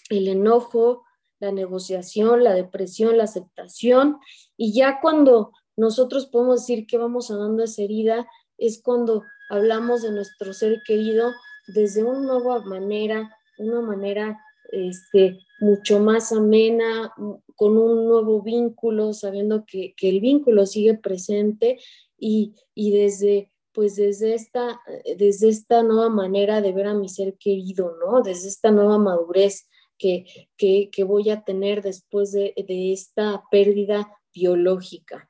el 0.10 0.28
enojo, 0.28 1.06
la 1.40 1.52
negociación, 1.52 2.44
la 2.44 2.54
depresión, 2.54 3.18
la 3.18 3.24
aceptación. 3.24 4.18
Y 4.58 4.74
ya 4.74 5.00
cuando 5.02 5.52
nosotros 5.78 6.28
podemos 6.28 6.62
decir 6.62 6.86
que 6.86 6.98
vamos 6.98 7.28
sanando 7.28 7.64
esa 7.64 7.82
herida, 7.82 8.28
es 8.58 8.82
cuando 8.82 9.24
hablamos 9.50 10.02
de 10.02 10.12
nuestro 10.12 10.54
ser 10.54 10.82
querido 10.86 11.32
desde 11.68 12.04
una 12.04 12.20
nueva 12.20 12.62
manera, 12.66 13.36
una 13.58 13.82
manera 13.82 14.40
este, 14.72 15.40
mucho 15.60 16.00
más 16.00 16.32
amena, 16.32 17.14
con 17.56 17.78
un 17.78 18.08
nuevo 18.08 18.42
vínculo, 18.42 19.14
sabiendo 19.14 19.66
que, 19.66 19.94
el 20.02 20.20
vínculo 20.20 20.66
sigue 20.66 20.96
presente 20.96 21.80
y, 22.18 22.56
y, 22.74 22.92
desde, 22.92 23.52
pues 23.74 23.96
desde 23.96 24.34
esta, 24.34 24.80
desde 25.18 25.50
esta 25.50 25.84
nueva 25.84 26.10
manera 26.10 26.62
de 26.62 26.72
ver 26.72 26.88
a 26.88 26.94
mi 26.94 27.10
ser 27.10 27.38
querido, 27.38 27.96
¿no? 28.00 28.22
Desde 28.22 28.48
esta 28.48 28.72
nueva 28.72 28.98
madurez 28.98 29.68
que, 30.00 31.04
voy 31.06 31.30
a 31.30 31.44
tener 31.44 31.84
después 31.84 32.32
de, 32.32 32.54
esta 32.58 33.44
pérdida 33.52 34.12
biológica. 34.34 35.30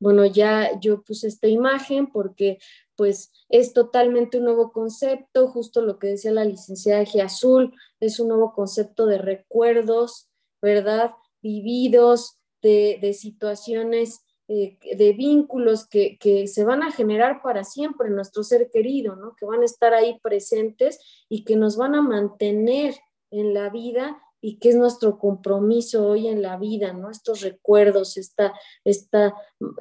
Bueno, 0.00 0.24
ya 0.26 0.78
yo 0.80 1.02
puse 1.02 1.26
esta 1.26 1.48
imagen 1.48 2.06
porque 2.06 2.58
pues 2.96 3.32
es 3.48 3.72
totalmente 3.72 4.38
un 4.38 4.44
nuevo 4.44 4.72
concepto, 4.72 5.48
justo 5.48 5.82
lo 5.82 5.98
que 5.98 6.08
decía 6.08 6.32
la 6.32 6.44
licenciada 6.44 7.04
G. 7.04 7.20
Azul, 7.20 7.74
es 8.00 8.20
un 8.20 8.28
nuevo 8.28 8.52
concepto 8.52 9.06
de 9.06 9.18
recuerdos, 9.18 10.28
¿verdad? 10.62 11.12
Vividos, 11.42 12.38
de, 12.62 13.12
situaciones, 13.16 14.24
eh, 14.48 14.78
de 14.96 15.12
vínculos 15.12 15.86
que, 15.86 16.18
que, 16.18 16.48
se 16.48 16.64
van 16.64 16.82
a 16.82 16.90
generar 16.90 17.40
para 17.42 17.64
siempre 17.64 18.08
en 18.08 18.16
nuestro 18.16 18.42
ser 18.42 18.70
querido, 18.72 19.16
¿no? 19.16 19.34
Que 19.36 19.46
van 19.46 19.62
a 19.62 19.64
estar 19.64 19.94
ahí 19.94 20.18
presentes 20.20 20.98
y 21.28 21.44
que 21.44 21.56
nos 21.56 21.76
van 21.76 21.94
a 21.94 22.02
mantener 22.02 22.96
en 23.30 23.54
la 23.54 23.70
vida 23.70 24.22
y 24.40 24.58
qué 24.58 24.70
es 24.70 24.76
nuestro 24.76 25.18
compromiso 25.18 26.06
hoy 26.06 26.28
en 26.28 26.42
la 26.42 26.56
vida, 26.56 26.92
¿no? 26.92 27.10
Estos 27.10 27.40
recuerdos, 27.40 28.16
esta, 28.16 28.54
esta, 28.84 29.34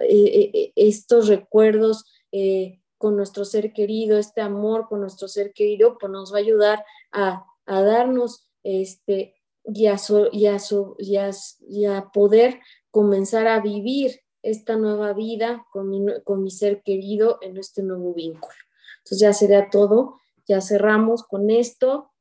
eh, 0.09 0.51
eh, 0.53 0.71
estos 0.75 1.27
recuerdos 1.27 2.05
eh, 2.31 2.81
con 2.97 3.15
nuestro 3.15 3.45
ser 3.45 3.73
querido, 3.73 4.17
este 4.17 4.41
amor 4.41 4.87
con 4.87 5.01
nuestro 5.01 5.27
ser 5.27 5.53
querido, 5.53 5.97
pues 5.99 6.11
nos 6.11 6.33
va 6.33 6.37
a 6.37 6.41
ayudar 6.41 6.83
a, 7.11 7.45
darnos 7.67 8.47
este, 8.63 9.35
y 9.63 9.85
a, 9.87 9.97
y, 10.29 11.85
a, 11.85 12.11
poder 12.11 12.59
comenzar 12.89 13.47
a 13.47 13.59
vivir 13.59 14.21
esta 14.41 14.75
nueva 14.77 15.13
vida 15.13 15.67
con 15.71 15.89
mi, 15.89 16.03
con 16.23 16.41
mi 16.41 16.49
ser 16.49 16.81
querido 16.81 17.37
en 17.41 17.57
este 17.57 17.83
nuevo 17.83 18.13
vínculo. 18.13 18.55
Entonces 18.99 19.19
ya 19.19 19.33
sería 19.33 19.69
todo, 19.69 20.19
ya 20.47 20.61
cerramos 20.61 21.23
con 21.23 21.51
esto. 21.51 22.11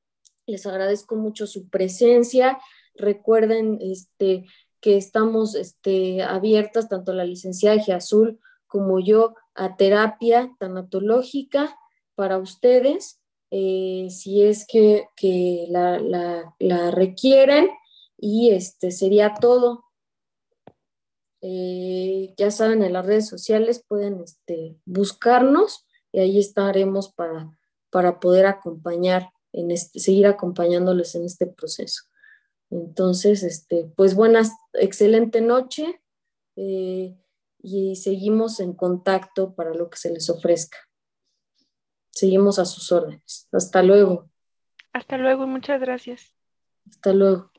Les 0.47 0.67
agradezco 0.67 1.17
mucho 1.17 1.47
su 1.47 1.69
presencia. 1.69 2.59
Recuerden 2.95 3.79
este, 3.81 4.47
que 4.81 4.97
estamos 4.97 5.55
este, 5.55 6.23
abiertas, 6.23 6.89
tanto 6.89 7.13
la 7.13 7.25
licenciada. 7.25 7.83
Azul 7.95 8.41
como 8.67 9.01
yo, 9.01 9.35
a 9.55 9.77
terapia 9.77 10.55
tanatológica 10.59 11.77
para 12.15 12.39
ustedes, 12.39 13.21
eh, 13.51 14.09
si 14.11 14.43
es 14.43 14.67
que, 14.67 15.07
la, 15.69 16.91
requieren. 16.91 17.69
Y 18.19 18.51
este 18.51 18.91
sería 18.93 19.35
todo. 19.35 19.85
Eh, 21.43 22.35
ya 22.37 22.51
saben, 22.51 22.83
en 22.83 22.93
las 22.93 23.07
redes 23.07 23.29
sociales 23.29 23.85
pueden 23.87 24.21
este, 24.21 24.79
buscarnos 24.85 25.87
y 26.13 26.21
ahí 26.21 26.39
estaremos 26.39 27.13
para, 27.13 27.59
para 27.91 28.21
poder 28.21 28.47
acompañar, 28.47 29.31
en 29.53 29.71
este, 29.71 29.99
seguir 29.99 30.27
acompañándoles 30.27 31.15
en 31.15 31.25
este 31.25 31.47
proceso. 31.47 32.03
Entonces, 32.71 33.43
este, 33.43 33.91
pues 33.97 34.15
buenas, 34.15 34.53
excelente 34.75 35.41
noche 35.41 36.01
eh, 36.57 37.17
y 37.63 37.97
seguimos 37.97 38.61
en 38.61 38.73
contacto 38.73 39.55
para 39.55 39.75
lo 39.75 39.89
que 39.89 39.99
se 39.99 40.13
les 40.13 40.29
ofrezca. 40.31 40.79
Seguimos 42.11 42.59
a 42.59 42.65
sus 42.65 42.91
órdenes. 42.93 43.49
Hasta 43.53 43.83
luego. 43.83 44.31
Hasta 44.93 45.19
luego 45.19 45.45
y 45.45 45.49
muchas 45.49 45.81
gracias. 45.81 46.33
Hasta 46.89 47.13
luego. 47.13 47.51